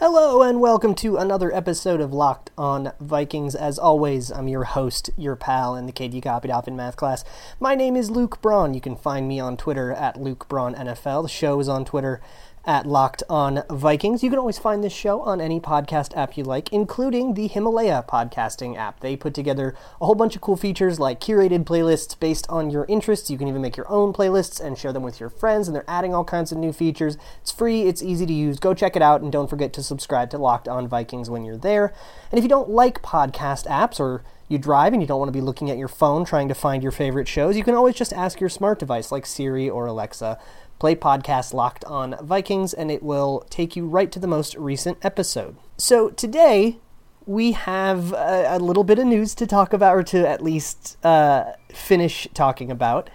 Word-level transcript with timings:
Hello 0.00 0.40
and 0.40 0.62
welcome 0.62 0.94
to 0.94 1.18
another 1.18 1.54
episode 1.54 2.00
of 2.00 2.10
Locked 2.10 2.50
on 2.56 2.92
Vikings. 3.00 3.54
As 3.54 3.78
always, 3.78 4.32
I'm 4.32 4.48
your 4.48 4.64
host, 4.64 5.10
your 5.14 5.36
pal, 5.36 5.74
and 5.74 5.86
the 5.86 5.92
kid 5.92 6.14
you 6.14 6.22
copied 6.22 6.50
off 6.50 6.66
in 6.66 6.74
math 6.74 6.96
class. 6.96 7.22
My 7.60 7.74
name 7.74 7.96
is 7.96 8.10
Luke 8.10 8.40
Braun. 8.40 8.72
You 8.72 8.80
can 8.80 8.96
find 8.96 9.28
me 9.28 9.38
on 9.38 9.58
Twitter 9.58 9.92
at 9.92 10.18
Luke 10.18 10.48
Braun 10.48 10.74
NFL. 10.74 11.24
The 11.24 11.28
show 11.28 11.60
is 11.60 11.68
on 11.68 11.84
Twitter 11.84 12.22
at 12.64 12.86
Locked 12.86 13.22
On 13.30 13.62
Vikings. 13.70 14.22
You 14.22 14.30
can 14.30 14.38
always 14.38 14.58
find 14.58 14.84
this 14.84 14.92
show 14.92 15.22
on 15.22 15.40
any 15.40 15.58
podcast 15.60 16.16
app 16.16 16.36
you 16.36 16.44
like, 16.44 16.72
including 16.72 17.34
the 17.34 17.48
Himalaya 17.48 18.04
podcasting 18.06 18.76
app. 18.76 19.00
They 19.00 19.16
put 19.16 19.32
together 19.32 19.74
a 20.00 20.06
whole 20.06 20.14
bunch 20.14 20.36
of 20.36 20.42
cool 20.42 20.56
features 20.56 21.00
like 21.00 21.20
curated 21.20 21.64
playlists 21.64 22.18
based 22.18 22.46
on 22.48 22.70
your 22.70 22.84
interests. 22.86 23.30
You 23.30 23.38
can 23.38 23.48
even 23.48 23.62
make 23.62 23.76
your 23.76 23.90
own 23.90 24.12
playlists 24.12 24.60
and 24.60 24.76
share 24.76 24.92
them 24.92 25.02
with 25.02 25.20
your 25.20 25.30
friends, 25.30 25.68
and 25.68 25.74
they're 25.74 25.84
adding 25.88 26.14
all 26.14 26.24
kinds 26.24 26.52
of 26.52 26.58
new 26.58 26.72
features. 26.72 27.16
It's 27.40 27.50
free, 27.50 27.82
it's 27.82 28.02
easy 28.02 28.26
to 28.26 28.32
use. 28.32 28.58
Go 28.58 28.74
check 28.74 28.94
it 28.94 29.02
out, 29.02 29.22
and 29.22 29.32
don't 29.32 29.48
forget 29.48 29.72
to 29.74 29.82
subscribe 29.82 30.30
to 30.30 30.38
Locked 30.38 30.68
On 30.68 30.86
Vikings 30.86 31.30
when 31.30 31.44
you're 31.44 31.56
there. 31.56 31.94
And 32.30 32.38
if 32.38 32.44
you 32.44 32.48
don't 32.50 32.70
like 32.70 33.02
podcast 33.02 33.66
apps 33.66 33.98
or 33.98 34.22
you 34.48 34.58
drive 34.58 34.92
and 34.92 35.00
you 35.00 35.06
don't 35.06 35.18
want 35.18 35.28
to 35.28 35.32
be 35.32 35.40
looking 35.40 35.70
at 35.70 35.78
your 35.78 35.88
phone 35.88 36.24
trying 36.24 36.48
to 36.48 36.54
find 36.54 36.82
your 36.82 36.92
favorite 36.92 37.28
shows, 37.28 37.56
you 37.56 37.64
can 37.64 37.74
always 37.74 37.94
just 37.94 38.12
ask 38.12 38.40
your 38.40 38.48
smart 38.48 38.80
device 38.80 39.12
like 39.12 39.24
Siri 39.24 39.70
or 39.70 39.86
Alexa 39.86 40.38
play 40.80 40.96
podcast 40.96 41.52
Locked 41.54 41.84
on 41.84 42.16
Vikings, 42.22 42.72
and 42.72 42.90
it 42.90 43.02
will 43.02 43.46
take 43.50 43.76
you 43.76 43.86
right 43.86 44.10
to 44.10 44.18
the 44.18 44.26
most 44.26 44.56
recent 44.56 44.98
episode. 45.02 45.56
So 45.76 46.08
today, 46.08 46.78
we 47.26 47.52
have 47.52 48.12
a, 48.14 48.56
a 48.56 48.58
little 48.58 48.82
bit 48.82 48.98
of 48.98 49.06
news 49.06 49.34
to 49.36 49.46
talk 49.46 49.72
about, 49.72 49.94
or 49.94 50.02
to 50.04 50.26
at 50.26 50.42
least 50.42 50.96
uh, 51.04 51.52
finish 51.68 52.26
talking 52.34 52.70
about. 52.70 53.10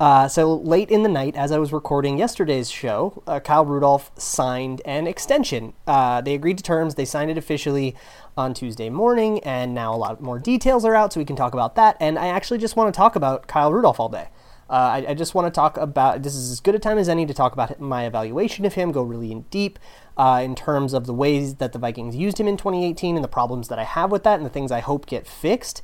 Uh, 0.00 0.26
so 0.26 0.56
late 0.56 0.90
in 0.90 1.04
the 1.04 1.08
night, 1.08 1.36
as 1.36 1.52
I 1.52 1.58
was 1.58 1.72
recording 1.72 2.18
yesterday's 2.18 2.68
show, 2.68 3.22
uh, 3.28 3.38
Kyle 3.38 3.64
Rudolph 3.64 4.10
signed 4.18 4.82
an 4.84 5.06
extension. 5.06 5.72
Uh, 5.86 6.20
they 6.20 6.34
agreed 6.34 6.58
to 6.58 6.64
terms. 6.64 6.96
They 6.96 7.04
signed 7.04 7.30
it 7.30 7.38
officially 7.38 7.94
on 8.36 8.54
Tuesday 8.54 8.90
morning, 8.90 9.38
and 9.44 9.72
now 9.72 9.94
a 9.94 9.96
lot 9.96 10.20
more 10.20 10.40
details 10.40 10.84
are 10.84 10.96
out, 10.96 11.12
so 11.12 11.20
we 11.20 11.24
can 11.24 11.36
talk 11.36 11.54
about 11.54 11.76
that. 11.76 11.96
And 12.00 12.18
I 12.18 12.26
actually 12.26 12.58
just 12.58 12.74
want 12.74 12.92
to 12.92 12.96
talk 12.96 13.14
about 13.14 13.46
Kyle 13.46 13.72
Rudolph 13.72 14.00
all 14.00 14.08
day. 14.08 14.28
Uh, 14.68 14.72
I, 14.72 15.06
I, 15.10 15.14
just 15.14 15.34
want 15.34 15.46
to 15.46 15.50
talk 15.50 15.76
about 15.76 16.22
this 16.22 16.34
is 16.34 16.50
as 16.50 16.60
good 16.60 16.74
a 16.74 16.78
time 16.78 16.96
as 16.96 17.08
any 17.08 17.26
to 17.26 17.34
talk 17.34 17.52
about 17.52 17.78
my 17.80 18.06
evaluation 18.06 18.64
of 18.64 18.74
him, 18.74 18.92
go 18.92 19.02
really 19.02 19.30
in 19.30 19.42
deep 19.50 19.78
uh, 20.16 20.40
in 20.42 20.54
terms 20.54 20.94
of 20.94 21.04
the 21.04 21.12
ways 21.12 21.56
that 21.56 21.72
the 21.72 21.78
Vikings 21.78 22.16
used 22.16 22.40
him 22.40 22.48
in 22.48 22.56
2018 22.56 23.16
and 23.16 23.22
the 23.22 23.28
problems 23.28 23.68
that 23.68 23.78
I 23.78 23.84
have 23.84 24.10
with 24.10 24.22
that 24.24 24.36
and 24.36 24.46
the 24.46 24.50
things 24.50 24.72
I 24.72 24.80
hope 24.80 25.04
get 25.06 25.26
fixed. 25.26 25.82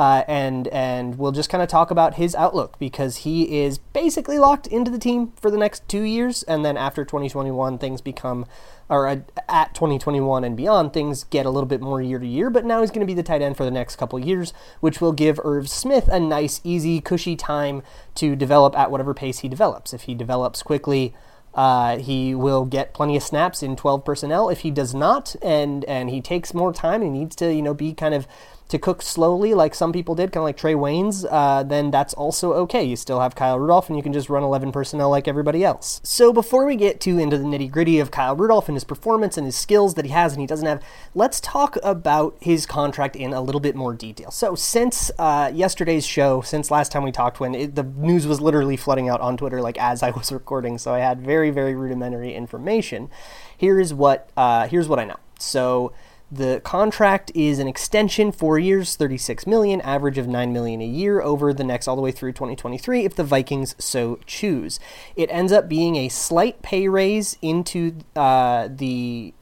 Uh, 0.00 0.24
and 0.26 0.66
and 0.68 1.18
we'll 1.18 1.30
just 1.30 1.50
kind 1.50 1.62
of 1.62 1.68
talk 1.68 1.90
about 1.90 2.14
his 2.14 2.34
outlook 2.34 2.78
because 2.78 3.18
he 3.18 3.60
is 3.60 3.76
basically 3.76 4.38
locked 4.38 4.66
into 4.66 4.90
the 4.90 4.98
team 4.98 5.30
for 5.36 5.50
the 5.50 5.58
next 5.58 5.86
two 5.90 6.00
years, 6.00 6.42
and 6.44 6.64
then 6.64 6.78
after 6.78 7.04
2021, 7.04 7.76
things 7.76 8.00
become 8.00 8.46
or 8.88 9.06
at 9.06 9.74
2021 9.74 10.42
and 10.42 10.56
beyond, 10.56 10.94
things 10.94 11.24
get 11.24 11.44
a 11.44 11.50
little 11.50 11.68
bit 11.68 11.82
more 11.82 12.00
year 12.00 12.18
to 12.18 12.26
year, 12.26 12.48
but 12.48 12.64
now 12.64 12.80
he's 12.80 12.90
going 12.90 13.06
to 13.06 13.06
be 13.06 13.12
the 13.12 13.22
tight 13.22 13.42
end 13.42 13.58
for 13.58 13.64
the 13.66 13.70
next 13.70 13.96
couple 13.96 14.18
years, 14.18 14.54
which 14.80 15.02
will 15.02 15.12
give 15.12 15.38
Irv 15.44 15.68
Smith 15.68 16.08
a 16.08 16.18
nice, 16.18 16.62
easy, 16.64 17.02
cushy 17.02 17.36
time 17.36 17.82
to 18.14 18.34
develop 18.34 18.74
at 18.78 18.90
whatever 18.90 19.12
pace 19.12 19.40
he 19.40 19.48
develops. 19.48 19.92
If 19.92 20.02
he 20.02 20.14
develops 20.14 20.62
quickly, 20.62 21.12
uh, 21.54 21.98
he 21.98 22.34
will 22.34 22.64
get 22.64 22.94
plenty 22.94 23.18
of 23.18 23.22
snaps 23.22 23.62
in 23.62 23.76
12 23.76 24.02
personnel. 24.02 24.48
If 24.48 24.60
he 24.60 24.70
does 24.70 24.94
not, 24.94 25.36
and 25.42 25.84
and 25.84 26.08
he 26.08 26.22
takes 26.22 26.54
more 26.54 26.72
time, 26.72 27.02
he 27.02 27.10
needs 27.10 27.36
to 27.36 27.52
you 27.52 27.60
know 27.60 27.74
be 27.74 27.92
kind 27.92 28.14
of 28.14 28.26
to 28.70 28.78
cook 28.78 29.02
slowly, 29.02 29.52
like 29.52 29.74
some 29.74 29.92
people 29.92 30.14
did, 30.14 30.30
kind 30.30 30.42
of 30.42 30.44
like 30.44 30.56
Trae 30.56 30.76
Waynes, 30.76 31.26
uh, 31.28 31.64
then 31.64 31.90
that's 31.90 32.14
also 32.14 32.52
okay. 32.52 32.84
You 32.84 32.94
still 32.94 33.18
have 33.18 33.34
Kyle 33.34 33.58
Rudolph, 33.58 33.88
and 33.88 33.96
you 33.96 34.02
can 34.02 34.12
just 34.12 34.30
run 34.30 34.44
11 34.44 34.70
personnel 34.70 35.10
like 35.10 35.26
everybody 35.26 35.64
else. 35.64 36.00
So 36.04 36.32
before 36.32 36.64
we 36.64 36.76
get 36.76 37.00
too 37.00 37.18
into 37.18 37.36
the 37.36 37.44
nitty 37.44 37.68
gritty 37.70 37.98
of 37.98 38.12
Kyle 38.12 38.36
Rudolph 38.36 38.68
and 38.68 38.76
his 38.76 38.84
performance 38.84 39.36
and 39.36 39.44
his 39.44 39.56
skills 39.56 39.94
that 39.94 40.04
he 40.04 40.12
has 40.12 40.32
and 40.32 40.40
he 40.40 40.46
doesn't 40.46 40.66
have, 40.66 40.82
let's 41.16 41.40
talk 41.40 41.78
about 41.82 42.36
his 42.40 42.64
contract 42.64 43.16
in 43.16 43.32
a 43.32 43.40
little 43.40 43.60
bit 43.60 43.74
more 43.74 43.92
detail. 43.92 44.30
So 44.30 44.54
since 44.54 45.10
uh, 45.18 45.50
yesterday's 45.52 46.06
show, 46.06 46.40
since 46.40 46.70
last 46.70 46.92
time 46.92 47.02
we 47.02 47.10
talked, 47.10 47.40
when 47.40 47.56
it, 47.56 47.74
the 47.74 47.82
news 47.82 48.28
was 48.28 48.40
literally 48.40 48.76
flooding 48.76 49.08
out 49.08 49.20
on 49.20 49.36
Twitter, 49.36 49.60
like 49.60 49.78
as 49.78 50.02
I 50.02 50.10
was 50.20 50.30
recording, 50.30 50.78
so 50.78 50.94
I 50.94 51.00
had 51.00 51.20
very 51.20 51.50
very 51.50 51.74
rudimentary 51.74 52.34
information. 52.34 53.10
Here 53.56 53.80
is 53.80 53.92
what 53.92 54.30
uh, 54.36 54.68
here's 54.68 54.86
what 54.86 55.00
I 55.00 55.04
know. 55.04 55.18
So 55.40 55.92
the 56.30 56.60
contract 56.62 57.32
is 57.34 57.58
an 57.58 57.66
extension, 57.66 58.30
four 58.30 58.58
years, 58.58 58.94
36 58.94 59.46
million, 59.46 59.80
average 59.80 60.16
of 60.16 60.28
9 60.28 60.52
million 60.52 60.80
a 60.80 60.86
year 60.86 61.20
over 61.20 61.52
the 61.52 61.64
next 61.64 61.88
all 61.88 61.96
the 61.96 62.02
way 62.02 62.12
through 62.12 62.32
2023 62.32 63.04
if 63.04 63.16
the 63.16 63.24
Vikings 63.24 63.74
so 63.78 64.20
choose. 64.26 64.78
It 65.16 65.28
ends 65.32 65.50
up 65.50 65.68
being 65.68 65.96
a 65.96 66.08
slight 66.08 66.62
pay 66.62 66.86
raise 66.86 67.36
into 67.42 67.96
uh, 68.14 68.68
the 68.70 69.34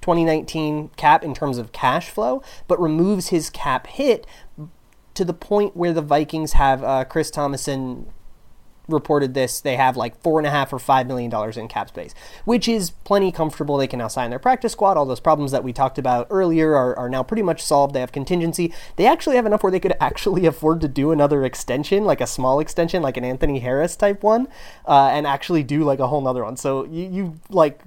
2019 0.00 0.90
cap 0.96 1.22
in 1.22 1.32
terms 1.32 1.58
of 1.58 1.70
cash 1.70 2.10
flow, 2.10 2.42
but 2.66 2.80
removes 2.80 3.28
his 3.28 3.48
cap 3.48 3.86
hit 3.86 4.26
to 5.14 5.24
the 5.24 5.34
point 5.34 5.76
where 5.76 5.92
the 5.92 6.02
Vikings 6.02 6.52
have 6.52 6.82
uh, 6.82 7.04
Chris 7.04 7.30
Tomasson 7.30 8.06
reported 8.88 9.34
this, 9.34 9.60
they 9.60 9.76
have 9.76 9.96
like 9.96 10.20
four 10.22 10.38
and 10.38 10.46
a 10.46 10.50
half 10.50 10.72
or 10.72 10.78
five 10.78 11.06
million 11.06 11.30
dollars 11.30 11.56
in 11.56 11.68
cap 11.68 11.88
space, 11.88 12.14
which 12.44 12.68
is 12.68 12.90
plenty 12.90 13.32
comfortable. 13.32 13.76
They 13.76 13.86
can 13.86 13.98
now 13.98 14.08
sign 14.08 14.30
their 14.30 14.38
practice 14.38 14.72
squad. 14.72 14.96
All 14.96 15.06
those 15.06 15.20
problems 15.20 15.52
that 15.52 15.64
we 15.64 15.72
talked 15.72 15.98
about 15.98 16.26
earlier 16.30 16.74
are, 16.74 16.96
are 16.96 17.08
now 17.08 17.22
pretty 17.22 17.42
much 17.42 17.62
solved. 17.62 17.94
They 17.94 18.00
have 18.00 18.12
contingency. 18.12 18.72
They 18.96 19.06
actually 19.06 19.36
have 19.36 19.46
enough 19.46 19.62
where 19.62 19.72
they 19.72 19.80
could 19.80 19.96
actually 20.00 20.46
afford 20.46 20.80
to 20.82 20.88
do 20.88 21.12
another 21.12 21.44
extension, 21.44 22.04
like 22.04 22.20
a 22.20 22.26
small 22.26 22.60
extension, 22.60 23.02
like 23.02 23.16
an 23.16 23.24
Anthony 23.24 23.60
Harris 23.60 23.96
type 23.96 24.22
one, 24.22 24.48
uh, 24.86 25.10
and 25.12 25.26
actually 25.26 25.62
do 25.62 25.84
like 25.84 25.98
a 25.98 26.08
whole 26.08 26.20
nother 26.20 26.44
one. 26.44 26.56
So 26.56 26.84
you, 26.84 27.08
you 27.08 27.40
like 27.48 27.80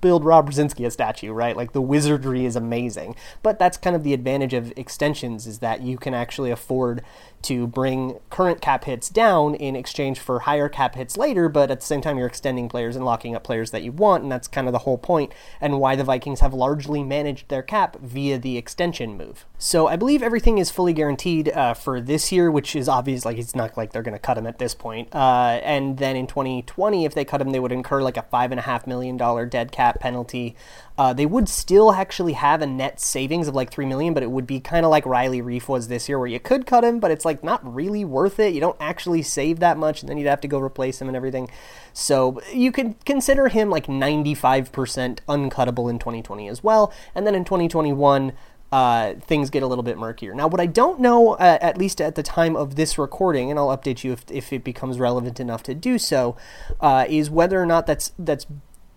build 0.00 0.24
Rob 0.24 0.50
Brzezinski 0.50 0.86
a 0.86 0.90
statue, 0.90 1.32
right? 1.32 1.56
Like 1.56 1.72
the 1.72 1.82
wizardry 1.82 2.44
is 2.44 2.56
amazing. 2.56 3.16
But 3.42 3.58
that's 3.58 3.76
kind 3.76 3.94
of 3.94 4.02
the 4.02 4.14
advantage 4.14 4.54
of 4.54 4.72
extensions 4.76 5.46
is 5.46 5.58
that 5.58 5.82
you 5.82 5.98
can 5.98 6.14
actually 6.14 6.50
afford 6.50 7.02
to 7.44 7.66
bring 7.66 8.18
current 8.30 8.60
cap 8.60 8.84
hits 8.84 9.08
down 9.08 9.54
in 9.54 9.76
exchange 9.76 10.18
for 10.18 10.40
higher 10.40 10.68
cap 10.68 10.94
hits 10.94 11.16
later, 11.16 11.48
but 11.48 11.70
at 11.70 11.80
the 11.80 11.86
same 11.86 12.00
time, 12.00 12.18
you're 12.18 12.26
extending 12.26 12.68
players 12.68 12.96
and 12.96 13.04
locking 13.04 13.34
up 13.34 13.44
players 13.44 13.70
that 13.70 13.82
you 13.82 13.92
want, 13.92 14.22
and 14.22 14.32
that's 14.32 14.48
kind 14.48 14.66
of 14.66 14.72
the 14.72 14.80
whole 14.80 14.98
point 14.98 15.32
and 15.60 15.78
why 15.78 15.96
the 15.96 16.04
Vikings 16.04 16.40
have 16.40 16.54
largely 16.54 17.02
managed 17.02 17.48
their 17.48 17.62
cap 17.62 17.96
via 18.00 18.38
the 18.38 18.56
extension 18.56 19.16
move. 19.16 19.46
So 19.58 19.86
I 19.86 19.96
believe 19.96 20.22
everything 20.22 20.58
is 20.58 20.70
fully 20.70 20.92
guaranteed 20.92 21.48
uh, 21.50 21.74
for 21.74 22.00
this 22.00 22.32
year, 22.32 22.50
which 22.50 22.74
is 22.76 22.88
obvious, 22.88 23.24
like 23.24 23.38
it's 23.38 23.54
not 23.54 23.76
like 23.76 23.92
they're 23.92 24.02
going 24.02 24.12
to 24.12 24.18
cut 24.18 24.36
him 24.36 24.46
at 24.46 24.58
this 24.58 24.74
point. 24.74 25.14
Uh, 25.14 25.60
and 25.62 25.98
then 25.98 26.16
in 26.16 26.26
2020, 26.26 27.04
if 27.04 27.14
they 27.14 27.24
cut 27.24 27.40
him, 27.40 27.50
they 27.50 27.60
would 27.60 27.72
incur 27.72 28.02
like 28.02 28.16
a 28.16 28.22
$5.5 28.22 28.86
million 28.86 29.16
dead 29.48 29.72
cap 29.72 30.00
penalty. 30.00 30.56
Uh, 30.96 31.12
they 31.12 31.26
would 31.26 31.48
still 31.48 31.92
actually 31.92 32.34
have 32.34 32.62
a 32.62 32.66
net 32.66 33.00
savings 33.00 33.48
of 33.48 33.54
like 33.54 33.70
three 33.70 33.86
million, 33.86 34.14
but 34.14 34.22
it 34.22 34.30
would 34.30 34.46
be 34.46 34.60
kind 34.60 34.84
of 34.84 34.90
like 34.90 35.04
Riley 35.04 35.42
Reiff 35.42 35.66
was 35.66 35.88
this 35.88 36.08
year, 36.08 36.18
where 36.18 36.28
you 36.28 36.38
could 36.38 36.66
cut 36.66 36.84
him, 36.84 37.00
but 37.00 37.10
it's 37.10 37.24
like 37.24 37.42
not 37.42 37.60
really 37.74 38.04
worth 38.04 38.38
it. 38.38 38.54
You 38.54 38.60
don't 38.60 38.76
actually 38.78 39.22
save 39.22 39.58
that 39.58 39.76
much, 39.76 40.02
and 40.02 40.08
then 40.08 40.18
you'd 40.18 40.28
have 40.28 40.40
to 40.42 40.48
go 40.48 40.60
replace 40.60 41.00
him 41.00 41.08
and 41.08 41.16
everything. 41.16 41.50
So 41.92 42.40
you 42.52 42.70
could 42.70 43.04
consider 43.04 43.48
him 43.48 43.70
like 43.70 43.86
95% 43.86 45.18
uncuttable 45.28 45.90
in 45.90 45.98
2020 45.98 46.48
as 46.48 46.62
well, 46.62 46.92
and 47.14 47.26
then 47.26 47.34
in 47.34 47.44
2021. 47.44 48.32
Uh, 48.72 49.14
things 49.20 49.50
get 49.50 49.62
a 49.62 49.68
little 49.68 49.84
bit 49.84 49.96
murkier. 49.96 50.34
Now, 50.34 50.48
what 50.48 50.60
I 50.60 50.66
don't 50.66 50.98
know, 50.98 51.34
uh, 51.34 51.58
at 51.60 51.78
least 51.78 52.00
at 52.00 52.16
the 52.16 52.24
time 52.24 52.56
of 52.56 52.74
this 52.74 52.98
recording, 52.98 53.48
and 53.48 53.56
I'll 53.56 53.68
update 53.68 54.02
you 54.02 54.10
if, 54.10 54.24
if 54.32 54.52
it 54.52 54.64
becomes 54.64 54.98
relevant 54.98 55.38
enough 55.38 55.62
to 55.64 55.76
do 55.76 55.96
so, 55.96 56.36
uh, 56.80 57.04
is 57.08 57.30
whether 57.30 57.62
or 57.62 57.66
not 57.66 57.86
that's 57.86 58.10
that's 58.18 58.46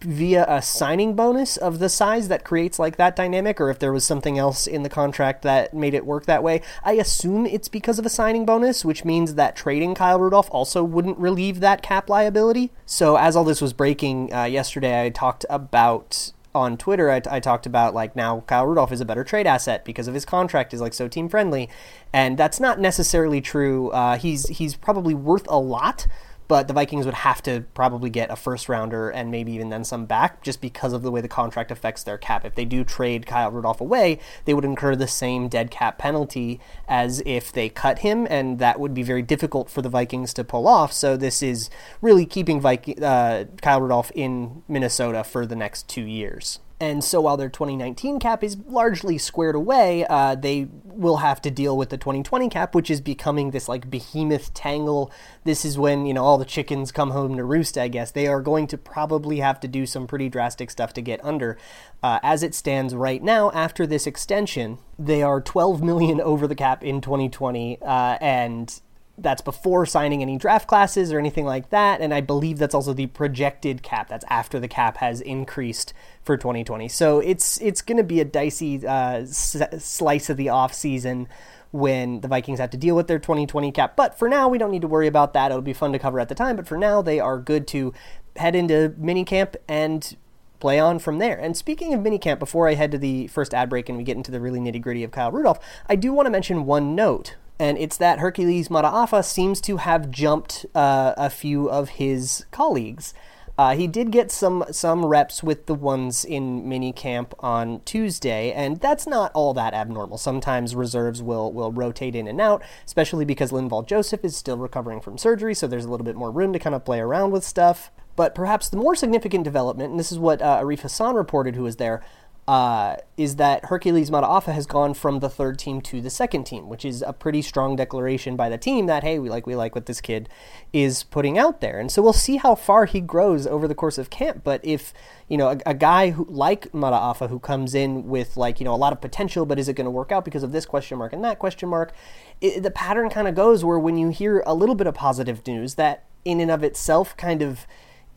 via 0.02 0.46
a 0.48 0.62
signing 0.62 1.16
bonus 1.16 1.58
of 1.58 1.80
the 1.80 1.90
size 1.90 2.28
that 2.28 2.44
creates 2.44 2.78
like 2.78 2.98
that 2.98 3.16
dynamic 3.16 3.60
or 3.60 3.70
if 3.70 3.80
there 3.80 3.92
was 3.92 4.06
something 4.06 4.38
else 4.38 4.68
in 4.68 4.84
the 4.84 4.90
contract 4.90 5.42
that 5.42 5.74
made 5.74 5.94
it 5.94 6.06
work 6.06 6.26
that 6.26 6.44
way. 6.44 6.62
I 6.84 6.94
assume 6.94 7.46
it's 7.46 7.68
because 7.68 7.98
of 7.98 8.06
a 8.06 8.10
signing 8.10 8.46
bonus, 8.46 8.86
which 8.86 9.04
means 9.04 9.36
that 9.36 9.56
trading 9.56 9.96
Kyle 9.96 10.20
Rudolph 10.20 10.50
also 10.52 10.84
wouldn't 10.84 11.18
relieve 11.18 11.60
that 11.62 11.82
cap 11.82 12.10
liability. 12.10 12.72
So 12.86 13.16
as 13.16 13.36
all 13.36 13.44
this 13.44 13.62
was 13.62 13.74
breaking 13.74 14.34
uh, 14.34 14.44
yesterday, 14.44 15.04
I 15.04 15.10
talked 15.10 15.46
about 15.50 16.32
on 16.58 16.76
Twitter, 16.76 17.12
I, 17.12 17.22
I, 17.30 17.40
talked 17.40 17.68
about 17.68 17.94
like 17.94 18.16
now 18.16 18.42
Kyle 18.48 18.66
Rudolph 18.66 18.92
is 18.92 19.00
a 19.00 19.06
better 19.06 19.24
trade 19.24 19.46
asset 19.46 19.86
because 19.86 20.08
of 20.08 20.16
his 20.16 20.26
contract 20.26 20.74
is 20.74 20.82
like 20.82 20.94
so 20.94 21.08
team 21.08 21.30
friendly, 21.30 21.70
and 22.12 22.36
that's 22.36 22.60
not 22.60 22.80
necessarily 22.80 23.42
true. 23.42 23.90
Uh, 23.92 24.18
he's 24.18 24.48
he's 24.48 24.76
probably 24.76 25.14
worth 25.14 25.46
a 25.50 25.60
lot, 25.60 26.08
but 26.48 26.68
the 26.68 26.74
Vikings 26.74 27.06
would 27.06 27.16
have 27.16 27.42
to 27.44 27.66
probably 27.74 28.10
get 28.10 28.32
a 28.32 28.36
first 28.36 28.70
rounder 28.70 29.10
and 29.10 29.32
maybe 29.32 29.52
even 29.54 29.70
then 29.70 29.84
some 29.84 30.06
back 30.06 30.42
just 30.42 30.62
because 30.62 30.94
of 30.94 31.02
the 31.02 31.12
way 31.12 31.22
the 31.22 31.28
contract 31.28 31.72
affects 31.72 32.04
their 32.04 32.18
cap. 32.18 32.46
If 32.46 32.56
they 32.56 32.66
do 32.66 32.84
trade 32.84 33.26
Kyle 33.26 33.52
Rudolph 33.52 33.82
away, 33.82 34.20
they 34.46 34.54
would 34.54 34.66
incur 34.66 34.96
the 34.96 35.08
same 35.08 35.48
dead 35.48 35.72
cap 35.72 35.98
penalty 35.98 36.60
as 36.88 37.22
if 37.26 37.52
they 37.52 37.70
cut 37.70 38.00
him, 38.00 38.28
and 38.30 38.60
that 38.60 38.80
would 38.80 38.94
be 38.94 39.04
very 39.04 39.22
difficult 39.22 39.70
for 39.70 39.82
the 39.82 39.90
Vikings 39.90 40.34
to 40.36 40.44
pull 40.44 40.68
off. 40.68 40.94
So 40.94 41.18
this 41.18 41.42
is 41.42 41.70
really 42.02 42.26
keeping 42.26 42.62
Viking, 42.62 43.04
uh, 43.04 43.46
Kyle 43.62 43.82
Rudolph 43.82 44.12
in 44.16 44.64
Minnesota 44.68 45.24
for 45.24 45.46
the 45.46 45.56
next 45.56 45.88
two 45.88 46.04
years. 46.04 46.60
And 46.79 47.03
so 47.03 47.21
while 47.21 47.38
their 47.38 47.50
2019 47.50 48.19
cap 48.19 48.44
is 48.44 48.57
largely 48.68 49.18
squared 49.18 49.56
away, 49.56 50.06
uh, 50.07 50.35
they 50.35 50.68
will 50.85 51.18
have 51.18 51.41
to 51.41 51.51
deal 51.51 51.77
with 51.77 51.89
the 51.89 51.97
2020 51.97 52.50
cap, 52.50 52.75
which 52.75 52.89
is 52.89 53.01
becoming 53.01 53.51
this 53.51 53.68
like 53.68 53.89
behemoth 53.89 54.53
tangle. 54.53 55.12
This 55.44 55.65
is 55.65 55.77
when, 55.77 56.06
you 56.06 56.13
know, 56.13 56.24
all 56.24 56.38
the 56.38 56.45
chickens 56.45 56.91
come 56.91 57.12
home 57.12 57.35
to 57.38 57.44
roost, 57.44 57.77
I 57.77 57.88
guess. 57.88 58.12
They 58.12 58.27
are 58.27 58.41
going 58.41 58.68
to 58.68 58.77
probably 58.77 59.39
have 59.39 59.59
to 59.62 59.68
do 59.68 59.85
some 59.85 60.06
pretty 60.06 60.29
drastic 60.29 60.69
stuff 60.69 60.94
to 60.94 61.01
get 61.01 61.24
under. 61.24 61.57
Uh, 62.03 62.19
as 62.21 62.44
it 62.44 62.53
stands 62.53 62.94
right 62.94 63.24
now, 63.24 63.51
after 63.51 63.88
this 63.88 64.06
extension, 64.06 64.77
they 65.00 65.24
are 65.24 65.41
12 65.41 65.81
million 65.81 66.21
over 66.21 66.47
the 66.47 66.56
cap 66.56 66.83
in 66.83 67.01
2020, 67.01 67.79
uh, 67.81 68.18
and 68.21 68.81
that's 69.18 69.42
before 69.42 69.86
signing 69.86 70.22
any 70.22 70.38
draft 70.38 70.68
classes 70.68 71.12
or 71.12 71.18
anything 71.18 71.46
like 71.46 71.69
that. 71.72 72.02
And 72.02 72.14
I 72.14 72.22
believe 72.22 72.60
that's 72.60 72.75
also 72.75 72.94
the 72.94 73.08
projected 73.08 73.81
cap. 73.81 74.10
That's 74.10 74.25
after 74.30 74.60
the 74.60 74.68
cap 74.68 74.98
has 74.98 75.22
increased 75.22 75.94
for 76.24 76.38
2020. 76.38 76.88
So 76.88 77.19
it's 77.19 77.60
it's 77.60 77.81
going 77.81 77.98
to 77.98 78.04
be 78.04 78.19
a 78.19 78.25
dicey 78.25 78.86
uh, 78.86 79.22
s- 79.22 79.58
slice 79.80 80.30
of 80.30 80.38
the 80.38 80.50
off 80.50 80.74
season 80.74 81.28
when 81.72 82.22
the 82.22 82.28
Vikings 82.28 82.60
have 82.60 82.69
to 82.69 82.78
deal 82.78 82.96
with 82.96 83.08
their 83.08 83.19
2020 83.19 83.72
cap. 83.72 83.96
But 83.96 84.18
for 84.18 84.30
now, 84.30 84.48
we 84.48 84.58
don't 84.58 84.72
need 84.72 84.81
to 84.84 84.88
worry 84.88 85.08
about 85.08 85.34
that. 85.34 85.52
It'll 85.52 85.62
be 85.62 85.74
fun 85.74 85.92
to 85.94 86.00
cover 86.00 86.20
at 86.20 86.30
the 86.30 86.36
time. 86.36 86.56
But 86.56 86.68
for 86.68 86.78
now, 86.78 87.02
they 87.02 87.20
are 87.20 87.40
good 87.40 87.68
to 87.70 87.94
head 88.36 88.56
into 88.56 88.94
minicamp 89.00 89.56
and 89.68 90.16
play 90.60 90.80
on 90.80 91.00
from 91.00 91.20
there. 91.20 91.38
And 91.38 91.58
speaking 91.58 91.94
of 91.94 92.02
minicamp, 92.02 92.40
before 92.40 92.68
I 92.68 92.75
head 92.75 92.92
to 92.92 92.98
the 92.98 93.28
first 93.28 93.54
ad 93.54 93.70
break 93.70 93.90
and 93.90 93.98
we 93.98 94.04
get 94.04 94.18
into 94.18 94.31
the 94.31 94.40
really 94.40 94.60
nitty 94.60 94.81
gritty 94.81 95.04
of 95.04 95.12
Kyle 95.12 95.31
Rudolph, 95.31 95.60
I 95.88 95.96
do 95.96 96.13
want 96.13 96.28
to 96.28 96.31
mention 96.31 96.66
one 96.66 96.96
note 96.96 97.36
and 97.59 97.77
it's 97.77 97.98
that 97.98 98.19
Hercules 98.19 98.69
Mata'afa 98.69 99.24
seems 99.24 99.62
to 99.62 99.77
have 99.77 100.12
jumped 100.12 100.65
uh, 100.75 101.13
a 101.18 101.30
few 101.30 101.69
of 101.69 101.89
his 101.89 102.45
colleagues. 102.51 103.13
Uh, 103.57 103.75
he 103.75 103.88
did 103.88 104.12
get 104.12 104.30
some 104.31 104.63
some 104.69 105.04
reps 105.04 105.42
with 105.42 105.65
the 105.65 105.74
ones 105.74 106.24
in 106.24 106.63
minicamp 106.63 107.31
on 107.39 107.81
Tuesday, 107.86 108.51
and 108.51 108.80
that's 108.80 109.07
not 109.07 109.31
all 109.33 109.51
that 109.56 109.74
abnormal. 109.74 110.19
Sometimes 110.19 110.75
reserves 110.75 111.24
will 111.24 111.51
will 111.51 111.71
rotate 111.71 112.15
in 112.15 112.27
and 112.27 112.39
out, 112.39 112.62
especially 112.86 113.25
because 113.25 113.51
Linval 113.51 113.88
Joseph 113.88 114.24
is 114.24 114.38
still 114.38 114.57
recovering 114.57 115.01
from 115.01 115.18
surgery, 115.18 115.56
so 115.56 115.65
there's 115.65 115.86
a 115.86 115.89
little 115.89 116.06
bit 116.06 116.15
more 116.15 116.30
room 116.30 116.53
to 116.53 116.60
kind 116.60 116.75
of 116.75 116.86
play 116.86 117.00
around 117.00 117.31
with 117.31 117.44
stuff. 117.44 117.89
But 118.15 118.36
perhaps 118.36 118.69
the 118.69 118.77
more 118.77 118.95
significant 118.95 119.44
development, 119.44 119.92
and 119.92 120.00
this 120.00 120.12
is 120.12 120.19
what 120.19 120.42
uh, 120.42 120.60
Arif 120.62 120.81
Hassan 120.81 121.15
reported, 121.15 121.56
who 121.56 121.63
was 121.63 121.77
there, 121.77 122.03
uh, 122.48 122.96
is 123.18 123.36
that 123.36 123.66
Hercules 123.66 124.10
Mata'afa 124.10 124.54
has 124.54 124.66
gone 124.66 124.94
from 124.94 125.20
the 125.20 125.30
third 125.30 125.60
team 125.60 125.82
to 125.82 126.00
the 126.00 126.10
second 126.10 126.46
team, 126.46 126.70
which 126.70 126.86
is 126.86 127.02
a 127.06 127.12
pretty 127.12 127.42
strong 127.42 127.76
declaration 127.76 128.38
by 128.38 128.48
the 128.48 128.58
team 128.58 128.86
that 128.86 129.04
hey, 129.04 129.20
we 129.20 129.30
like 129.30 129.46
we 129.46 129.54
like 129.54 129.76
what 129.76 129.86
this 129.86 130.00
kid 130.00 130.30
is 130.72 131.04
putting 131.04 131.38
out 131.38 131.60
there, 131.60 131.78
and 131.78 131.92
so 131.92 132.02
we'll 132.02 132.14
see 132.14 132.38
how 132.38 132.56
far 132.56 132.86
he 132.86 133.02
grows 133.02 133.46
over 133.46 133.68
the 133.68 133.76
course 133.76 133.98
of 133.98 134.10
camp. 134.10 134.46
But 134.46 134.62
if 134.64 134.94
you 135.28 135.36
know 135.38 135.50
a, 135.50 135.58
a 135.66 135.74
guy 135.74 136.12
who 136.12 136.26
like 136.30 136.72
Mata'afa 136.72 137.30
who 137.30 137.40
comes 137.40 137.76
in 137.76 138.08
with 138.08 138.38
like 138.38 138.62
you 138.62 138.64
know 138.64 138.74
a 138.74 138.78
lot 138.78 138.94
of 138.94 139.02
potential, 139.02 139.46
but 139.46 139.60
is 139.60 139.68
it 139.68 139.74
going 139.74 139.86
to 139.86 139.92
work 139.92 140.14
out 140.14 140.24
because 140.24 140.44
of 140.44 140.54
this 140.54 140.66
question 140.66 140.98
mark 140.98 141.12
and 141.12 141.24
that 141.26 141.40
question 141.40 141.68
mark? 141.68 141.94
It, 142.40 142.64
the 142.64 142.72
pattern 142.72 143.10
kind 143.10 143.28
of 143.28 143.36
goes 143.36 143.66
where 143.66 143.80
when 143.80 143.98
you 143.98 144.08
hear 144.08 144.42
a 144.46 144.54
little 144.54 144.76
bit 144.76 144.88
of 144.88 144.96
positive 144.96 145.46
news, 145.46 145.76
that 145.76 146.06
in 146.24 146.40
and 146.40 146.52
of 146.52 146.64
itself 146.64 147.18
kind 147.18 147.42
of 147.42 147.68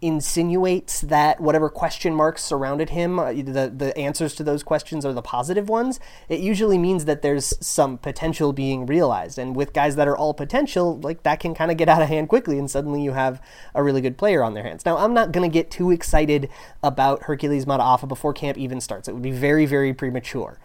insinuates 0.03 1.03
that 1.03 1.41
whatever 1.41 1.69
question 1.69 2.15
marks 2.15 2.43
surrounded 2.43 2.91
him, 2.91 3.19
uh, 3.19 3.33
the 3.33 3.73
the 3.75 3.97
answers 3.99 4.35
to 4.37 4.43
those 4.43 4.63
questions 4.63 5.05
are 5.05 5.13
the 5.13 5.23
positive 5.23 5.69
ones. 5.69 6.01
It 6.29 6.41
usually 6.41 6.79
means 6.79 7.05
that 7.05 7.23
there's 7.23 7.53
some 7.65 7.99
potential 7.99 8.53
being 8.53 8.87
realized, 8.87 9.39
and 9.39 9.55
with 9.55 9.73
guys 9.73 9.97
that 9.97 10.09
are 10.09 10.17
all 10.17 10.33
potential, 10.33 10.99
like 11.01 11.23
that 11.25 11.41
can 11.41 11.55
kind 11.55 11.71
of 11.71 11.77
get 11.77 11.89
out 11.89 12.03
of 12.03 12.09
hand 12.09 12.29
quickly, 12.29 12.59
and 12.59 12.71
suddenly 12.71 13.03
you 13.03 13.13
have 13.13 13.43
a 13.75 13.83
really 13.83 14.01
good 14.01 14.17
player 14.17 14.43
on 14.43 14.55
their 14.55 14.65
hands. 14.65 14.87
Now, 14.87 14.97
I'm 14.97 15.13
not 15.13 15.33
going 15.33 15.49
to 15.49 15.53
get 15.53 15.71
too 15.71 15.91
excited 15.91 16.49
about 16.83 17.25
Hercules 17.25 17.67
Mata'afa 17.67 18.09
before 18.09 18.33
camp 18.33 18.57
even 18.57 18.81
starts. 18.81 19.09
It 19.09 19.13
would 19.13 19.23
be 19.23 19.31
very 19.31 19.67
very 19.67 19.93
premature, 19.93 20.59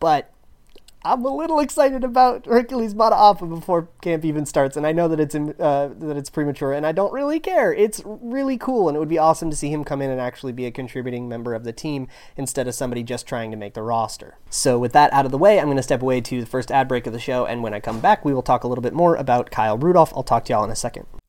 but 0.00 0.32
I'm 1.02 1.24
a 1.24 1.34
little 1.34 1.60
excited 1.60 2.04
about 2.04 2.44
Hercules 2.44 2.92
Mata'afa 2.92 3.48
before 3.48 3.88
camp 4.02 4.22
even 4.22 4.44
starts, 4.44 4.76
and 4.76 4.86
I 4.86 4.92
know 4.92 5.08
that 5.08 5.18
it's 5.18 5.34
uh, 5.34 5.94
that 5.98 6.16
it's 6.18 6.28
premature, 6.28 6.74
and 6.74 6.86
I 6.86 6.92
don't 6.92 7.12
really 7.12 7.40
care. 7.40 7.72
It's 7.72 8.02
really 8.04 8.58
cool, 8.58 8.86
and 8.86 8.96
it 8.96 8.98
would 8.98 9.08
be 9.08 9.16
awesome 9.16 9.48
to 9.48 9.56
see 9.56 9.70
him 9.70 9.82
come 9.82 10.02
in 10.02 10.10
and 10.10 10.20
actually 10.20 10.52
be 10.52 10.66
a 10.66 10.70
contributing 10.70 11.26
member 11.26 11.54
of 11.54 11.64
the 11.64 11.72
team 11.72 12.06
instead 12.36 12.68
of 12.68 12.74
somebody 12.74 13.02
just 13.02 13.26
trying 13.26 13.50
to 13.50 13.56
make 13.56 13.72
the 13.72 13.82
roster. 13.82 14.36
So, 14.50 14.78
with 14.78 14.92
that 14.92 15.10
out 15.14 15.24
of 15.24 15.32
the 15.32 15.38
way, 15.38 15.58
I'm 15.58 15.66
going 15.66 15.78
to 15.78 15.82
step 15.82 16.02
away 16.02 16.20
to 16.20 16.40
the 16.40 16.46
first 16.46 16.70
ad 16.70 16.86
break 16.86 17.06
of 17.06 17.14
the 17.14 17.18
show, 17.18 17.46
and 17.46 17.62
when 17.62 17.72
I 17.72 17.80
come 17.80 18.00
back, 18.00 18.22
we 18.22 18.34
will 18.34 18.42
talk 18.42 18.64
a 18.64 18.68
little 18.68 18.82
bit 18.82 18.92
more 18.92 19.16
about 19.16 19.50
Kyle 19.50 19.78
Rudolph. 19.78 20.12
I'll 20.14 20.22
talk 20.22 20.44
to 20.46 20.52
y'all 20.52 20.64
in 20.64 20.70
a 20.70 20.76
second. 20.76 21.06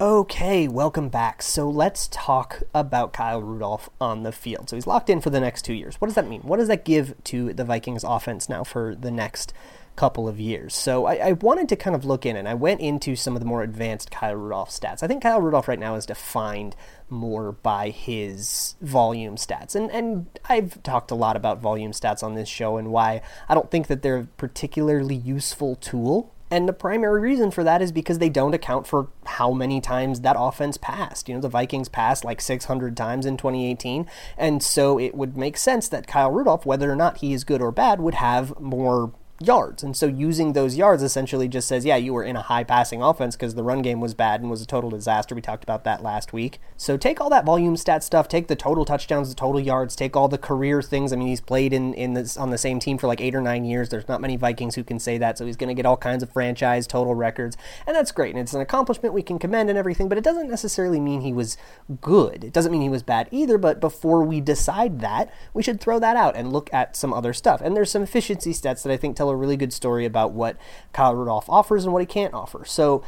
Okay, 0.00 0.66
welcome 0.66 1.10
back. 1.10 1.42
So 1.42 1.68
let's 1.68 2.08
talk 2.10 2.62
about 2.72 3.12
Kyle 3.12 3.42
Rudolph 3.42 3.90
on 4.00 4.22
the 4.22 4.32
field. 4.32 4.70
So 4.70 4.76
he's 4.76 4.86
locked 4.86 5.10
in 5.10 5.20
for 5.20 5.28
the 5.28 5.40
next 5.40 5.60
two 5.60 5.74
years. 5.74 5.96
What 5.96 6.06
does 6.06 6.14
that 6.14 6.26
mean? 6.26 6.40
What 6.40 6.56
does 6.56 6.68
that 6.68 6.86
give 6.86 7.22
to 7.24 7.52
the 7.52 7.66
Vikings 7.66 8.02
offense 8.02 8.48
now 8.48 8.64
for 8.64 8.94
the 8.94 9.10
next 9.10 9.52
couple 9.96 10.26
of 10.26 10.40
years? 10.40 10.74
So 10.74 11.04
I, 11.04 11.16
I 11.16 11.32
wanted 11.32 11.68
to 11.68 11.76
kind 11.76 11.94
of 11.94 12.06
look 12.06 12.24
in 12.24 12.34
and 12.34 12.48
I 12.48 12.54
went 12.54 12.80
into 12.80 13.14
some 13.14 13.36
of 13.36 13.40
the 13.40 13.46
more 13.46 13.62
advanced 13.62 14.10
Kyle 14.10 14.34
Rudolph 14.36 14.70
stats. 14.70 15.02
I 15.02 15.06
think 15.06 15.22
Kyle 15.22 15.42
Rudolph 15.42 15.68
right 15.68 15.78
now 15.78 15.96
is 15.96 16.06
defined 16.06 16.76
more 17.10 17.52
by 17.52 17.90
his 17.90 18.76
volume 18.80 19.36
stats. 19.36 19.74
And 19.74 19.90
and 19.90 20.28
I've 20.48 20.82
talked 20.82 21.10
a 21.10 21.14
lot 21.14 21.36
about 21.36 21.60
volume 21.60 21.92
stats 21.92 22.22
on 22.22 22.36
this 22.36 22.48
show 22.48 22.78
and 22.78 22.90
why 22.90 23.20
I 23.50 23.54
don't 23.54 23.70
think 23.70 23.88
that 23.88 24.00
they're 24.00 24.20
a 24.20 24.24
particularly 24.38 25.16
useful 25.16 25.76
tool 25.76 26.32
and 26.50 26.68
the 26.68 26.72
primary 26.72 27.20
reason 27.20 27.50
for 27.50 27.62
that 27.62 27.80
is 27.80 27.92
because 27.92 28.18
they 28.18 28.28
don't 28.28 28.54
account 28.54 28.86
for 28.86 29.08
how 29.24 29.52
many 29.52 29.80
times 29.80 30.20
that 30.20 30.36
offense 30.38 30.76
passed. 30.76 31.28
You 31.28 31.36
know, 31.36 31.40
the 31.40 31.48
Vikings 31.48 31.88
passed 31.88 32.24
like 32.24 32.40
600 32.40 32.96
times 32.96 33.24
in 33.24 33.36
2018. 33.36 34.06
And 34.36 34.62
so 34.62 34.98
it 34.98 35.14
would 35.14 35.36
make 35.36 35.56
sense 35.56 35.88
that 35.88 36.08
Kyle 36.08 36.30
Rudolph, 36.30 36.66
whether 36.66 36.90
or 36.90 36.96
not 36.96 37.18
he 37.18 37.32
is 37.32 37.44
good 37.44 37.62
or 37.62 37.70
bad, 37.70 38.00
would 38.00 38.14
have 38.14 38.58
more 38.58 39.12
yards. 39.42 39.82
And 39.82 39.96
so 39.96 40.06
using 40.06 40.52
those 40.52 40.76
yards 40.76 41.02
essentially 41.02 41.48
just 41.48 41.66
says, 41.66 41.86
yeah, 41.86 41.96
you 41.96 42.12
were 42.12 42.22
in 42.22 42.36
a 42.36 42.42
high 42.42 42.62
passing 42.62 43.02
offense 43.02 43.36
because 43.36 43.54
the 43.54 43.62
run 43.62 43.80
game 43.80 43.98
was 43.98 44.12
bad 44.12 44.42
and 44.42 44.50
was 44.50 44.60
a 44.60 44.66
total 44.66 44.90
disaster. 44.90 45.34
We 45.34 45.40
talked 45.40 45.64
about 45.64 45.84
that 45.84 46.02
last 46.02 46.34
week. 46.34 46.60
So 46.76 46.98
take 46.98 47.20
all 47.20 47.30
that 47.30 47.46
volume 47.46 47.76
stat 47.78 48.04
stuff, 48.04 48.28
take 48.28 48.48
the 48.48 48.56
total 48.56 48.84
touchdowns, 48.84 49.30
the 49.30 49.34
total 49.34 49.60
yards, 49.60 49.96
take 49.96 50.14
all 50.14 50.28
the 50.28 50.36
career 50.36 50.82
things. 50.82 51.10
I 51.12 51.16
mean, 51.16 51.28
he's 51.28 51.40
played 51.40 51.72
in, 51.72 51.94
in 51.94 52.12
this 52.12 52.36
on 52.36 52.50
the 52.50 52.58
same 52.58 52.80
team 52.80 52.98
for 52.98 53.06
like 53.06 53.20
eight 53.20 53.34
or 53.34 53.40
nine 53.40 53.64
years. 53.64 53.88
There's 53.88 54.08
not 54.08 54.20
many 54.20 54.36
Vikings 54.36 54.74
who 54.74 54.84
can 54.84 54.98
say 54.98 55.16
that. 55.16 55.38
So 55.38 55.46
he's 55.46 55.56
going 55.56 55.68
to 55.68 55.74
get 55.74 55.86
all 55.86 55.96
kinds 55.96 56.22
of 56.22 56.30
franchise 56.30 56.86
total 56.86 57.14
records. 57.14 57.56
And 57.86 57.96
that's 57.96 58.12
great. 58.12 58.34
And 58.34 58.42
it's 58.42 58.52
an 58.52 58.60
accomplishment 58.60 59.14
we 59.14 59.22
can 59.22 59.38
commend 59.38 59.70
and 59.70 59.78
everything, 59.78 60.10
but 60.10 60.18
it 60.18 60.24
doesn't 60.24 60.50
necessarily 60.50 61.00
mean 61.00 61.22
he 61.22 61.32
was 61.32 61.56
good. 62.02 62.44
It 62.44 62.52
doesn't 62.52 62.72
mean 62.72 62.82
he 62.82 62.90
was 62.90 63.02
bad 63.02 63.26
either. 63.30 63.56
But 63.56 63.80
before 63.80 64.22
we 64.22 64.42
decide 64.42 65.00
that, 65.00 65.32
we 65.54 65.62
should 65.62 65.80
throw 65.80 65.98
that 65.98 66.16
out 66.16 66.36
and 66.36 66.52
look 66.52 66.68
at 66.74 66.94
some 66.94 67.14
other 67.14 67.32
stuff. 67.32 67.62
And 67.62 67.74
there's 67.74 67.90
some 67.90 68.02
efficiency 68.02 68.52
stats 68.52 68.82
that 68.82 68.92
I 68.92 68.98
think 68.98 69.16
tell 69.16 69.29
a 69.30 69.36
really 69.36 69.56
good 69.56 69.72
story 69.72 70.04
about 70.04 70.32
what 70.32 70.56
Kyle 70.92 71.14
Rudolph 71.14 71.48
offers 71.48 71.84
and 71.84 71.92
what 71.92 72.02
he 72.02 72.06
can't 72.06 72.34
offer. 72.34 72.64
So 72.64 73.02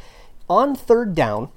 on 0.49 0.75
third 0.75 1.15
down, 1.15 1.49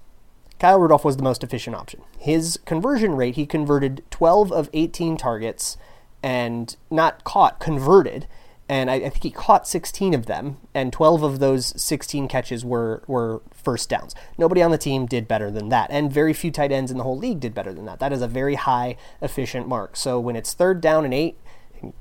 Kyle 0.59 0.79
Rudolph 0.79 1.05
was 1.05 1.17
the 1.17 1.23
most 1.23 1.45
efficient 1.45 1.77
option. 1.77 2.03
His 2.19 2.59
conversion 2.65 3.15
rate, 3.15 3.37
he 3.37 3.47
converted 3.47 4.03
12 4.11 4.53
of 4.53 4.71
18 4.73 5.17
targets 5.17 5.77
and 6.23 6.77
not 6.91 7.25
caught, 7.25 7.61
converted. 7.61 8.27
And 8.69 8.91
I, 8.91 8.95
I, 8.95 9.11
think 9.11 9.23
he 9.23 9.31
caught 9.31 9.69
16 9.69 10.13
of 10.13 10.27
them, 10.27 10.57
and 10.75 10.93
12 10.93 11.23
of 11.23 11.39
those 11.39 11.81
16 11.81 12.27
catches 12.27 12.65
were, 12.65 13.05
were 13.07 13.43
first 13.53 13.89
downs. 13.89 14.13
Nobody 14.37 14.61
on 14.61 14.73
the 14.73 14.79
team 14.79 15.07
did 15.07 15.29
better 15.29 15.53
than 15.53 15.69
that, 15.69 15.89
and 15.93 16.13
very 16.13 16.33
few 16.33 16.51
tight 16.51 16.73
ends 16.73 16.91
in 16.91 16.99
the 16.99 17.05
whole 17.05 17.17
league 17.17 17.39
did 17.39 17.55
better 17.55 17.73
than 17.73 17.85
that. 17.85 18.01
That 18.01 18.13
is 18.13 18.23
a 18.23 18.29
very 18.29 18.57
high 18.57 18.97
efficient 19.23 19.69
mark. 19.69 19.95
So 19.95 20.19
when 20.19 20.35
it's 20.35 20.53
third 20.53 20.81
down 20.81 21.05
and 21.05 21.15
eight, 21.15 21.39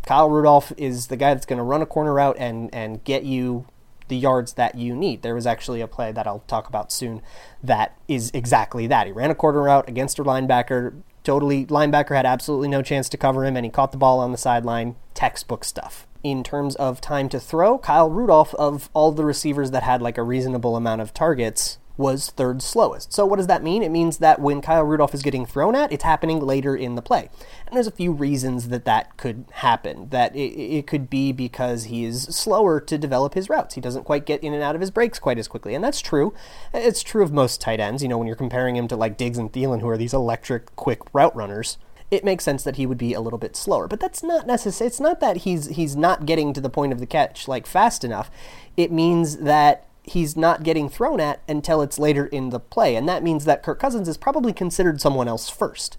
Kyle 0.03 0.29
Rudolph 0.29 0.71
is 0.77 1.07
the 1.07 1.17
guy 1.17 1.33
that's 1.33 1.45
going 1.45 1.57
to 1.57 1.63
run 1.63 1.81
a 1.81 1.85
corner 1.85 2.13
route 2.13 2.37
and 2.39 2.73
and 2.73 3.03
get 3.03 3.23
you 3.23 3.65
the 4.07 4.17
yards 4.17 4.53
that 4.53 4.75
you 4.75 4.95
need. 4.95 5.21
There 5.21 5.35
was 5.35 5.47
actually 5.47 5.81
a 5.81 5.87
play 5.87 6.11
that 6.11 6.27
I'll 6.27 6.43
talk 6.47 6.67
about 6.67 6.91
soon 6.91 7.21
that 7.63 7.97
is 8.07 8.31
exactly 8.33 8.87
that. 8.87 9.07
He 9.07 9.13
ran 9.13 9.31
a 9.31 9.35
corner 9.35 9.63
route 9.63 9.89
against 9.89 10.19
a 10.19 10.23
linebacker. 10.23 11.01
Totally, 11.23 11.65
linebacker 11.65 12.15
had 12.15 12.25
absolutely 12.25 12.67
no 12.67 12.83
chance 12.83 13.09
to 13.09 13.17
cover 13.17 13.45
him, 13.45 13.57
and 13.57 13.65
he 13.65 13.71
caught 13.71 13.91
the 13.91 13.97
ball 13.97 14.19
on 14.19 14.31
the 14.31 14.37
sideline. 14.37 14.95
Textbook 15.15 15.63
stuff. 15.63 16.05
In 16.23 16.43
terms 16.43 16.75
of 16.75 17.01
time 17.01 17.29
to 17.29 17.39
throw, 17.39 17.77
Kyle 17.77 18.09
Rudolph, 18.09 18.53
of 18.55 18.89
all 18.93 19.11
the 19.11 19.25
receivers 19.25 19.71
that 19.71 19.83
had 19.83 20.01
like 20.01 20.17
a 20.17 20.23
reasonable 20.23 20.75
amount 20.75 21.01
of 21.01 21.13
targets, 21.13 21.79
was 21.97 22.29
third 22.29 22.61
slowest. 22.61 23.13
So 23.13 23.25
what 23.25 23.37
does 23.37 23.47
that 23.47 23.63
mean? 23.63 23.83
It 23.83 23.91
means 23.91 24.17
that 24.17 24.39
when 24.39 24.61
Kyle 24.61 24.83
Rudolph 24.83 25.13
is 25.13 25.21
getting 25.21 25.45
thrown 25.45 25.75
at, 25.75 25.91
it's 25.91 26.03
happening 26.03 26.39
later 26.39 26.75
in 26.75 26.95
the 26.95 27.01
play. 27.01 27.29
And 27.67 27.75
there's 27.75 27.87
a 27.87 27.91
few 27.91 28.11
reasons 28.11 28.69
that 28.69 28.85
that 28.85 29.17
could 29.17 29.45
happen. 29.51 30.09
That 30.09 30.35
it, 30.35 30.53
it 30.53 30.87
could 30.87 31.09
be 31.09 31.31
because 31.31 31.85
he 31.85 32.05
is 32.05 32.23
slower 32.23 32.79
to 32.81 32.97
develop 32.97 33.33
his 33.33 33.49
routes. 33.49 33.75
He 33.75 33.81
doesn't 33.81 34.03
quite 34.03 34.25
get 34.25 34.43
in 34.43 34.53
and 34.53 34.63
out 34.63 34.75
of 34.75 34.81
his 34.81 34.91
breaks 34.91 35.19
quite 35.19 35.37
as 35.37 35.47
quickly. 35.47 35.73
And 35.73 35.83
that's 35.83 36.01
true. 36.01 36.33
It's 36.73 37.03
true 37.03 37.23
of 37.23 37.31
most 37.31 37.61
tight 37.61 37.79
ends. 37.79 38.03
You 38.03 38.09
know, 38.09 38.17
when 38.17 38.27
you're 38.27 38.35
comparing 38.35 38.75
him 38.75 38.87
to 38.89 38.95
like 38.95 39.17
Diggs 39.17 39.37
and 39.37 39.51
Thielen, 39.51 39.81
who 39.81 39.89
are 39.89 39.97
these 39.97 40.13
electric, 40.13 40.75
quick 40.75 41.01
route 41.13 41.35
runners, 41.35 41.77
it 42.11 42.23
makes 42.23 42.43
sense 42.43 42.63
that 42.63 42.75
he 42.75 42.85
would 42.85 42.97
be 42.97 43.13
a 43.13 43.21
little 43.21 43.39
bit 43.39 43.55
slower. 43.55 43.87
But 43.87 43.99
that's 43.99 44.23
not 44.23 44.45
necessary. 44.45 44.87
It's 44.87 44.99
not 44.99 45.19
that 45.21 45.37
he's 45.37 45.67
he's 45.67 45.95
not 45.95 46.25
getting 46.25 46.53
to 46.53 46.61
the 46.61 46.69
point 46.69 46.93
of 46.93 46.99
the 46.99 47.05
catch 47.05 47.47
like 47.47 47.65
fast 47.65 48.03
enough. 48.03 48.29
It 48.77 48.91
means 48.91 49.37
that 49.37 49.84
he's 50.07 50.35
not 50.35 50.63
getting 50.63 50.89
thrown 50.89 51.19
at 51.19 51.41
until 51.47 51.81
it's 51.81 51.99
later 51.99 52.25
in 52.27 52.49
the 52.49 52.59
play. 52.59 52.95
And 52.95 53.07
that 53.09 53.23
means 53.23 53.45
that 53.45 53.63
Kirk 53.63 53.79
Cousins 53.79 54.07
is 54.07 54.17
probably 54.17 54.53
considered 54.53 55.01
someone 55.01 55.27
else 55.27 55.49
first. 55.49 55.97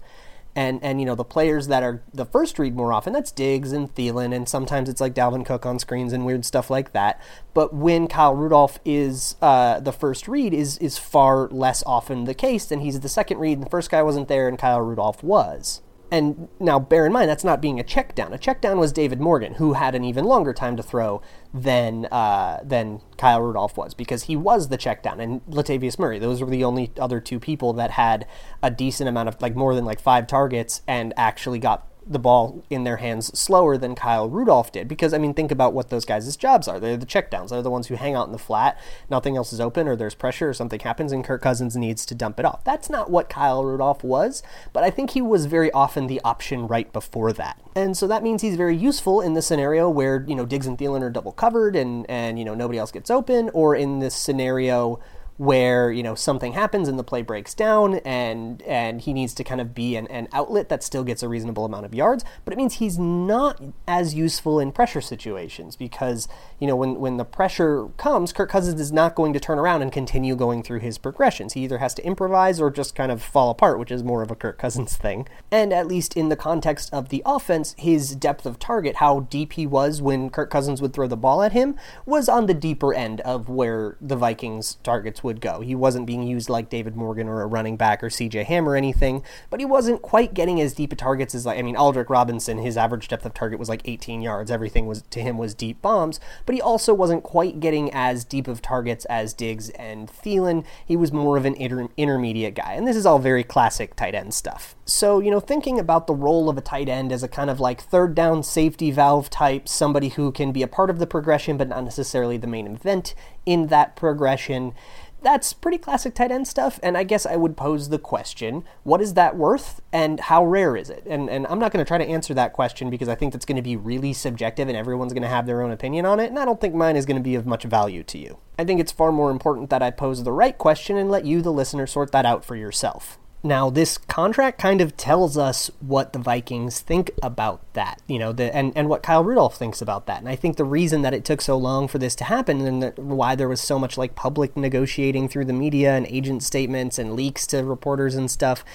And, 0.55 0.83
and 0.83 0.99
you 0.99 1.05
know 1.05 1.13
the 1.13 1.23
players 1.23 1.67
that 1.67 1.83
are 1.83 2.01
the 2.11 2.25
first 2.25 2.57
read 2.57 2.75
more 2.75 2.91
often 2.91 3.13
that's 3.13 3.31
Diggs 3.31 3.71
and 3.71 3.93
Thielen 3.93 4.33
and 4.33 4.49
sometimes 4.49 4.89
it's 4.89 4.99
like 4.99 5.13
Dalvin 5.13 5.45
Cook 5.45 5.67
on 5.67 5.77
screens 5.77 6.13
and 6.13 6.25
weird 6.25 6.45
stuff 6.45 6.71
like 6.71 6.93
that. 6.93 7.21
But 7.53 7.75
when 7.75 8.07
Kyle 8.07 8.33
Rudolph 8.33 8.79
is 8.83 9.35
uh, 9.39 9.79
the 9.79 9.91
first 9.91 10.27
read 10.27 10.55
is 10.55 10.79
is 10.79 10.97
far 10.97 11.47
less 11.49 11.83
often 11.85 12.25
the 12.25 12.33
case, 12.33 12.71
and 12.71 12.81
he's 12.81 12.99
the 13.01 13.09
second 13.09 13.37
read. 13.37 13.59
And 13.59 13.67
the 13.67 13.69
first 13.69 13.91
guy 13.91 14.01
wasn't 14.01 14.29
there, 14.29 14.47
and 14.47 14.57
Kyle 14.57 14.81
Rudolph 14.81 15.21
was. 15.21 15.83
And 16.09 16.47
now 16.59 16.79
bear 16.79 17.05
in 17.05 17.11
mind 17.11 17.29
that's 17.29 17.43
not 17.43 17.61
being 17.61 17.79
a 17.79 17.83
check 17.83 18.15
down. 18.15 18.33
A 18.33 18.37
check 18.37 18.61
down 18.61 18.79
was 18.79 18.93
David 18.93 19.19
Morgan, 19.19 19.55
who 19.55 19.73
had 19.73 19.93
an 19.93 20.05
even 20.05 20.23
longer 20.23 20.53
time 20.53 20.77
to 20.77 20.83
throw 20.83 21.21
than 21.53 22.05
uh, 22.05 22.61
than 22.63 23.01
Kyle 23.17 23.41
Rudolph 23.41 23.75
was, 23.75 23.93
because 23.93 24.23
he 24.23 24.35
was 24.35 24.69
the 24.69 24.77
check 24.77 25.03
down, 25.03 25.19
and 25.19 25.45
Latavius 25.47 25.99
Murray. 25.99 26.17
Those 26.17 26.41
were 26.41 26.49
the 26.49 26.63
only 26.63 26.91
other 26.97 27.19
two 27.19 27.39
people 27.39 27.73
that 27.73 27.91
had 27.91 28.25
a 28.63 28.71
decent 28.71 29.09
amount 29.09 29.27
of 29.27 29.41
like 29.41 29.55
more 29.55 29.75
than 29.75 29.83
like 29.83 29.99
five 29.99 30.27
targets 30.27 30.81
and 30.87 31.13
actually 31.17 31.59
got 31.59 31.87
the 32.09 32.19
ball 32.19 32.63
in 32.69 32.83
their 32.83 32.97
hands 32.97 33.37
slower 33.37 33.77
than 33.77 33.95
Kyle 33.95 34.29
Rudolph 34.29 34.71
did. 34.71 34.87
Because, 34.87 35.13
I 35.13 35.17
mean, 35.17 35.33
think 35.33 35.51
about 35.51 35.73
what 35.73 35.89
those 35.89 36.05
guys' 36.05 36.35
jobs 36.37 36.67
are. 36.67 36.79
They're 36.79 36.97
the 36.97 37.05
checkdowns. 37.05 37.49
They're 37.49 37.61
the 37.61 37.69
ones 37.69 37.87
who 37.87 37.95
hang 37.95 38.15
out 38.15 38.27
in 38.27 38.31
the 38.31 38.37
flat, 38.37 38.79
nothing 39.09 39.35
else 39.35 39.51
is 39.51 39.59
open, 39.59 39.87
or 39.87 39.95
there's 39.95 40.15
pressure, 40.15 40.49
or 40.49 40.53
something 40.53 40.79
happens, 40.79 41.11
and 41.11 41.23
Kirk 41.23 41.41
Cousins 41.41 41.75
needs 41.75 42.05
to 42.05 42.15
dump 42.15 42.39
it 42.39 42.45
off. 42.45 42.63
That's 42.63 42.89
not 42.89 43.09
what 43.09 43.29
Kyle 43.29 43.63
Rudolph 43.63 44.03
was, 44.03 44.43
but 44.73 44.83
I 44.83 44.89
think 44.89 45.11
he 45.11 45.21
was 45.21 45.45
very 45.45 45.71
often 45.71 46.07
the 46.07 46.21
option 46.23 46.67
right 46.67 46.91
before 46.93 47.33
that. 47.33 47.59
And 47.75 47.95
so 47.97 48.07
that 48.07 48.23
means 48.23 48.41
he's 48.41 48.55
very 48.55 48.75
useful 48.75 49.21
in 49.21 49.33
the 49.33 49.41
scenario 49.41 49.89
where, 49.89 50.23
you 50.27 50.35
know, 50.35 50.45
Diggs 50.45 50.67
and 50.67 50.77
Thielen 50.77 51.01
are 51.01 51.09
double 51.09 51.31
covered 51.31 51.75
and, 51.75 52.09
and 52.09 52.39
you 52.39 52.45
know, 52.45 52.55
nobody 52.55 52.79
else 52.79 52.91
gets 52.91 53.11
open, 53.11 53.49
or 53.53 53.75
in 53.75 53.99
this 53.99 54.15
scenario 54.15 54.99
where 55.37 55.91
you 55.91 56.01
know 56.01 56.15
something 56.15 56.53
happens 56.53 56.87
and 56.87 56.97
the 56.97 57.03
play 57.03 57.21
breaks 57.21 57.53
down 57.53 57.95
and 57.99 58.61
and 58.63 59.01
he 59.01 59.13
needs 59.13 59.33
to 59.35 59.43
kind 59.43 59.61
of 59.61 59.73
be 59.75 59.95
an, 59.95 60.07
an 60.07 60.27
outlet 60.33 60.67
that 60.69 60.83
still 60.83 61.03
gets 61.03 61.21
a 61.21 61.29
reasonable 61.29 61.63
amount 61.63 61.85
of 61.85 61.93
yards. 61.93 62.25
But 62.43 62.53
it 62.53 62.57
means 62.57 62.75
he's 62.75 62.97
not 62.97 63.61
as 63.87 64.15
useful 64.15 64.59
in 64.59 64.71
pressure 64.71 65.01
situations 65.01 65.75
because 65.75 66.27
you 66.59 66.67
know 66.67 66.75
when 66.75 66.99
when 66.99 67.17
the 67.17 67.25
pressure 67.25 67.87
comes 67.97 68.33
Kirk 68.33 68.49
Cousins 68.49 68.81
is 68.81 68.91
not 68.91 69.15
going 69.15 69.33
to 69.33 69.39
turn 69.39 69.59
around 69.59 69.83
and 69.83 69.91
continue 69.91 70.35
going 70.35 70.63
through 70.63 70.79
his 70.79 70.97
progressions. 70.97 71.53
He 71.53 71.63
either 71.63 71.77
has 71.77 71.93
to 71.95 72.05
improvise 72.05 72.59
or 72.59 72.71
just 72.71 72.95
kind 72.95 73.11
of 73.11 73.21
fall 73.21 73.51
apart 73.51 73.77
which 73.79 73.91
is 73.91 74.03
more 74.03 74.23
of 74.23 74.31
a 74.31 74.35
Kirk 74.35 74.57
Cousins 74.57 74.97
thing. 74.97 75.27
And 75.51 75.71
at 75.71 75.87
least 75.87 76.17
in 76.17 76.29
the 76.29 76.35
context 76.35 76.91
of 76.91 77.09
the 77.09 77.21
offense 77.25 77.75
his 77.77 78.15
depth 78.15 78.45
of 78.47 78.57
target 78.57 78.95
how 78.97 79.21
deep 79.21 79.53
he 79.53 79.67
was 79.67 80.01
when 80.01 80.31
Kirk 80.31 80.49
Cousins 80.49 80.81
would 80.81 80.93
throw 80.93 81.07
the 81.07 81.15
ball 81.15 81.43
at 81.43 81.51
him 81.51 81.75
was 82.07 82.27
on 82.27 82.47
the 82.47 82.53
deeper 82.55 82.93
end 82.93 83.21
of 83.21 83.49
where 83.49 83.97
the 84.01 84.15
Vikings 84.15 84.77
targets 84.83 85.23
would 85.27 85.41
go. 85.41 85.59
He 85.59 85.75
wasn't 85.75 86.07
being 86.07 86.23
used 86.23 86.49
like 86.49 86.69
David 86.69 86.95
Morgan 86.95 87.27
or 87.27 87.41
a 87.41 87.45
running 87.45 87.77
back 87.77 88.01
or 88.01 88.07
CJ 88.07 88.45
Ham 88.45 88.67
or 88.67 88.75
anything, 88.75 89.21
but 89.49 89.59
he 89.59 89.65
wasn't 89.65 90.01
quite 90.01 90.33
getting 90.33 90.59
as 90.59 90.73
deep 90.73 90.93
a 90.93 90.95
targets 90.95 91.35
as 91.35 91.45
like 91.45 91.59
I 91.59 91.61
mean 91.61 91.75
Aldrick 91.75 92.09
Robinson, 92.09 92.57
his 92.57 92.77
average 92.77 93.09
depth 93.09 93.25
of 93.25 93.33
target 93.33 93.59
was 93.59 93.69
like 93.69 93.81
18 93.85 94.21
yards. 94.21 94.49
Everything 94.49 94.87
was 94.87 95.03
to 95.09 95.21
him 95.21 95.37
was 95.37 95.53
deep 95.53 95.81
bombs, 95.81 96.19
but 96.45 96.55
he 96.55 96.61
also 96.61 96.93
wasn't 96.93 97.23
quite 97.23 97.59
getting 97.59 97.93
as 97.93 98.23
deep 98.23 98.47
of 98.47 98.61
targets 98.61 99.05
as 99.05 99.33
Diggs 99.33 99.69
and 99.71 100.09
Thielen. 100.09 100.65
He 100.85 100.95
was 100.95 101.11
more 101.11 101.37
of 101.37 101.45
an 101.45 101.55
inter- 101.55 101.89
intermediate 101.97 102.55
guy. 102.55 102.73
And 102.73 102.87
this 102.87 102.95
is 102.95 103.05
all 103.05 103.19
very 103.19 103.43
classic 103.43 103.95
tight 103.95 104.15
end 104.15 104.33
stuff. 104.33 104.75
So, 104.85 105.19
you 105.19 105.29
know, 105.29 105.41
thinking 105.41 105.79
about 105.79 106.07
the 106.07 106.15
role 106.15 106.49
of 106.49 106.57
a 106.57 106.61
tight 106.61 106.87
end 106.87 107.11
as 107.11 107.21
a 107.21 107.27
kind 107.27 107.49
of 107.49 107.59
like 107.59 107.81
third 107.81 108.15
down 108.15 108.41
safety 108.43 108.89
valve 108.89 109.29
type, 109.29 109.67
somebody 109.67 110.09
who 110.09 110.31
can 110.31 110.53
be 110.53 110.63
a 110.63 110.67
part 110.67 110.89
of 110.89 110.99
the 110.99 111.07
progression 111.07 111.57
but 111.57 111.67
not 111.67 111.83
necessarily 111.83 112.37
the 112.37 112.47
main 112.47 112.67
event 112.67 113.13
in 113.47 113.67
that 113.67 113.95
progression 113.95 114.73
that's 115.21 115.51
pretty 115.51 115.77
classic 115.77 116.13
tight 116.13 116.31
end 116.31 116.47
stuff. 116.47 116.79
And 116.83 116.97
I 116.97 117.03
guess 117.03 117.25
I 117.25 117.35
would 117.35 117.57
pose 117.57 117.89
the 117.89 117.99
question 117.99 118.63
what 118.83 119.01
is 119.01 119.15
that 119.15 119.35
worth 119.35 119.81
and 119.91 120.19
how 120.19 120.45
rare 120.45 120.75
is 120.75 120.89
it? 120.89 121.03
And, 121.05 121.29
and 121.29 121.47
I'm 121.47 121.59
not 121.59 121.71
going 121.71 121.83
to 121.83 121.87
try 121.87 121.97
to 121.97 122.05
answer 122.05 122.33
that 122.35 122.53
question 122.53 122.89
because 122.89 123.09
I 123.09 123.15
think 123.15 123.33
that's 123.33 123.45
going 123.45 123.55
to 123.55 123.61
be 123.61 123.75
really 123.75 124.13
subjective 124.13 124.67
and 124.67 124.77
everyone's 124.77 125.13
going 125.13 125.23
to 125.23 125.27
have 125.27 125.45
their 125.45 125.61
own 125.61 125.71
opinion 125.71 126.05
on 126.05 126.19
it. 126.19 126.27
And 126.27 126.39
I 126.39 126.45
don't 126.45 126.61
think 126.61 126.75
mine 126.75 126.95
is 126.95 127.05
going 127.05 127.17
to 127.17 127.23
be 127.23 127.35
of 127.35 127.45
much 127.45 127.63
value 127.63 128.03
to 128.03 128.17
you. 128.17 128.37
I 128.59 128.63
think 128.63 128.79
it's 128.79 128.91
far 128.91 129.11
more 129.11 129.31
important 129.31 129.69
that 129.69 129.81
I 129.81 129.91
pose 129.91 130.23
the 130.23 130.31
right 130.31 130.57
question 130.57 130.97
and 130.97 131.09
let 131.09 131.25
you, 131.25 131.41
the 131.41 131.51
listener, 131.51 131.87
sort 131.87 132.11
that 132.11 132.25
out 132.25 132.45
for 132.45 132.55
yourself. 132.55 133.17
Now, 133.43 133.69
this 133.69 133.97
contract 133.97 134.59
kind 134.59 134.81
of 134.81 134.97
tells 134.97 135.37
us 135.37 135.69
what 135.79 136.11
the 136.11 136.19
Vikings 136.19 136.79
think 136.79 137.11
about 137.21 137.61
that, 137.73 138.01
you 138.07 138.17
know, 138.17 138.33
the, 138.33 138.53
and, 138.55 138.73
and 138.75 138.89
what 138.89 139.03
Kyle 139.03 139.23
Rudolph 139.23 139.55
thinks 139.55 139.81
about 139.81 140.07
that. 140.07 140.19
And 140.19 140.27
I 140.27 140.35
think 140.35 140.57
the 140.57 140.65
reason 140.65 141.03
that 141.03 141.13
it 141.13 141.23
took 141.23 141.41
so 141.41 141.55
long 141.55 141.87
for 141.87 141.99
this 141.99 142.15
to 142.15 142.23
happen 142.23 142.61
and 142.61 142.97
why 142.97 143.35
there 143.35 143.47
was 143.47 143.61
so 143.61 143.77
much 143.77 143.97
like 143.97 144.15
public 144.15 144.57
negotiating 144.57 145.29
through 145.29 145.45
the 145.45 145.53
media 145.53 145.95
and 145.95 146.07
agent 146.07 146.41
statements 146.41 146.97
and 146.97 147.13
leaks 147.13 147.45
to 147.47 147.63
reporters 147.63 148.15
and 148.15 148.29
stuff 148.29 148.65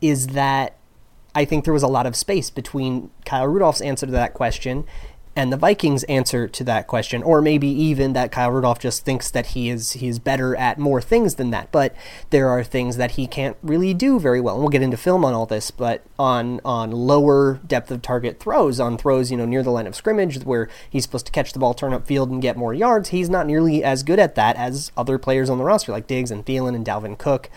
is 0.00 0.28
that 0.28 0.76
I 1.34 1.44
think 1.44 1.64
there 1.64 1.74
was 1.74 1.84
a 1.84 1.88
lot 1.88 2.06
of 2.06 2.16
space 2.16 2.50
between 2.50 3.10
Kyle 3.24 3.46
Rudolph's 3.46 3.80
answer 3.80 4.06
to 4.06 4.12
that 4.12 4.34
question 4.34 4.84
and 5.38 5.52
the 5.52 5.56
Vikings' 5.56 6.02
answer 6.04 6.48
to 6.48 6.64
that 6.64 6.88
question, 6.88 7.22
or 7.22 7.40
maybe 7.40 7.68
even 7.68 8.12
that 8.12 8.32
Kyle 8.32 8.50
Rudolph 8.50 8.80
just 8.80 9.04
thinks 9.04 9.30
that 9.30 9.46
he 9.46 9.70
is 9.70 9.92
he 9.92 10.08
is 10.08 10.18
better 10.18 10.56
at 10.56 10.80
more 10.80 11.00
things 11.00 11.36
than 11.36 11.50
that. 11.50 11.70
But 11.70 11.94
there 12.30 12.48
are 12.48 12.64
things 12.64 12.96
that 12.96 13.12
he 13.12 13.28
can't 13.28 13.56
really 13.62 13.94
do 13.94 14.18
very 14.18 14.40
well. 14.40 14.56
And 14.56 14.64
we'll 14.64 14.70
get 14.70 14.82
into 14.82 14.96
film 14.96 15.24
on 15.24 15.34
all 15.34 15.46
this, 15.46 15.70
but 15.70 16.02
on 16.18 16.60
on 16.64 16.90
lower 16.90 17.60
depth 17.64 17.92
of 17.92 18.02
target 18.02 18.40
throws, 18.40 18.80
on 18.80 18.98
throws 18.98 19.30
you 19.30 19.36
know 19.36 19.46
near 19.46 19.62
the 19.62 19.70
line 19.70 19.86
of 19.86 19.94
scrimmage 19.94 20.42
where 20.42 20.68
he's 20.90 21.04
supposed 21.04 21.26
to 21.26 21.32
catch 21.32 21.52
the 21.52 21.60
ball, 21.60 21.72
turn 21.72 21.94
up 21.94 22.04
field, 22.04 22.30
and 22.30 22.42
get 22.42 22.56
more 22.56 22.74
yards, 22.74 23.10
he's 23.10 23.30
not 23.30 23.46
nearly 23.46 23.84
as 23.84 24.02
good 24.02 24.18
at 24.18 24.34
that 24.34 24.56
as 24.56 24.90
other 24.96 25.18
players 25.18 25.48
on 25.48 25.58
the 25.58 25.64
roster 25.64 25.92
like 25.92 26.08
Diggs 26.08 26.32
and 26.32 26.44
Thielen 26.44 26.74
and 26.74 26.84
Dalvin 26.84 27.16
Cook. 27.16 27.48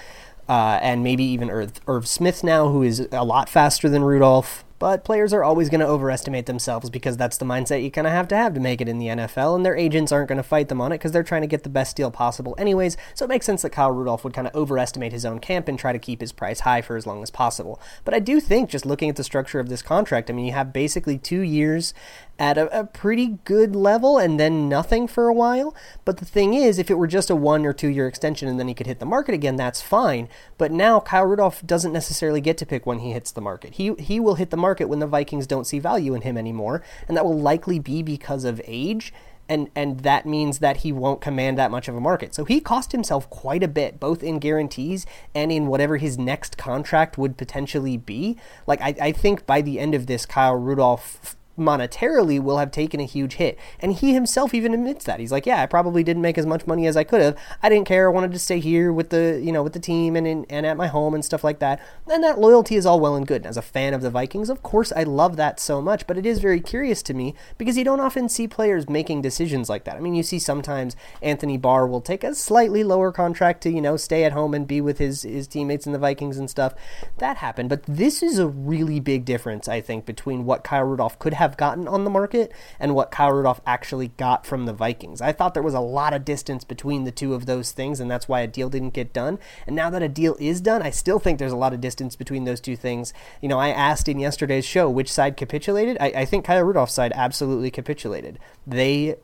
Uh, 0.47 0.77
and 0.83 1.03
maybe 1.03 1.23
even 1.23 1.49
Irv, 1.49 1.81
Irv 1.87 2.07
Smith 2.07 2.43
now, 2.43 2.69
who 2.69 2.83
is 2.83 3.07
a 3.11 3.23
lot 3.23 3.49
faster 3.49 3.89
than 3.89 4.03
Rudolph. 4.03 4.63
But 4.81 5.03
players 5.03 5.31
are 5.31 5.43
always 5.43 5.69
going 5.69 5.81
to 5.81 5.85
overestimate 5.85 6.47
themselves 6.47 6.89
because 6.89 7.15
that's 7.15 7.37
the 7.37 7.45
mindset 7.45 7.83
you 7.83 7.91
kind 7.91 8.07
of 8.07 8.13
have 8.13 8.27
to 8.29 8.35
have 8.35 8.55
to 8.55 8.59
make 8.59 8.81
it 8.81 8.89
in 8.89 8.97
the 8.97 9.09
NFL, 9.09 9.55
and 9.55 9.63
their 9.63 9.77
agents 9.77 10.11
aren't 10.11 10.27
going 10.27 10.37
to 10.37 10.43
fight 10.43 10.69
them 10.69 10.81
on 10.81 10.91
it 10.91 10.95
because 10.95 11.11
they're 11.11 11.21
trying 11.21 11.43
to 11.43 11.47
get 11.47 11.61
the 11.61 11.69
best 11.69 11.95
deal 11.95 12.09
possible 12.09 12.55
anyways. 12.57 12.97
So 13.13 13.23
it 13.25 13.27
makes 13.27 13.45
sense 13.45 13.61
that 13.61 13.69
Kyle 13.69 13.91
Rudolph 13.91 14.23
would 14.23 14.33
kind 14.33 14.47
of 14.47 14.55
overestimate 14.55 15.11
his 15.11 15.23
own 15.23 15.37
camp 15.37 15.67
and 15.67 15.77
try 15.77 15.93
to 15.93 15.99
keep 15.99 16.19
his 16.19 16.31
price 16.31 16.61
high 16.61 16.81
for 16.81 16.97
as 16.97 17.05
long 17.05 17.21
as 17.21 17.29
possible. 17.29 17.79
But 18.03 18.15
I 18.15 18.19
do 18.19 18.39
think, 18.39 18.71
just 18.71 18.83
looking 18.83 19.07
at 19.07 19.17
the 19.17 19.23
structure 19.23 19.59
of 19.59 19.69
this 19.69 19.83
contract, 19.83 20.31
I 20.31 20.33
mean, 20.33 20.47
you 20.47 20.53
have 20.53 20.73
basically 20.73 21.19
two 21.19 21.41
years 21.41 21.93
at 22.41 22.57
a, 22.57 22.79
a, 22.79 22.83
pretty 22.83 23.37
good 23.45 23.75
level 23.75 24.17
and 24.17 24.39
then 24.39 24.67
nothing 24.67 25.07
for 25.07 25.27
a 25.27 25.33
while. 25.33 25.75
But 26.03 26.17
the 26.17 26.25
thing 26.25 26.55
is, 26.55 26.79
if 26.79 26.89
it 26.89 26.97
were 26.97 27.05
just 27.05 27.29
a 27.29 27.35
one 27.35 27.67
or 27.67 27.71
two 27.71 27.87
year 27.87 28.07
extension 28.07 28.47
and 28.47 28.59
then 28.59 28.67
he 28.67 28.73
could 28.73 28.87
hit 28.87 28.99
the 28.99 29.05
market 29.05 29.35
again, 29.35 29.57
that's 29.57 29.79
fine. 29.79 30.27
But 30.57 30.71
now 30.71 30.99
Kyle 30.99 31.25
Rudolph 31.25 31.63
doesn't 31.63 31.93
necessarily 31.93 32.41
get 32.41 32.57
to 32.57 32.65
pick 32.65 32.87
when 32.87 32.99
he 32.99 33.11
hits 33.11 33.29
the 33.31 33.41
market. 33.41 33.75
He 33.75 33.93
he 33.99 34.19
will 34.19 34.35
hit 34.35 34.49
the 34.49 34.57
market 34.57 34.89
when 34.89 34.97
the 34.97 35.05
Vikings 35.05 35.45
don't 35.45 35.67
see 35.67 35.77
value 35.77 36.15
in 36.15 36.23
him 36.23 36.35
anymore, 36.35 36.81
and 37.07 37.15
that 37.15 37.25
will 37.25 37.39
likely 37.39 37.77
be 37.77 38.01
because 38.01 38.43
of 38.43 38.59
age. 38.65 39.13
And, 39.47 39.69
and 39.75 39.99
that 39.99 40.25
means 40.25 40.59
that 40.59 40.77
he 40.77 40.93
won't 40.93 41.19
command 41.19 41.57
that 41.57 41.71
much 41.71 41.89
of 41.89 41.95
a 41.95 41.99
market. 41.99 42.33
So 42.33 42.45
he 42.45 42.61
cost 42.61 42.93
himself 42.93 43.29
quite 43.29 43.61
a 43.61 43.67
bit, 43.67 43.99
both 43.99 44.23
in 44.23 44.39
guarantees 44.39 45.05
and 45.35 45.51
in 45.51 45.67
whatever 45.67 45.97
his 45.97 46.17
next 46.17 46.57
contract 46.57 47.17
would 47.17 47.35
potentially 47.35 47.97
be. 47.97 48.37
Like, 48.65 48.79
I, 48.79 48.95
I 49.01 49.11
think 49.11 49.45
by 49.45 49.61
the 49.61 49.77
end 49.77 49.93
of 49.93 50.07
this, 50.07 50.25
Kyle 50.25 50.55
Rudolph 50.55 51.35
monetarily 51.57 52.39
will 52.39 52.57
have 52.57 52.71
taken 52.71 52.99
a 52.99 53.05
huge 53.05 53.35
hit. 53.35 53.57
And 53.79 53.93
he 53.93 54.13
himself 54.13 54.53
even 54.53 54.73
admits 54.73 55.05
that. 55.05 55.19
He's 55.19 55.31
like, 55.31 55.45
yeah, 55.45 55.61
I 55.61 55.65
probably 55.65 56.03
didn't 56.03 56.21
make 56.21 56.37
as 56.37 56.45
much 56.45 56.67
money 56.67 56.87
as 56.87 56.97
I 56.97 57.03
could 57.03 57.21
have. 57.21 57.37
I 57.61 57.69
didn't 57.69 57.87
care. 57.87 58.09
I 58.09 58.13
wanted 58.13 58.31
to 58.31 58.39
stay 58.39 58.59
here 58.59 58.91
with 58.91 59.09
the, 59.09 59.39
you 59.43 59.51
know, 59.51 59.63
with 59.63 59.73
the 59.73 59.79
team 59.79 60.15
and 60.15 60.27
in, 60.27 60.45
and 60.49 60.65
at 60.65 60.77
my 60.77 60.87
home 60.87 61.13
and 61.13 61.23
stuff 61.23 61.43
like 61.43 61.59
that. 61.59 61.81
And 62.11 62.23
that 62.23 62.39
loyalty 62.39 62.75
is 62.75 62.85
all 62.85 62.99
well 62.99 63.15
and 63.15 63.27
good. 63.27 63.41
And 63.41 63.47
as 63.47 63.57
a 63.57 63.61
fan 63.61 63.93
of 63.93 64.01
the 64.01 64.09
Vikings, 64.09 64.49
of 64.49 64.63
course, 64.63 64.91
I 64.95 65.03
love 65.03 65.35
that 65.37 65.59
so 65.59 65.81
much, 65.81 66.07
but 66.07 66.17
it 66.17 66.25
is 66.25 66.39
very 66.39 66.59
curious 66.59 67.01
to 67.03 67.13
me 67.13 67.35
because 67.57 67.77
you 67.77 67.83
don't 67.83 67.99
often 67.99 68.29
see 68.29 68.47
players 68.47 68.89
making 68.89 69.21
decisions 69.21 69.69
like 69.69 69.83
that. 69.85 69.97
I 69.97 69.99
mean, 69.99 70.15
you 70.15 70.23
see 70.23 70.39
sometimes 70.39 70.95
Anthony 71.21 71.57
Barr 71.57 71.87
will 71.87 72.01
take 72.01 72.23
a 72.23 72.35
slightly 72.35 72.83
lower 72.83 73.11
contract 73.11 73.61
to, 73.63 73.71
you 73.71 73.81
know, 73.81 73.97
stay 73.97 74.23
at 74.23 74.33
home 74.33 74.53
and 74.53 74.67
be 74.67 74.81
with 74.81 74.97
his 74.97 75.23
his 75.23 75.47
teammates 75.47 75.85
in 75.85 75.93
the 75.93 75.99
Vikings 75.99 76.37
and 76.37 76.49
stuff. 76.49 76.73
That 77.17 77.37
happened, 77.37 77.69
but 77.69 77.83
this 77.83 78.23
is 78.23 78.39
a 78.39 78.47
really 78.47 78.99
big 78.99 79.25
difference, 79.25 79.67
I 79.67 79.81
think, 79.81 80.05
between 80.05 80.45
what 80.45 80.63
Kyle 80.63 80.83
Rudolph 80.83 81.19
could 81.19 81.33
have 81.33 81.50
gotten 81.57 81.87
on 81.87 82.03
the 82.03 82.09
market 82.09 82.51
and 82.79 82.95
what 82.95 83.11
Kyle 83.11 83.31
Rudolph 83.31 83.61
actually 83.65 84.09
got 84.09 84.45
from 84.45 84.65
the 84.65 84.73
Vikings. 84.73 85.21
I 85.21 85.31
thought 85.31 85.53
there 85.53 85.63
was 85.63 85.73
a 85.73 85.79
lot 85.79 86.13
of 86.13 86.25
distance 86.25 86.63
between 86.63 87.03
the 87.03 87.11
two 87.11 87.33
of 87.33 87.45
those 87.45 87.71
things, 87.71 87.99
and 87.99 88.09
that's 88.09 88.27
why 88.27 88.41
a 88.41 88.47
deal 88.47 88.69
didn't 88.69 88.93
get 88.93 89.13
done. 89.13 89.39
And 89.67 89.75
now 89.75 89.89
that 89.89 90.03
a 90.03 90.09
deal 90.09 90.35
is 90.39 90.61
done, 90.61 90.81
I 90.81 90.89
still 90.89 91.19
think 91.19 91.39
there's 91.39 91.51
a 91.51 91.57
lot 91.57 91.73
of 91.73 91.81
distance 91.81 92.15
between 92.15 92.45
those 92.45 92.61
two 92.61 92.75
things. 92.75 93.13
You 93.41 93.49
know, 93.49 93.59
I 93.59 93.69
asked 93.69 94.07
in 94.07 94.19
yesterday's 94.19 94.65
show 94.65 94.89
which 94.89 95.11
side 95.11 95.37
capitulated. 95.37 95.97
I, 95.99 96.07
I 96.07 96.25
think 96.25 96.45
Kyle 96.45 96.63
Rudolph's 96.63 96.93
side 96.93 97.11
absolutely 97.15 97.71
capitulated. 97.71 98.39
They 98.65 99.15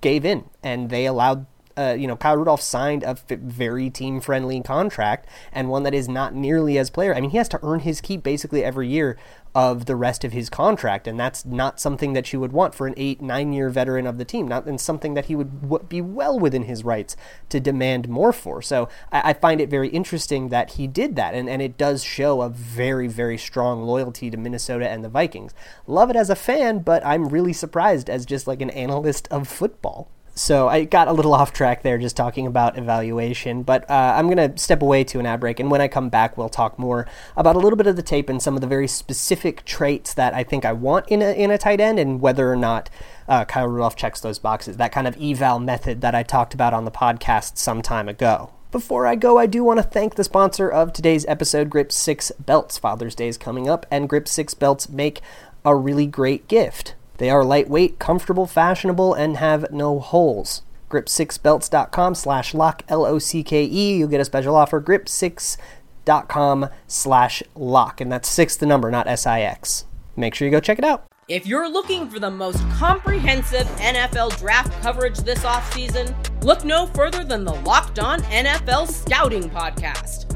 gave 0.00 0.24
in 0.24 0.44
and 0.62 0.90
they 0.90 1.06
allowed 1.06 1.46
uh, 1.78 1.94
you 1.98 2.06
know, 2.06 2.16
Kyle 2.16 2.36
Rudolph 2.36 2.62
signed 2.62 3.02
a 3.02 3.16
very 3.28 3.90
team 3.90 4.20
friendly 4.20 4.60
contract 4.62 5.28
and 5.52 5.68
one 5.68 5.82
that 5.82 5.92
is 5.92 6.08
not 6.08 6.34
nearly 6.34 6.78
as 6.78 6.88
player. 6.88 7.14
I 7.14 7.20
mean, 7.20 7.30
he 7.30 7.36
has 7.36 7.48
to 7.50 7.60
earn 7.62 7.80
his 7.80 8.00
keep 8.00 8.22
basically 8.22 8.64
every 8.64 8.88
year 8.88 9.18
of 9.56 9.86
the 9.86 9.96
rest 9.96 10.22
of 10.22 10.32
his 10.32 10.50
contract, 10.50 11.08
and 11.08 11.18
that's 11.18 11.46
not 11.46 11.80
something 11.80 12.12
that 12.12 12.30
you 12.30 12.38
would 12.38 12.52
want 12.52 12.74
for 12.74 12.86
an 12.86 12.92
eight, 12.98 13.22
nine 13.22 13.54
year 13.54 13.70
veteran 13.70 14.06
of 14.06 14.18
the 14.18 14.24
team. 14.24 14.46
Not 14.46 14.66
and 14.66 14.78
something 14.78 15.14
that 15.14 15.24
he 15.24 15.34
would 15.34 15.62
w- 15.62 15.82
be 15.82 16.02
well 16.02 16.38
within 16.38 16.64
his 16.64 16.84
rights 16.84 17.16
to 17.48 17.58
demand 17.58 18.06
more 18.06 18.34
for. 18.34 18.60
So 18.60 18.90
I, 19.10 19.30
I 19.30 19.32
find 19.32 19.58
it 19.58 19.70
very 19.70 19.88
interesting 19.88 20.50
that 20.50 20.72
he 20.72 20.86
did 20.86 21.16
that, 21.16 21.32
and, 21.32 21.48
and 21.48 21.62
it 21.62 21.78
does 21.78 22.04
show 22.04 22.42
a 22.42 22.50
very, 22.50 23.08
very 23.08 23.38
strong 23.38 23.82
loyalty 23.82 24.30
to 24.30 24.36
Minnesota 24.36 24.86
and 24.90 25.02
the 25.02 25.08
Vikings. 25.08 25.54
Love 25.86 26.10
it 26.10 26.16
as 26.16 26.28
a 26.28 26.36
fan, 26.36 26.80
but 26.80 27.04
I'm 27.06 27.30
really 27.30 27.54
surprised 27.54 28.10
as 28.10 28.26
just 28.26 28.46
like 28.46 28.60
an 28.60 28.68
analyst 28.68 29.26
of 29.30 29.48
football. 29.48 30.10
So 30.36 30.68
I 30.68 30.84
got 30.84 31.08
a 31.08 31.12
little 31.12 31.34
off 31.34 31.52
track 31.52 31.82
there 31.82 31.96
just 31.96 32.14
talking 32.14 32.46
about 32.46 32.76
evaluation, 32.76 33.62
but 33.62 33.90
uh, 33.90 34.14
I'm 34.16 34.26
going 34.26 34.52
to 34.52 34.58
step 34.58 34.82
away 34.82 35.02
to 35.04 35.18
an 35.18 35.24
ad 35.24 35.40
break, 35.40 35.58
and 35.58 35.70
when 35.70 35.80
I 35.80 35.88
come 35.88 36.10
back, 36.10 36.36
we'll 36.36 36.50
talk 36.50 36.78
more 36.78 37.08
about 37.36 37.56
a 37.56 37.58
little 37.58 37.78
bit 37.78 37.86
of 37.86 37.96
the 37.96 38.02
tape 38.02 38.28
and 38.28 38.40
some 38.40 38.54
of 38.54 38.60
the 38.60 38.66
very 38.66 38.86
specific 38.86 39.64
traits 39.64 40.12
that 40.14 40.34
I 40.34 40.44
think 40.44 40.66
I 40.66 40.72
want 40.72 41.08
in 41.08 41.22
a, 41.22 41.32
in 41.32 41.50
a 41.50 41.58
tight 41.58 41.80
end 41.80 41.98
and 41.98 42.20
whether 42.20 42.52
or 42.52 42.56
not 42.56 42.90
uh, 43.26 43.46
Kyle 43.46 43.66
Rudolph 43.66 43.96
checks 43.96 44.20
those 44.20 44.38
boxes. 44.38 44.76
That 44.76 44.92
kind 44.92 45.08
of 45.08 45.16
eval 45.20 45.58
method 45.58 46.02
that 46.02 46.14
I 46.14 46.22
talked 46.22 46.52
about 46.52 46.74
on 46.74 46.84
the 46.84 46.90
podcast 46.90 47.56
some 47.56 47.80
time 47.80 48.08
ago. 48.08 48.52
Before 48.70 49.06
I 49.06 49.14
go, 49.14 49.38
I 49.38 49.46
do 49.46 49.64
want 49.64 49.78
to 49.78 49.82
thank 49.82 50.16
the 50.16 50.24
sponsor 50.24 50.68
of 50.68 50.92
today's 50.92 51.24
episode, 51.26 51.70
Grip 51.70 51.90
6 51.90 52.30
Belts. 52.32 52.76
Father's 52.76 53.14
Day 53.14 53.28
is 53.28 53.38
coming 53.38 53.70
up, 53.70 53.86
and 53.90 54.06
Grip 54.06 54.28
6 54.28 54.52
Belts 54.52 54.90
make 54.90 55.22
a 55.64 55.74
really 55.74 56.06
great 56.06 56.46
gift. 56.46 56.94
They 57.18 57.30
are 57.30 57.44
lightweight, 57.44 57.98
comfortable, 57.98 58.46
fashionable, 58.46 59.14
and 59.14 59.36
have 59.36 59.70
no 59.70 59.98
holes. 59.98 60.62
Grip6belts.com 60.90 62.14
slash 62.14 62.54
lock, 62.54 62.82
L-O-C-K-E. 62.88 63.96
You'll 63.96 64.08
get 64.08 64.20
a 64.20 64.24
special 64.24 64.54
offer, 64.54 64.80
grip6.com 64.80 66.68
slash 66.86 67.42
lock. 67.54 68.00
And 68.00 68.12
that's 68.12 68.28
6 68.28 68.56
the 68.56 68.66
number, 68.66 68.90
not 68.90 69.08
S-I-X. 69.08 69.84
Make 70.16 70.34
sure 70.34 70.46
you 70.46 70.52
go 70.52 70.60
check 70.60 70.78
it 70.78 70.84
out. 70.84 71.06
If 71.28 71.44
you're 71.44 71.68
looking 71.68 72.08
for 72.08 72.20
the 72.20 72.30
most 72.30 72.60
comprehensive 72.70 73.66
NFL 73.78 74.38
draft 74.38 74.80
coverage 74.80 75.18
this 75.18 75.40
offseason, 75.40 76.14
look 76.44 76.64
no 76.64 76.86
further 76.86 77.24
than 77.24 77.44
the 77.44 77.54
Locked 77.54 77.98
On 77.98 78.20
NFL 78.22 78.88
Scouting 78.88 79.50
Podcast. 79.50 80.35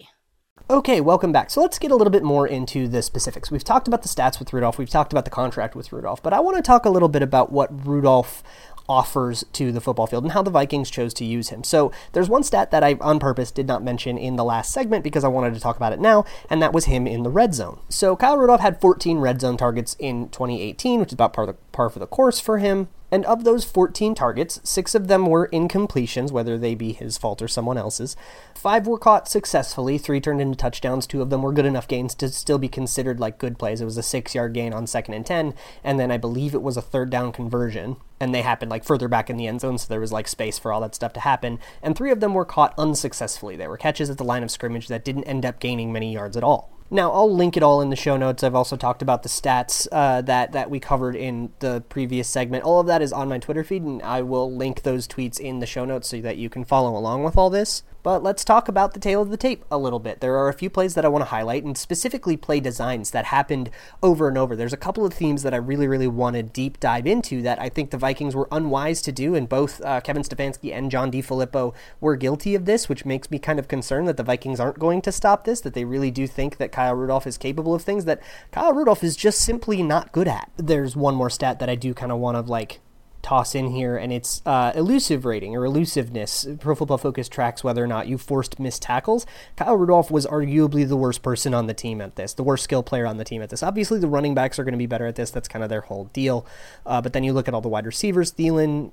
Okay, 0.71 1.01
welcome 1.01 1.33
back. 1.33 1.49
So 1.49 1.59
let's 1.59 1.77
get 1.77 1.91
a 1.91 1.97
little 1.97 2.11
bit 2.11 2.23
more 2.23 2.47
into 2.47 2.87
the 2.87 3.01
specifics. 3.01 3.51
We've 3.51 3.61
talked 3.61 3.89
about 3.89 4.03
the 4.03 4.07
stats 4.07 4.39
with 4.39 4.53
Rudolph, 4.53 4.77
we've 4.77 4.89
talked 4.89 5.11
about 5.11 5.25
the 5.25 5.29
contract 5.29 5.75
with 5.75 5.91
Rudolph, 5.91 6.23
but 6.23 6.31
I 6.31 6.39
want 6.39 6.55
to 6.55 6.63
talk 6.63 6.85
a 6.85 6.89
little 6.89 7.09
bit 7.09 7.21
about 7.21 7.51
what 7.51 7.85
Rudolph 7.85 8.41
offers 8.87 9.43
to 9.53 9.71
the 9.71 9.81
football 9.81 10.07
field 10.07 10.23
and 10.23 10.33
how 10.33 10.41
the 10.41 10.51
Vikings 10.51 10.89
chose 10.89 11.13
to 11.15 11.25
use 11.25 11.49
him. 11.49 11.63
So 11.63 11.91
there's 12.13 12.29
one 12.29 12.43
stat 12.43 12.71
that 12.71 12.83
I 12.83 12.95
on 13.01 13.19
purpose 13.19 13.51
did 13.51 13.67
not 13.67 13.83
mention 13.83 14.17
in 14.17 14.35
the 14.35 14.43
last 14.43 14.73
segment 14.73 15.03
because 15.03 15.23
I 15.23 15.29
wanted 15.29 15.53
to 15.53 15.59
talk 15.59 15.77
about 15.77 15.93
it 15.93 15.99
now, 15.99 16.25
and 16.49 16.61
that 16.61 16.73
was 16.73 16.85
him 16.85 17.07
in 17.07 17.23
the 17.23 17.29
red 17.29 17.53
zone. 17.53 17.79
So 17.89 18.15
Kyle 18.15 18.37
Rudolph 18.37 18.61
had 18.61 18.81
14 18.81 19.19
red 19.19 19.41
zone 19.41 19.57
targets 19.57 19.95
in 19.99 20.29
2018, 20.29 20.99
which 20.99 21.09
is 21.09 21.13
about 21.13 21.33
par, 21.33 21.45
the, 21.45 21.53
par 21.71 21.89
for 21.89 21.99
the 21.99 22.07
course 22.07 22.39
for 22.39 22.57
him. 22.57 22.89
And 23.13 23.25
of 23.25 23.43
those 23.43 23.65
14 23.65 24.15
targets, 24.15 24.61
six 24.63 24.95
of 24.95 25.09
them 25.09 25.25
were 25.25 25.49
incompletions, 25.49 26.31
whether 26.31 26.57
they 26.57 26.75
be 26.75 26.93
his 26.93 27.17
fault 27.17 27.41
or 27.41 27.47
someone 27.49 27.77
else's. 27.77 28.15
Five 28.55 28.87
were 28.87 28.97
caught 28.97 29.27
successfully, 29.27 29.97
three 29.97 30.21
turned 30.21 30.39
into 30.39 30.55
touchdowns, 30.55 31.05
two 31.05 31.21
of 31.21 31.29
them 31.29 31.41
were 31.41 31.51
good 31.51 31.65
enough 31.65 31.89
gains 31.89 32.15
to 32.15 32.29
still 32.29 32.57
be 32.57 32.69
considered 32.69 33.19
like 33.19 33.37
good 33.37 33.59
plays. 33.59 33.81
It 33.81 33.85
was 33.85 33.97
a 33.97 34.03
six 34.03 34.33
yard 34.33 34.53
gain 34.53 34.71
on 34.71 34.87
second 34.87 35.15
and 35.15 35.25
10, 35.25 35.53
and 35.83 35.99
then 35.99 36.09
I 36.09 36.15
believe 36.15 36.53
it 36.53 36.61
was 36.61 36.77
a 36.77 36.81
third 36.81 37.09
down 37.09 37.33
conversion. 37.33 37.97
And 38.21 38.35
they 38.35 38.43
happened 38.43 38.69
like 38.69 38.83
further 38.83 39.07
back 39.07 39.31
in 39.31 39.37
the 39.37 39.47
end 39.47 39.61
zone, 39.61 39.79
so 39.79 39.87
there 39.89 39.99
was 39.99 40.11
like 40.11 40.27
space 40.27 40.59
for 40.59 40.71
all 40.71 40.81
that 40.81 40.93
stuff 40.93 41.11
to 41.13 41.19
happen. 41.19 41.59
And 41.81 41.95
three 41.95 42.11
of 42.11 42.19
them 42.19 42.35
were 42.35 42.45
caught 42.45 42.75
unsuccessfully. 42.77 43.55
They 43.55 43.67
were 43.67 43.77
catches 43.77 44.11
at 44.11 44.19
the 44.19 44.23
line 44.23 44.43
of 44.43 44.51
scrimmage 44.51 44.87
that 44.89 45.03
didn't 45.03 45.23
end 45.23 45.43
up 45.43 45.59
gaining 45.59 45.91
many 45.91 46.13
yards 46.13 46.37
at 46.37 46.43
all. 46.43 46.71
Now, 46.93 47.11
I'll 47.13 47.33
link 47.33 47.55
it 47.55 47.63
all 47.63 47.81
in 47.81 47.89
the 47.89 47.95
show 47.95 48.17
notes. 48.17 48.43
I've 48.43 48.53
also 48.53 48.75
talked 48.75 49.01
about 49.01 49.23
the 49.23 49.29
stats 49.29 49.87
uh, 49.93 50.21
that, 50.23 50.51
that 50.51 50.69
we 50.69 50.79
covered 50.79 51.15
in 51.15 51.53
the 51.59 51.81
previous 51.87 52.27
segment. 52.27 52.65
All 52.65 52.81
of 52.81 52.87
that 52.87 53.01
is 53.01 53.13
on 53.13 53.29
my 53.29 53.39
Twitter 53.39 53.63
feed, 53.63 53.81
and 53.81 54.03
I 54.03 54.21
will 54.21 54.53
link 54.53 54.83
those 54.83 55.07
tweets 55.07 55.39
in 55.39 55.59
the 55.59 55.65
show 55.65 55.85
notes 55.85 56.09
so 56.09 56.19
that 56.19 56.35
you 56.35 56.49
can 56.49 56.65
follow 56.65 56.95
along 56.97 57.23
with 57.23 57.37
all 57.37 57.49
this. 57.49 57.83
But 58.03 58.23
let's 58.23 58.43
talk 58.43 58.67
about 58.67 58.93
the 58.93 58.99
tale 58.99 59.21
of 59.21 59.29
the 59.29 59.37
tape 59.37 59.63
a 59.69 59.77
little 59.77 59.99
bit. 59.99 60.21
There 60.21 60.35
are 60.37 60.49
a 60.49 60.53
few 60.53 60.69
plays 60.69 60.95
that 60.95 61.05
I 61.05 61.09
want 61.09 61.21
to 61.21 61.29
highlight, 61.29 61.63
and 61.63 61.77
specifically 61.77 62.37
play 62.37 62.59
designs 62.59 63.11
that 63.11 63.25
happened 63.25 63.69
over 64.01 64.27
and 64.27 64.37
over. 64.37 64.55
There's 64.55 64.73
a 64.73 64.77
couple 64.77 65.05
of 65.05 65.13
themes 65.13 65.43
that 65.43 65.53
I 65.53 65.57
really, 65.57 65.87
really 65.87 66.07
want 66.07 66.35
to 66.35 66.43
deep 66.43 66.79
dive 66.79 67.05
into 67.05 67.41
that 67.43 67.59
I 67.59 67.69
think 67.69 67.91
the 67.91 67.97
Vikings 67.97 68.35
were 68.35 68.47
unwise 68.51 69.01
to 69.03 69.11
do, 69.11 69.35
and 69.35 69.47
both 69.47 69.81
uh, 69.83 70.01
Kevin 70.01 70.23
Stefanski 70.23 70.73
and 70.73 70.89
John 70.89 71.11
DeFilippo 71.11 71.73
were 71.99 72.15
guilty 72.15 72.55
of 72.55 72.65
this, 72.65 72.89
which 72.89 73.05
makes 73.05 73.29
me 73.29 73.39
kind 73.39 73.59
of 73.59 73.67
concerned 73.67 74.07
that 74.07 74.17
the 74.17 74.23
Vikings 74.23 74.59
aren't 74.59 74.79
going 74.79 75.01
to 75.03 75.11
stop 75.11 75.43
this, 75.43 75.61
that 75.61 75.73
they 75.73 75.85
really 75.85 76.11
do 76.11 76.27
think 76.27 76.57
that 76.57 76.71
Kyle 76.71 76.95
Rudolph 76.95 77.27
is 77.27 77.37
capable 77.37 77.75
of 77.75 77.83
things 77.83 78.05
that 78.05 78.21
Kyle 78.51 78.73
Rudolph 78.73 79.03
is 79.03 79.15
just 79.15 79.39
simply 79.39 79.83
not 79.83 80.11
good 80.11 80.27
at. 80.27 80.51
There's 80.57 80.95
one 80.95 81.15
more 81.15 81.29
stat 81.29 81.59
that 81.59 81.69
I 81.69 81.75
do 81.75 81.93
kind 81.93 82.11
of 82.11 82.19
want 82.19 82.35
to 82.35 82.51
like 82.51 82.79
toss 83.21 83.55
in 83.55 83.71
here, 83.71 83.95
and 83.97 84.11
it's 84.11 84.41
uh, 84.45 84.71
elusive 84.75 85.25
rating 85.25 85.55
or 85.55 85.65
elusiveness. 85.65 86.47
Pro 86.59 86.75
Football 86.75 86.97
Focus 86.97 87.29
tracks 87.29 87.63
whether 87.63 87.83
or 87.83 87.87
not 87.87 88.07
you 88.07 88.17
forced 88.17 88.59
missed 88.59 88.81
tackles. 88.81 89.25
Kyle 89.55 89.75
Rudolph 89.75 90.11
was 90.11 90.25
arguably 90.25 90.87
the 90.87 90.97
worst 90.97 91.21
person 91.23 91.53
on 91.53 91.67
the 91.67 91.73
team 91.73 92.01
at 92.01 92.15
this, 92.15 92.33
the 92.33 92.43
worst 92.43 92.63
skill 92.63 92.83
player 92.83 93.05
on 93.05 93.17
the 93.17 93.23
team 93.23 93.41
at 93.41 93.49
this. 93.49 93.63
Obviously, 93.63 93.99
the 93.99 94.07
running 94.07 94.33
backs 94.33 94.59
are 94.59 94.63
going 94.63 94.73
to 94.73 94.77
be 94.77 94.85
better 94.85 95.05
at 95.05 95.15
this. 95.15 95.31
That's 95.31 95.47
kind 95.47 95.63
of 95.63 95.69
their 95.69 95.81
whole 95.81 96.05
deal. 96.05 96.45
Uh, 96.85 97.01
but 97.01 97.13
then 97.13 97.23
you 97.23 97.33
look 97.33 97.47
at 97.47 97.53
all 97.53 97.61
the 97.61 97.69
wide 97.69 97.85
receivers, 97.85 98.31
Thielen, 98.31 98.91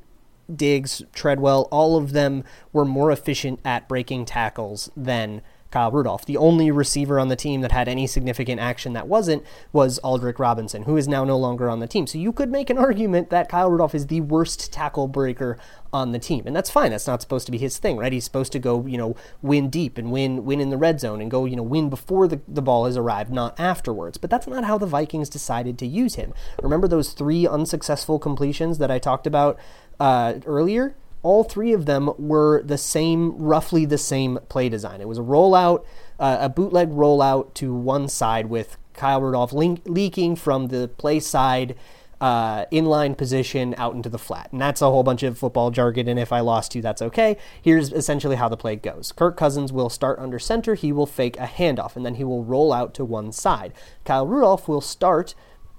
Diggs, 0.54 1.02
Treadwell, 1.12 1.68
all 1.70 1.96
of 1.96 2.12
them 2.12 2.44
were 2.72 2.84
more 2.84 3.12
efficient 3.12 3.60
at 3.64 3.88
breaking 3.88 4.24
tackles 4.24 4.90
than 4.96 5.42
Kyle 5.70 5.90
Rudolph. 5.90 6.24
The 6.24 6.36
only 6.36 6.70
receiver 6.70 7.18
on 7.18 7.28
the 7.28 7.36
team 7.36 7.60
that 7.60 7.72
had 7.72 7.88
any 7.88 8.06
significant 8.06 8.60
action 8.60 8.94
that 8.94 9.06
wasn't 9.06 9.44
was 9.72 10.00
Aldrick 10.02 10.38
Robinson, 10.38 10.84
who 10.84 10.96
is 10.96 11.06
now 11.06 11.24
no 11.24 11.36
longer 11.36 11.68
on 11.68 11.80
the 11.80 11.86
team. 11.86 12.06
So 12.06 12.18
you 12.18 12.32
could 12.32 12.50
make 12.50 12.70
an 12.70 12.78
argument 12.88 13.30
that 13.30 13.48
Kyle 13.48 13.70
Rudolph 13.70 13.94
is 13.94 14.06
the 14.06 14.20
worst 14.22 14.72
tackle 14.72 15.08
breaker 15.08 15.58
on 15.92 16.12
the 16.12 16.18
team. 16.18 16.44
And 16.46 16.54
that's 16.54 16.70
fine. 16.70 16.90
That's 16.90 17.06
not 17.06 17.22
supposed 17.22 17.46
to 17.46 17.52
be 17.52 17.58
his 17.58 17.78
thing, 17.78 17.96
right? 17.96 18.12
He's 18.12 18.24
supposed 18.24 18.52
to 18.52 18.58
go, 18.58 18.86
you 18.86 18.98
know, 18.98 19.16
win 19.42 19.70
deep 19.70 19.98
and 19.98 20.12
win 20.12 20.44
win 20.44 20.60
in 20.60 20.70
the 20.70 20.76
red 20.76 21.00
zone 21.00 21.20
and 21.20 21.30
go, 21.30 21.44
you 21.44 21.56
know, 21.56 21.62
win 21.62 21.88
before 21.88 22.28
the, 22.28 22.40
the 22.46 22.62
ball 22.62 22.86
has 22.86 22.96
arrived, 22.96 23.30
not 23.30 23.58
afterwards. 23.58 24.18
But 24.18 24.30
that's 24.30 24.46
not 24.46 24.64
how 24.64 24.78
the 24.78 24.86
Vikings 24.86 25.28
decided 25.28 25.78
to 25.78 25.86
use 25.86 26.16
him. 26.16 26.34
Remember 26.62 26.88
those 26.88 27.12
three 27.12 27.46
unsuccessful 27.46 28.18
completions 28.18 28.78
that 28.78 28.90
I 28.90 28.98
talked 28.98 29.26
about 29.26 29.58
uh, 30.00 30.34
earlier? 30.46 30.94
All 31.22 31.44
three 31.44 31.72
of 31.72 31.86
them 31.86 32.10
were 32.18 32.62
the 32.62 32.78
same, 32.78 33.36
roughly 33.36 33.84
the 33.84 33.98
same 33.98 34.38
play 34.48 34.68
design. 34.68 35.00
It 35.00 35.08
was 35.08 35.18
a 35.18 35.22
rollout, 35.22 35.84
uh, 36.18 36.38
a 36.40 36.48
bootleg 36.48 36.90
rollout 36.90 37.54
to 37.54 37.74
one 37.74 38.08
side 38.08 38.46
with 38.46 38.76
Kyle 38.94 39.20
Rudolph 39.20 39.52
leaking 39.52 40.36
from 40.36 40.68
the 40.68 40.88
play 40.96 41.20
side 41.20 41.76
uh, 42.20 42.66
inline 42.66 43.16
position 43.16 43.74
out 43.78 43.94
into 43.94 44.08
the 44.08 44.18
flat. 44.18 44.48
And 44.50 44.60
that's 44.60 44.82
a 44.82 44.86
whole 44.86 45.02
bunch 45.02 45.22
of 45.22 45.38
football 45.38 45.70
jargon. 45.70 46.08
And 46.08 46.18
if 46.18 46.32
I 46.32 46.40
lost 46.40 46.74
you, 46.74 46.82
that's 46.82 47.02
okay. 47.02 47.36
Here's 47.62 47.92
essentially 47.92 48.36
how 48.36 48.48
the 48.48 48.56
play 48.56 48.76
goes 48.76 49.12
Kirk 49.12 49.36
Cousins 49.36 49.72
will 49.72 49.88
start 49.88 50.18
under 50.18 50.38
center. 50.38 50.74
He 50.74 50.92
will 50.92 51.06
fake 51.06 51.36
a 51.38 51.46
handoff, 51.46 51.96
and 51.96 52.04
then 52.04 52.16
he 52.16 52.24
will 52.24 52.44
roll 52.44 52.72
out 52.72 52.94
to 52.94 53.04
one 53.04 53.32
side. 53.32 53.72
Kyle 54.04 54.26
Rudolph 54.26 54.68
will 54.68 54.80
start 54.80 55.34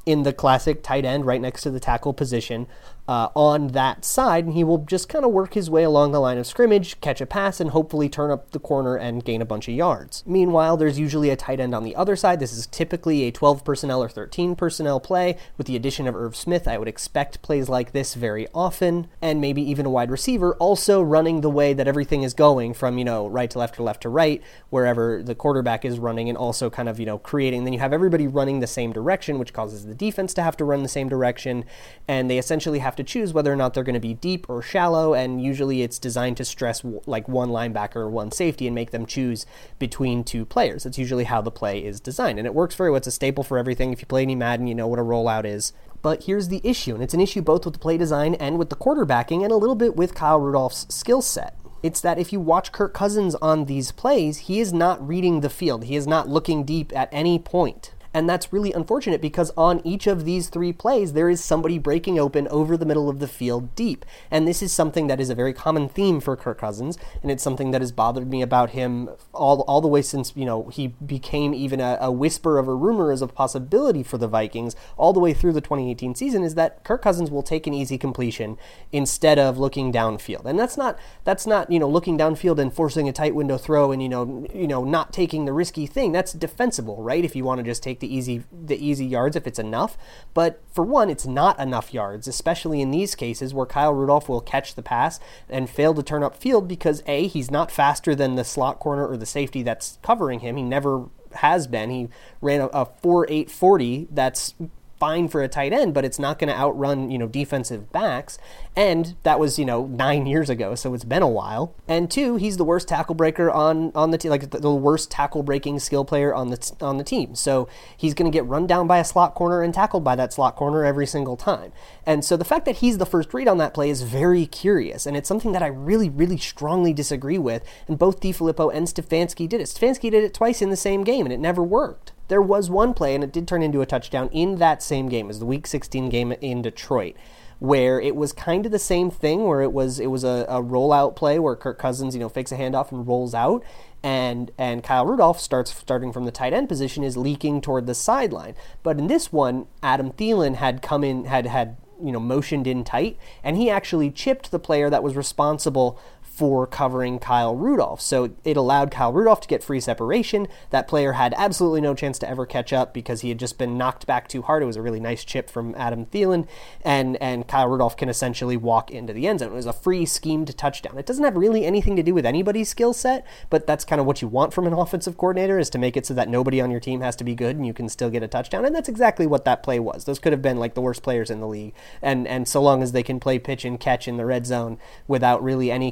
in 0.05 0.23
the 0.23 0.33
classic 0.33 0.81
tight 0.81 1.05
end 1.05 1.25
right 1.25 1.41
next 1.41 1.61
to 1.63 1.69
the 1.69 1.79
tackle 1.79 2.13
position 2.13 2.67
uh, 3.09 3.27
on 3.33 3.69
that 3.69 4.05
side, 4.05 4.45
and 4.45 4.53
he 4.53 4.63
will 4.63 4.77
just 4.77 5.09
kind 5.09 5.25
of 5.25 5.31
work 5.31 5.55
his 5.55 5.67
way 5.67 5.81
along 5.81 6.11
the 6.11 6.19
line 6.19 6.37
of 6.37 6.45
scrimmage, 6.45 7.01
catch 7.01 7.19
a 7.19 7.25
pass, 7.25 7.59
and 7.59 7.71
hopefully 7.71 8.07
turn 8.07 8.29
up 8.29 8.51
the 8.51 8.59
corner 8.59 8.95
and 8.95 9.25
gain 9.25 9.41
a 9.41 9.45
bunch 9.45 9.67
of 9.67 9.73
yards. 9.73 10.23
Meanwhile, 10.27 10.77
there's 10.77 10.99
usually 10.99 11.31
a 11.31 11.35
tight 11.35 11.59
end 11.59 11.73
on 11.73 11.83
the 11.83 11.95
other 11.95 12.15
side. 12.15 12.39
This 12.39 12.53
is 12.53 12.67
typically 12.67 13.23
a 13.23 13.31
12 13.31 13.65
personnel 13.65 14.03
or 14.03 14.09
13 14.09 14.55
personnel 14.55 14.99
play. 14.99 15.37
With 15.57 15.65
the 15.65 15.75
addition 15.75 16.05
of 16.05 16.15
Irv 16.15 16.35
Smith, 16.35 16.67
I 16.67 16.77
would 16.77 16.87
expect 16.87 17.41
plays 17.41 17.67
like 17.67 17.93
this 17.93 18.13
very 18.13 18.47
often, 18.53 19.07
and 19.23 19.41
maybe 19.41 19.63
even 19.63 19.87
a 19.87 19.89
wide 19.89 20.11
receiver 20.11 20.53
also 20.57 21.01
running 21.01 21.41
the 21.41 21.49
way 21.49 21.73
that 21.73 21.87
everything 21.87 22.21
is 22.21 22.35
going 22.35 22.75
from, 22.75 22.99
you 22.99 23.05
know, 23.05 23.25
right 23.25 23.49
to 23.49 23.57
left 23.57 23.79
or 23.79 23.83
left 23.83 24.03
to 24.03 24.09
right, 24.09 24.39
wherever 24.69 25.23
the 25.23 25.33
quarterback 25.33 25.83
is 25.83 25.97
running, 25.97 26.29
and 26.29 26.37
also 26.37 26.69
kind 26.69 26.87
of, 26.87 26.99
you 26.99 27.07
know, 27.07 27.17
creating. 27.17 27.63
Then 27.63 27.73
you 27.73 27.79
have 27.79 27.91
everybody 27.91 28.27
running 28.27 28.59
the 28.59 28.67
same 28.67 28.93
direction, 28.93 29.39
which 29.39 29.51
causes 29.51 29.87
the 29.87 29.95
defense 29.95 30.31
to 30.35 30.43
have 30.43 30.55
to 30.57 30.63
run 30.63 30.83
the 30.83 30.87
same 30.87 31.09
direction, 31.09 31.65
and 32.07 32.29
they 32.29 32.37
essentially 32.37 32.77
have 32.77 32.98
to 32.99 33.03
choose 33.03 33.33
whether 33.33 33.51
or 33.51 33.55
not 33.55 33.73
they're 33.73 33.83
going 33.83 33.93
to 33.93 33.99
be 33.99 34.13
deep 34.13 34.49
or 34.49 34.61
shallow, 34.61 35.13
and 35.13 35.41
usually 35.43 35.81
it's 35.81 35.97
designed 35.97 36.37
to 36.37 36.45
stress 36.45 36.83
like 37.05 37.27
one 37.27 37.49
linebacker 37.49 37.95
or 37.95 38.09
one 38.09 38.31
safety 38.31 38.67
and 38.67 38.75
make 38.75 38.91
them 38.91 39.05
choose 39.05 39.45
between 39.79 40.23
two 40.23 40.45
players. 40.45 40.83
That's 40.83 40.97
usually 40.97 41.23
how 41.23 41.41
the 41.41 41.51
play 41.51 41.83
is 41.83 41.99
designed, 41.99 42.37
and 42.37 42.45
it 42.45 42.53
works 42.53 42.75
very 42.75 42.91
well. 42.91 42.97
It's 42.97 43.07
a 43.07 43.11
staple 43.11 43.43
for 43.43 43.57
everything. 43.57 43.91
If 43.91 44.01
you 44.01 44.05
play 44.05 44.21
any 44.21 44.35
Madden, 44.35 44.67
you 44.67 44.75
know 44.75 44.87
what 44.87 44.99
a 44.99 45.03
rollout 45.03 45.45
is. 45.45 45.73
But 46.01 46.25
here's 46.25 46.49
the 46.49 46.61
issue, 46.63 46.93
and 46.93 47.03
it's 47.03 47.13
an 47.13 47.21
issue 47.21 47.41
both 47.41 47.65
with 47.65 47.73
the 47.73 47.79
play 47.79 47.97
design 47.97 48.35
and 48.35 48.57
with 48.57 48.69
the 48.69 48.75
quarterbacking, 48.75 49.43
and 49.43 49.51
a 49.51 49.57
little 49.57 49.75
bit 49.75 49.95
with 49.95 50.13
Kyle 50.13 50.39
Rudolph's 50.39 50.85
skill 50.93 51.21
set. 51.21 51.55
It's 51.81 52.01
that 52.01 52.19
if 52.19 52.33
you 52.33 52.41
watch 52.41 52.73
Kirk 52.73 52.93
Cousins 52.93 53.35
on 53.35 53.65
these 53.65 53.93
plays, 53.93 54.39
he 54.39 54.59
is 54.59 54.73
not 54.73 55.05
reading 55.05 55.39
the 55.39 55.49
field. 55.49 55.85
He 55.85 55.95
is 55.95 56.05
not 56.05 56.27
looking 56.27 56.65
deep 56.65 56.91
at 56.93 57.07
any 57.11 57.39
point. 57.39 57.93
And 58.13 58.29
that's 58.29 58.51
really 58.51 58.73
unfortunate 58.73 59.21
because 59.21 59.51
on 59.55 59.81
each 59.83 60.07
of 60.07 60.25
these 60.25 60.49
three 60.49 60.73
plays, 60.73 61.13
there 61.13 61.29
is 61.29 61.43
somebody 61.43 61.77
breaking 61.77 62.17
open 62.17 62.47
over 62.47 62.75
the 62.75 62.85
middle 62.85 63.09
of 63.09 63.19
the 63.19 63.27
field 63.27 63.75
deep. 63.75 64.05
And 64.31 64.47
this 64.47 64.61
is 64.61 64.71
something 64.71 65.07
that 65.07 65.19
is 65.19 65.29
a 65.29 65.35
very 65.35 65.53
common 65.53 65.87
theme 65.87 66.19
for 66.19 66.35
Kirk 66.35 66.59
Cousins. 66.59 66.97
And 67.21 67.31
it's 67.31 67.43
something 67.43 67.71
that 67.71 67.81
has 67.81 67.91
bothered 67.91 68.29
me 68.29 68.41
about 68.41 68.71
him 68.71 69.09
all, 69.33 69.61
all 69.61 69.81
the 69.81 69.87
way 69.87 70.01
since, 70.01 70.33
you 70.35 70.45
know, 70.45 70.69
he 70.69 70.87
became 70.87 71.53
even 71.53 71.79
a, 71.79 71.97
a 72.01 72.11
whisper 72.11 72.57
of 72.57 72.67
a 72.67 72.73
rumor 72.73 73.11
as 73.11 73.21
a 73.21 73.27
possibility 73.27 74.01
for 74.01 74.17
the 74.17 74.27
Vikings 74.27 74.75
all 74.97 75.13
the 75.13 75.19
way 75.19 75.33
through 75.33 75.53
the 75.53 75.61
2018 75.61 76.15
season 76.15 76.43
is 76.43 76.55
that 76.55 76.83
Kirk 76.83 77.01
Cousins 77.01 77.29
will 77.29 77.43
take 77.43 77.67
an 77.67 77.73
easy 77.73 77.97
completion 77.97 78.57
instead 78.91 79.37
of 79.37 79.57
looking 79.57 79.93
downfield. 79.93 80.45
And 80.45 80.57
that's 80.57 80.77
not, 80.77 80.97
that's 81.23 81.45
not, 81.45 81.71
you 81.71 81.79
know, 81.79 81.89
looking 81.89 82.17
downfield 82.17 82.59
and 82.59 82.73
forcing 82.73 83.07
a 83.07 83.13
tight 83.13 83.35
window 83.35 83.57
throw 83.57 83.91
and, 83.91 84.01
you 84.01 84.09
know, 84.09 84.47
you 84.53 84.67
know, 84.67 84.83
not 84.83 85.13
taking 85.13 85.45
the 85.45 85.53
risky 85.53 85.85
thing. 85.85 86.11
That's 86.11 86.33
defensible, 86.33 87.03
right? 87.03 87.23
If 87.23 87.35
you 87.35 87.43
want 87.43 87.59
to 87.59 87.63
just 87.63 87.83
take 87.83 87.98
the 87.99 88.13
easy 88.13 88.43
the 88.51 88.83
easy 88.83 89.05
yards 89.05 89.35
if 89.35 89.47
it's 89.47 89.59
enough. 89.59 89.97
But 90.33 90.61
for 90.71 90.83
one, 90.83 91.09
it's 91.09 91.25
not 91.25 91.59
enough 91.59 91.93
yards, 91.93 92.27
especially 92.27 92.81
in 92.81 92.91
these 92.91 93.15
cases 93.15 93.53
where 93.53 93.65
Kyle 93.65 93.93
Rudolph 93.93 94.29
will 94.29 94.41
catch 94.41 94.75
the 94.75 94.83
pass 94.83 95.19
and 95.49 95.69
fail 95.69 95.93
to 95.93 96.03
turn 96.03 96.23
up 96.23 96.35
field 96.35 96.67
because 96.67 97.03
a 97.05 97.27
he's 97.27 97.51
not 97.51 97.71
faster 97.71 98.15
than 98.15 98.35
the 98.35 98.43
slot 98.43 98.79
corner 98.79 99.07
or 99.07 99.17
the 99.17 99.25
safety 99.25 99.63
that's 99.63 99.97
covering 100.01 100.39
him. 100.39 100.57
He 100.57 100.63
never 100.63 101.05
has 101.35 101.67
been. 101.67 101.89
He 101.89 102.09
ran 102.41 102.61
a, 102.61 102.67
a 102.67 102.85
4 102.85 103.27
8 103.29 103.51
40 103.51 104.07
that's 104.11 104.53
fine 104.99 105.27
for 105.27 105.41
a 105.41 105.47
tight 105.47 105.73
end, 105.73 105.93
but 105.93 106.05
it's 106.05 106.19
not 106.19 106.37
going 106.37 106.49
to 106.49 106.59
outrun, 106.59 107.09
you 107.09 107.17
know, 107.17 107.27
defensive 107.27 107.91
backs. 107.91 108.37
And 108.75 109.15
that 109.23 109.39
was, 109.39 109.57
you 109.57 109.65
know, 109.65 109.87
nine 109.87 110.25
years 110.25 110.49
ago, 110.49 110.75
so 110.75 110.93
it's 110.93 111.03
been 111.03 111.21
a 111.23 111.27
while. 111.27 111.73
And 111.87 112.09
two, 112.11 112.35
he's 112.35 112.57
the 112.57 112.63
worst 112.63 112.87
tackle 112.87 113.15
breaker 113.15 113.49
on 113.49 113.91
on 113.95 114.11
the 114.11 114.17
team, 114.17 114.31
like 114.31 114.51
the, 114.51 114.59
the 114.59 114.73
worst 114.73 115.09
tackle 115.09 115.43
breaking 115.43 115.79
skill 115.79 116.05
player 116.05 116.33
on 116.33 116.49
the 116.49 116.57
t- 116.57 116.75
on 116.81 116.97
the 116.97 117.03
team. 117.03 117.35
So 117.35 117.67
he's 117.95 118.13
going 118.13 118.31
to 118.31 118.35
get 118.35 118.45
run 118.45 118.67
down 118.67 118.87
by 118.87 118.99
a 118.99 119.05
slot 119.05 119.35
corner 119.35 119.61
and 119.61 119.73
tackled 119.73 120.03
by 120.03 120.15
that 120.15 120.33
slot 120.33 120.55
corner 120.55 120.85
every 120.85 121.07
single 121.07 121.37
time. 121.37 121.71
And 122.05 122.23
so 122.23 122.37
the 122.37 122.45
fact 122.45 122.65
that 122.65 122.77
he's 122.77 122.97
the 122.97 123.05
first 123.05 123.33
read 123.33 123.47
on 123.47 123.57
that 123.57 123.73
play 123.73 123.89
is 123.89 124.03
very 124.03 124.45
curious, 124.45 125.05
and 125.05 125.17
it's 125.17 125.27
something 125.27 125.51
that 125.53 125.63
I 125.63 125.67
really, 125.67 126.09
really 126.09 126.37
strongly 126.37 126.93
disagree 126.93 127.37
with. 127.37 127.63
And 127.87 127.97
both 127.97 128.19
DeFilippo 128.19 128.73
and 128.73 128.87
Stefanski 128.87 129.47
did 129.47 129.61
it. 129.61 129.67
Stefanski 129.67 130.11
did 130.11 130.23
it 130.23 130.33
twice 130.33 130.61
in 130.61 130.69
the 130.69 130.77
same 130.77 131.03
game, 131.03 131.25
and 131.25 131.33
it 131.33 131.39
never 131.39 131.63
worked 131.63 132.13
there 132.29 132.41
was 132.41 132.69
one 132.69 132.93
play, 132.93 133.13
and 133.13 133.23
it 133.23 133.33
did 133.33 133.47
turn 133.47 133.61
into 133.61 133.81
a 133.81 133.85
touchdown 133.85 134.29
in 134.31 134.55
that 134.57 134.81
same 134.81 135.09
game 135.09 135.29
as 135.29 135.39
the 135.39 135.45
Week 135.45 135.67
16 135.67 136.09
game 136.09 136.31
in 136.33 136.61
Detroit, 136.61 137.15
where 137.59 137.99
it 137.99 138.15
was 138.15 138.31
kind 138.31 138.65
of 138.65 138.71
the 138.71 138.79
same 138.79 139.11
thing, 139.11 139.43
where 139.45 139.61
it 139.61 139.73
was 139.73 139.99
it 139.99 140.07
was 140.07 140.23
a, 140.23 140.45
a 140.47 140.61
rollout 140.63 141.15
play 141.15 141.39
where 141.39 141.55
Kirk 141.55 141.77
Cousins 141.77 142.15
you 142.15 142.21
know 142.21 142.29
fakes 142.29 142.51
a 142.51 142.57
handoff 142.57 142.91
and 142.91 143.05
rolls 143.05 143.33
out, 143.33 143.63
and 144.01 144.51
and 144.57 144.83
Kyle 144.83 145.05
Rudolph 145.05 145.39
starts 145.39 145.75
starting 145.75 146.13
from 146.13 146.25
the 146.25 146.31
tight 146.31 146.53
end 146.53 146.69
position 146.69 147.03
is 147.03 147.17
leaking 147.17 147.61
toward 147.61 147.87
the 147.87 147.95
sideline. 147.95 148.55
But 148.83 148.97
in 148.97 149.07
this 149.07 149.33
one, 149.33 149.67
Adam 149.83 150.11
Thielen 150.11 150.55
had 150.55 150.81
come 150.81 151.03
in 151.03 151.25
had 151.25 151.47
had 151.47 151.77
you 152.01 152.11
know 152.11 152.19
motioned 152.19 152.67
in 152.67 152.83
tight, 152.83 153.17
and 153.43 153.57
he 153.57 153.69
actually 153.69 154.11
chipped 154.11 154.51
the 154.51 154.59
player 154.59 154.89
that 154.89 155.03
was 155.03 155.15
responsible 155.15 155.99
for 156.39 156.65
covering 156.65 157.19
Kyle 157.19 157.53
Rudolph. 157.53 157.99
So 157.99 158.31
it 158.45 158.55
allowed 158.55 158.91
Kyle 158.91 159.11
Rudolph 159.11 159.41
to 159.41 159.47
get 159.49 159.61
free 159.61 159.81
separation. 159.81 160.47
That 160.69 160.87
player 160.87 161.11
had 161.11 161.33
absolutely 161.35 161.81
no 161.81 161.93
chance 161.93 162.17
to 162.19 162.29
ever 162.29 162.45
catch 162.45 162.71
up 162.71 162.93
because 162.93 163.19
he 163.19 163.27
had 163.27 163.37
just 163.37 163.57
been 163.57 163.77
knocked 163.77 164.07
back 164.07 164.29
too 164.29 164.43
hard. 164.43 164.63
It 164.63 164.65
was 164.65 164.77
a 164.77 164.81
really 164.81 165.01
nice 165.01 165.25
chip 165.25 165.49
from 165.49 165.75
Adam 165.75 166.05
Thielen, 166.05 166.47
and 166.81 167.17
and 167.17 167.45
Kyle 167.45 167.67
Rudolph 167.67 167.97
can 167.97 168.07
essentially 168.07 168.55
walk 168.55 168.89
into 168.89 169.11
the 169.11 169.27
end 169.27 169.39
zone. 169.39 169.51
It 169.51 169.55
was 169.55 169.65
a 169.65 169.73
free 169.73 170.05
schemed 170.05 170.57
touchdown. 170.57 170.97
It 170.97 171.05
doesn't 171.05 171.25
have 171.25 171.35
really 171.35 171.65
anything 171.65 171.97
to 171.97 172.03
do 172.03 172.13
with 172.13 172.25
anybody's 172.25 172.69
skill 172.69 172.93
set, 172.93 173.27
but 173.49 173.67
that's 173.67 173.83
kind 173.83 173.99
of 173.99 174.07
what 174.07 174.21
you 174.21 174.29
want 174.29 174.53
from 174.53 174.65
an 174.65 174.71
offensive 174.71 175.17
coordinator 175.17 175.59
is 175.59 175.69
to 175.71 175.77
make 175.77 175.97
it 175.97 176.05
so 176.05 176.13
that 176.13 176.29
nobody 176.29 176.61
on 176.61 176.71
your 176.71 176.79
team 176.79 177.01
has 177.01 177.17
to 177.17 177.25
be 177.25 177.35
good 177.35 177.57
and 177.57 177.67
you 177.67 177.73
can 177.73 177.89
still 177.89 178.09
get 178.09 178.23
a 178.23 178.29
touchdown. 178.29 178.63
And 178.63 178.73
that's 178.73 178.87
exactly 178.87 179.27
what 179.27 179.43
that 179.43 179.61
play 179.61 179.81
was. 179.81 180.05
Those 180.05 180.19
could 180.19 180.31
have 180.31 180.41
been 180.41 180.57
like 180.57 180.73
the 180.73 180.81
worst 180.81 181.03
players 181.03 181.29
in 181.29 181.41
the 181.41 181.47
league, 181.47 181.73
and 182.01 182.25
and 182.29 182.47
so 182.47 182.61
long 182.61 182.81
as 182.81 182.93
they 182.93 183.03
can 183.03 183.19
play 183.19 183.39
pitch 183.39 183.65
and 183.65 183.77
catch 183.77 184.07
in 184.07 184.15
the 184.15 184.25
red 184.25 184.45
zone 184.45 184.77
without 185.05 185.43
really 185.43 185.69
any 185.69 185.91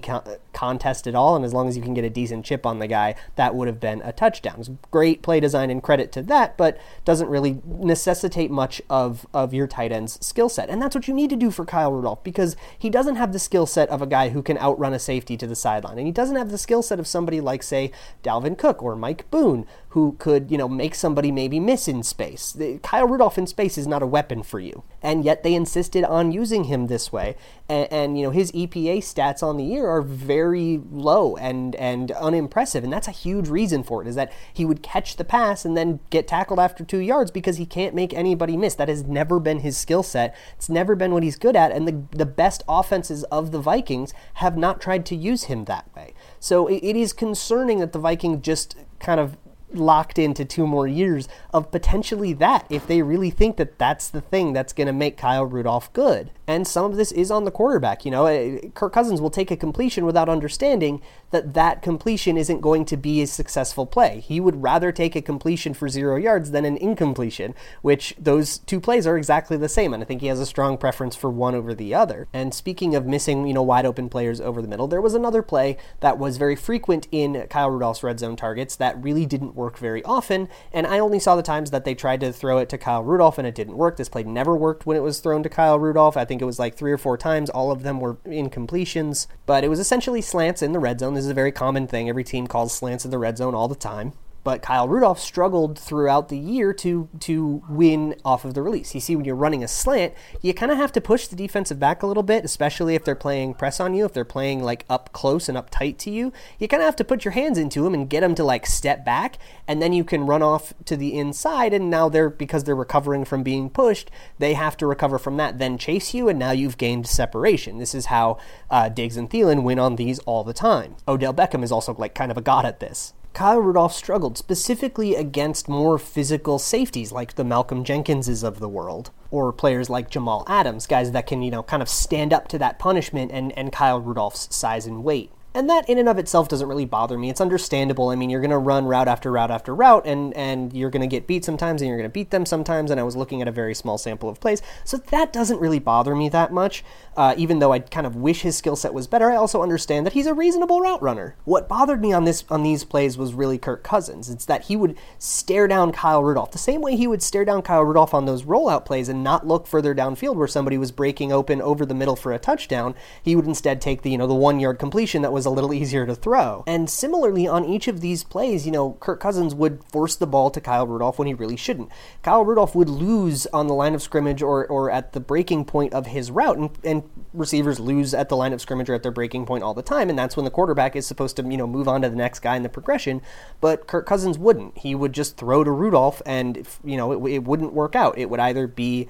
contest 0.53 1.07
at 1.07 1.15
all, 1.15 1.35
and 1.35 1.45
as 1.45 1.53
long 1.53 1.67
as 1.67 1.77
you 1.77 1.83
can 1.83 1.93
get 1.93 2.03
a 2.03 2.09
decent 2.09 2.45
chip 2.45 2.65
on 2.65 2.79
the 2.79 2.87
guy, 2.87 3.15
that 3.35 3.55
would 3.55 3.67
have 3.67 3.79
been 3.79 4.01
a 4.03 4.11
touchdown. 4.11 4.79
Great 4.91 5.21
play 5.21 5.39
design 5.39 5.69
and 5.69 5.83
credit 5.83 6.11
to 6.13 6.21
that, 6.23 6.57
but 6.57 6.79
doesn't 7.05 7.29
really 7.29 7.61
necessitate 7.65 8.49
much 8.49 8.81
of, 8.89 9.27
of 9.33 9.53
your 9.53 9.67
tight 9.67 9.91
end's 9.91 10.25
skill 10.25 10.49
set. 10.49 10.69
And 10.69 10.81
that's 10.81 10.95
what 10.95 11.07
you 11.07 11.13
need 11.13 11.29
to 11.29 11.35
do 11.35 11.51
for 11.51 11.65
Kyle 11.65 11.91
Rudolph 11.91 12.23
because 12.23 12.55
he 12.77 12.89
doesn't 12.89 13.17
have 13.17 13.33
the 13.33 13.39
skill 13.39 13.65
set 13.65 13.89
of 13.89 14.01
a 14.01 14.07
guy 14.07 14.29
who 14.29 14.41
can 14.41 14.57
outrun 14.57 14.93
a 14.93 14.99
safety 14.99 15.37
to 15.37 15.47
the 15.47 15.55
sideline. 15.55 15.97
And 15.97 16.07
he 16.07 16.11
doesn't 16.11 16.35
have 16.35 16.51
the 16.51 16.57
skill 16.57 16.81
set 16.81 16.99
of 16.99 17.07
somebody 17.07 17.39
like, 17.39 17.63
say, 17.63 17.91
Dalvin 18.23 18.57
Cook 18.57 18.81
or 18.81 18.95
Mike 18.95 19.29
Boone, 19.29 19.65
who 19.97 20.15
could, 20.19 20.51
you 20.51 20.59
know, 20.59 20.69
make 20.69 20.93
somebody 20.93 21.31
maybe 21.31 21.59
miss 21.59 21.87
in 21.87 22.03
space. 22.03 22.51
The, 22.51 22.77
Kyle 22.83 23.07
Rudolph 23.07 23.39
in 23.39 23.47
space 23.47 23.79
is 23.79 23.87
not 23.87 24.03
a 24.03 24.05
weapon 24.05 24.43
for 24.43 24.59
you. 24.59 24.83
And 25.01 25.25
yet 25.25 25.41
they 25.41 25.55
insisted 25.55 26.03
on 26.03 26.31
using 26.31 26.65
him 26.65 26.85
this 26.85 27.11
way. 27.11 27.35
And, 27.67 27.91
and 27.91 28.15
you 28.15 28.23
know, 28.23 28.29
his 28.29 28.51
EPA 28.51 28.99
stats 28.99 29.41
on 29.41 29.57
the 29.57 29.63
year 29.63 29.87
are 29.87 30.03
very 30.03 30.79
low 30.91 31.35
and, 31.37 31.73
and 31.77 32.11
unimpressive. 32.11 32.83
And 32.83 32.93
that's 32.93 33.07
a 33.07 33.11
huge 33.11 33.49
reason 33.49 33.81
for 33.81 34.03
it, 34.03 34.07
is 34.07 34.13
that 34.13 34.31
he 34.53 34.65
would 34.65 34.83
catch 34.83 35.15
the 35.15 35.23
pass 35.23 35.65
and 35.65 35.75
then 35.75 35.99
get 36.11 36.27
tackled 36.27 36.59
after 36.59 36.83
two 36.83 36.99
yards 36.99 37.31
because 37.31 37.57
he 37.57 37.65
can't 37.65 37.95
make 37.95 38.13
anybody 38.13 38.55
miss. 38.55 38.75
That 38.75 38.89
has 38.89 39.03
never 39.03 39.39
been 39.39 39.61
his 39.61 39.77
skill 39.77 40.03
set. 40.03 40.35
It's 40.57 40.69
never 40.69 40.95
been 40.95 41.11
what 41.11 41.23
he's 41.23 41.37
good 41.37 41.55
at. 41.55 41.71
And 41.71 41.87
the, 41.87 42.03
the 42.15 42.27
best 42.27 42.61
offenses 42.69 43.23
of 43.23 43.51
the 43.51 43.59
Vikings 43.59 44.13
have 44.35 44.57
not 44.57 44.79
tried 44.79 45.07
to 45.07 45.15
use 45.15 45.45
him 45.45 45.65
that 45.65 45.89
way. 45.95 46.13
So 46.39 46.67
it, 46.67 46.83
it 46.83 46.95
is 46.95 47.13
concerning 47.13 47.79
that 47.79 47.93
the 47.93 47.99
Vikings 47.99 48.45
just 48.45 48.75
kind 48.99 49.19
of 49.19 49.37
locked 49.73 50.17
into 50.17 50.45
two 50.45 50.65
more 50.65 50.87
years 50.87 51.27
of 51.53 51.71
potentially 51.71 52.33
that 52.33 52.65
if 52.69 52.87
they 52.87 53.01
really 53.01 53.29
think 53.29 53.57
that 53.57 53.77
that's 53.77 54.09
the 54.09 54.21
thing 54.21 54.53
that's 54.53 54.73
going 54.73 54.87
to 54.87 54.93
make 54.93 55.17
Kyle 55.17 55.45
Rudolph 55.45 55.91
good. 55.93 56.31
And 56.47 56.67
some 56.67 56.85
of 56.85 56.95
this 56.95 57.11
is 57.11 57.29
on 57.29 57.43
the 57.43 57.51
quarterback. 57.51 58.05
You 58.05 58.11
know, 58.11 58.59
Kirk 58.73 58.93
Cousins 58.93 59.19
will 59.19 59.29
take 59.29 59.51
a 59.51 59.57
completion 59.57 60.05
without 60.05 60.29
understanding 60.29 61.01
that 61.31 61.53
that 61.53 61.81
completion 61.81 62.37
isn't 62.37 62.61
going 62.61 62.85
to 62.85 62.97
be 62.97 63.21
a 63.21 63.27
successful 63.27 63.85
play. 63.85 64.21
He 64.21 64.39
would 64.39 64.63
rather 64.63 64.91
take 64.91 65.15
a 65.15 65.21
completion 65.21 65.73
for 65.73 65.89
zero 65.89 66.15
yards 66.15 66.51
than 66.51 66.63
an 66.63 66.77
incompletion, 66.77 67.53
which 67.81 68.15
those 68.17 68.59
two 68.59 68.79
plays 68.79 69.05
are 69.05 69.17
exactly 69.17 69.57
the 69.57 69.67
same. 69.67 69.93
And 69.93 70.01
I 70.01 70.05
think 70.05 70.21
he 70.21 70.27
has 70.27 70.39
a 70.39 70.45
strong 70.45 70.77
preference 70.77 71.15
for 71.15 71.29
one 71.29 71.55
over 71.55 71.73
the 71.73 71.93
other. 71.93 72.27
And 72.33 72.53
speaking 72.53 72.95
of 72.95 73.05
missing, 73.05 73.45
you 73.45 73.53
know, 73.53 73.61
wide 73.61 73.85
open 73.85 74.07
players 74.09 74.39
over 74.39 74.61
the 74.61 74.67
middle, 74.67 74.87
there 74.87 75.01
was 75.01 75.13
another 75.13 75.41
play 75.41 75.77
that 75.99 76.17
was 76.17 76.37
very 76.37 76.55
frequent 76.55 77.07
in 77.11 77.45
Kyle 77.49 77.69
Rudolph's 77.69 78.03
red 78.03 78.19
zone 78.19 78.37
targets 78.37 78.75
that 78.77 79.01
really 79.01 79.25
didn't 79.25 79.55
work 79.55 79.77
very 79.77 80.03
often. 80.03 80.47
And 80.71 80.87
I 80.87 80.99
only 80.99 81.19
saw 81.19 81.35
the 81.35 81.43
times 81.43 81.71
that 81.71 81.83
they 81.83 81.95
tried 81.95 82.21
to 82.21 82.31
throw 82.31 82.57
it 82.59 82.69
to 82.69 82.77
Kyle 82.77 83.03
Rudolph 83.03 83.37
and 83.37 83.47
it 83.47 83.55
didn't 83.55 83.77
work. 83.77 83.97
This 83.97 84.09
play 84.09 84.23
never 84.23 84.55
worked 84.55 84.85
when 84.85 84.95
it 84.95 85.01
was 85.01 85.19
thrown 85.19 85.43
to 85.43 85.49
Kyle 85.49 85.77
Rudolph. 85.77 86.15
I 86.15 86.23
think 86.23 86.41
it 86.41 86.45
was 86.45 86.59
like 86.59 86.75
three 86.75 86.91
or 86.91 86.97
four 86.97 87.17
times. 87.17 87.49
All 87.49 87.71
of 87.71 87.83
them 87.83 87.99
were 87.99 88.15
incompletions, 88.25 89.27
but 89.45 89.63
it 89.65 89.69
was 89.69 89.79
essentially 89.79 90.21
slants 90.21 90.61
in 90.61 90.71
the 90.71 90.79
red 90.79 91.01
zone. 91.01 91.16
This 91.17 91.25
is 91.25 91.31
a 91.31 91.33
very 91.33 91.51
common 91.51 91.87
thing. 91.87 92.09
Every 92.09 92.23
team 92.23 92.45
calls 92.45 92.75
slants 92.75 93.03
in 93.03 93.09
the 93.09 93.17
red 93.17 93.39
zone 93.39 93.55
all 93.55 93.67
the 93.67 93.73
time. 93.73 94.13
But 94.47 94.61
Kyle 94.61 94.87
Rudolph 94.87 95.19
struggled 95.19 95.77
throughout 95.77 96.29
the 96.29 96.37
year 96.37 96.71
to 96.75 97.09
to 97.19 97.61
win 97.67 98.15
off 98.23 98.45
of 98.45 98.53
the 98.53 98.61
release. 98.61 98.95
You 98.95 99.01
see, 99.01 99.13
when 99.13 99.25
you're 99.25 99.35
running 99.35 99.61
a 99.61 99.67
slant, 99.67 100.13
you 100.41 100.53
kind 100.53 100.71
of 100.71 100.77
have 100.77 100.93
to 100.93 101.01
push 101.01 101.27
the 101.27 101.35
defensive 101.35 101.81
back 101.81 102.01
a 102.01 102.07
little 102.07 102.23
bit, 102.23 102.45
especially 102.45 102.95
if 102.95 103.03
they're 103.03 103.13
playing 103.13 103.55
press 103.55 103.81
on 103.81 103.93
you, 103.93 104.05
if 104.05 104.13
they're 104.13 104.23
playing 104.23 104.63
like 104.63 104.85
up 104.89 105.11
close 105.11 105.49
and 105.49 105.57
up 105.57 105.69
tight 105.69 105.99
to 105.99 106.09
you. 106.09 106.31
You 106.59 106.69
kind 106.69 106.81
of 106.81 106.85
have 106.85 106.95
to 106.95 107.03
put 107.03 107.25
your 107.25 107.33
hands 107.33 107.57
into 107.57 107.81
them 107.81 107.93
and 107.93 108.09
get 108.09 108.21
them 108.21 108.35
to 108.35 108.43
like 108.45 108.65
step 108.65 109.03
back, 109.03 109.37
and 109.67 109.81
then 109.81 109.91
you 109.91 110.05
can 110.05 110.25
run 110.25 110.41
off 110.41 110.73
to 110.85 110.95
the 110.95 111.19
inside. 111.19 111.73
And 111.73 111.89
now 111.89 112.07
they're 112.07 112.29
because 112.29 112.63
they're 112.63 112.73
recovering 112.73 113.25
from 113.25 113.43
being 113.43 113.69
pushed, 113.69 114.09
they 114.39 114.53
have 114.53 114.77
to 114.77 114.87
recover 114.87 115.19
from 115.19 115.35
that, 115.35 115.59
then 115.59 115.77
chase 115.77 116.13
you, 116.13 116.29
and 116.29 116.39
now 116.39 116.51
you've 116.51 116.77
gained 116.77 117.05
separation. 117.05 117.79
This 117.79 117.93
is 117.93 118.05
how 118.05 118.37
uh, 118.71 118.87
Diggs 118.87 119.17
and 119.17 119.29
Thielen 119.29 119.63
win 119.63 119.77
on 119.77 119.97
these 119.97 120.19
all 120.19 120.45
the 120.45 120.53
time. 120.53 120.95
Odell 121.05 121.33
Beckham 121.33 121.63
is 121.63 121.71
also 121.73 121.93
like 121.95 122.15
kind 122.15 122.31
of 122.31 122.37
a 122.37 122.41
god 122.41 122.63
at 122.63 122.79
this. 122.79 123.13
Kyle 123.33 123.59
Rudolph 123.59 123.93
struggled 123.93 124.37
specifically 124.37 125.15
against 125.15 125.69
more 125.69 125.99
physical 125.99 126.57
safeties 126.57 127.11
like 127.11 127.35
the 127.35 127.43
Malcolm 127.43 127.83
Jenkinses 127.83 128.43
of 128.43 128.59
the 128.59 128.69
world, 128.69 129.11
or 129.29 129.53
players 129.53 129.89
like 129.89 130.09
Jamal 130.09 130.43
Adams, 130.47 130.87
guys 130.87 131.11
that 131.11 131.27
can, 131.27 131.41
you 131.41 131.51
know, 131.51 131.63
kind 131.63 131.83
of 131.83 131.89
stand 131.89 132.33
up 132.33 132.47
to 132.47 132.57
that 132.57 132.79
punishment 132.79 133.31
and, 133.31 133.55
and 133.57 133.71
Kyle 133.71 133.99
Rudolph's 133.99 134.53
size 134.55 134.87
and 134.87 135.03
weight. 135.03 135.31
And 135.57 135.67
that 135.71 135.89
in 135.89 135.97
and 135.97 136.07
of 136.07 136.19
itself 136.19 136.47
doesn't 136.49 136.67
really 136.67 136.85
bother 136.85 137.17
me. 137.17 137.31
It's 137.31 137.41
understandable. 137.41 138.09
I 138.09 138.15
mean, 138.15 138.29
you're 138.29 138.41
going 138.41 138.51
to 138.51 138.59
run 138.59 138.85
route 138.85 139.07
after 139.07 139.31
route 139.31 139.49
after 139.49 139.73
route, 139.73 140.05
and, 140.05 140.31
and 140.35 140.71
you're 140.71 140.91
going 140.91 141.01
to 141.01 141.07
get 141.07 141.25
beat 141.25 141.43
sometimes, 141.43 141.81
and 141.81 141.89
you're 141.89 141.97
going 141.97 142.07
to 142.07 142.13
beat 142.13 142.29
them 142.29 142.45
sometimes. 142.45 142.91
And 142.91 142.99
I 142.99 143.03
was 143.03 143.15
looking 143.15 143.41
at 143.41 143.47
a 143.47 143.51
very 143.51 143.73
small 143.73 143.97
sample 143.97 144.29
of 144.29 144.39
plays. 144.39 144.61
So 144.83 144.97
that 144.97 145.33
doesn't 145.33 145.59
really 145.59 145.79
bother 145.79 146.13
me 146.13 146.29
that 146.29 146.53
much. 146.53 146.83
Uh, 147.15 147.33
even 147.37 147.57
though 147.57 147.73
I 147.73 147.79
kind 147.79 148.05
of 148.05 148.15
wish 148.15 148.43
his 148.43 148.55
skill 148.55 148.75
set 148.75 148.93
was 148.93 149.07
better, 149.07 149.31
I 149.31 149.35
also 149.35 149.63
understand 149.63 150.05
that 150.05 150.13
he's 150.13 150.27
a 150.27 150.33
reasonable 150.35 150.79
route 150.79 151.01
runner. 151.01 151.35
What 151.43 151.67
bothered 151.67 152.01
me 152.01 152.13
on 152.13 152.25
this 152.25 152.43
on 152.51 152.61
these 152.61 152.83
plays 152.83 153.17
was 153.17 153.33
really 153.33 153.57
Kirk 153.57 153.81
Cousins. 153.83 154.29
It's 154.29 154.45
that 154.45 154.65
he 154.65 154.75
would 154.75 154.95
stare 155.17 155.67
down 155.67 155.91
Kyle 155.91 156.23
Rudolph 156.23 156.51
the 156.51 156.59
same 156.59 156.81
way 156.81 156.95
he 156.95 157.07
would 157.07 157.23
stare 157.23 157.45
down 157.45 157.63
Kyle 157.63 157.83
Rudolph 157.83 158.13
on 158.13 158.25
those 158.25 158.43
rollout 158.43 158.85
plays 158.85 159.09
and 159.09 159.23
not 159.23 159.47
look 159.47 159.65
further 159.65 159.95
downfield 159.95 160.35
where 160.35 160.47
somebody 160.47 160.77
was 160.77 160.91
breaking 160.91 161.31
open 161.31 161.63
over 161.63 161.83
the 161.83 161.95
middle 161.95 162.15
for 162.15 162.31
a 162.31 162.37
touchdown. 162.37 162.93
He 163.23 163.35
would 163.35 163.47
instead 163.47 163.81
take 163.81 164.03
the 164.03 164.11
you 164.11 164.19
know 164.19 164.27
the 164.27 164.35
one 164.35 164.59
yard 164.59 164.77
completion 164.77 165.23
that 165.23 165.33
was 165.33 165.46
a 165.47 165.49
little 165.49 165.73
easier 165.73 166.05
to 166.05 166.13
throw. 166.13 166.63
And 166.67 166.89
similarly, 166.89 167.47
on 167.47 167.65
each 167.65 167.87
of 167.87 168.01
these 168.01 168.23
plays, 168.23 168.65
you 168.65 168.71
know, 168.71 168.97
Kirk 168.99 169.19
Cousins 169.19 169.55
would 169.55 169.83
force 169.85 170.15
the 170.15 170.27
ball 170.27 170.51
to 170.51 170.61
Kyle 170.61 170.85
Rudolph 170.85 171.17
when 171.17 171.27
he 171.27 171.33
really 171.33 171.55
shouldn't. 171.55 171.89
Kyle 172.21 172.45
Rudolph 172.45 172.75
would 172.75 172.89
lose 172.89 173.47
on 173.47 173.67
the 173.67 173.73
line 173.73 173.95
of 173.95 174.01
scrimmage 174.01 174.41
or, 174.41 174.67
or 174.67 174.91
at 174.91 175.13
the 175.13 175.19
breaking 175.19 175.65
point 175.65 175.93
of 175.93 176.07
his 176.07 176.29
route, 176.29 176.57
and, 176.57 176.69
and 176.83 177.03
receivers 177.33 177.79
lose 177.79 178.13
at 178.13 178.29
the 178.29 178.37
line 178.37 178.53
of 178.53 178.61
scrimmage 178.61 178.89
or 178.89 178.93
at 178.93 179.03
their 179.03 179.11
breaking 179.11 179.45
point 179.45 179.63
all 179.63 179.73
the 179.73 179.81
time, 179.81 180.09
and 180.09 180.19
that's 180.19 180.35
when 180.35 180.45
the 180.45 180.51
quarterback 180.51 180.95
is 180.95 181.07
supposed 181.07 181.35
to, 181.37 181.43
you 181.43 181.57
know, 181.57 181.67
move 181.67 181.87
on 181.87 182.01
to 182.01 182.09
the 182.09 182.15
next 182.15 182.39
guy 182.39 182.55
in 182.55 182.63
the 182.63 182.69
progression. 182.69 183.21
But 183.61 183.87
Kirk 183.87 184.05
Cousins 184.05 184.37
wouldn't. 184.37 184.77
He 184.77 184.93
would 184.93 185.13
just 185.13 185.37
throw 185.37 185.63
to 185.63 185.71
Rudolph, 185.71 186.21
and 186.25 186.67
you 186.83 186.97
know, 186.97 187.25
it, 187.25 187.31
it 187.31 187.43
wouldn't 187.43 187.73
work 187.73 187.95
out. 187.95 188.17
It 188.17 188.29
would 188.29 188.39
either 188.39 188.67
be 188.67 189.07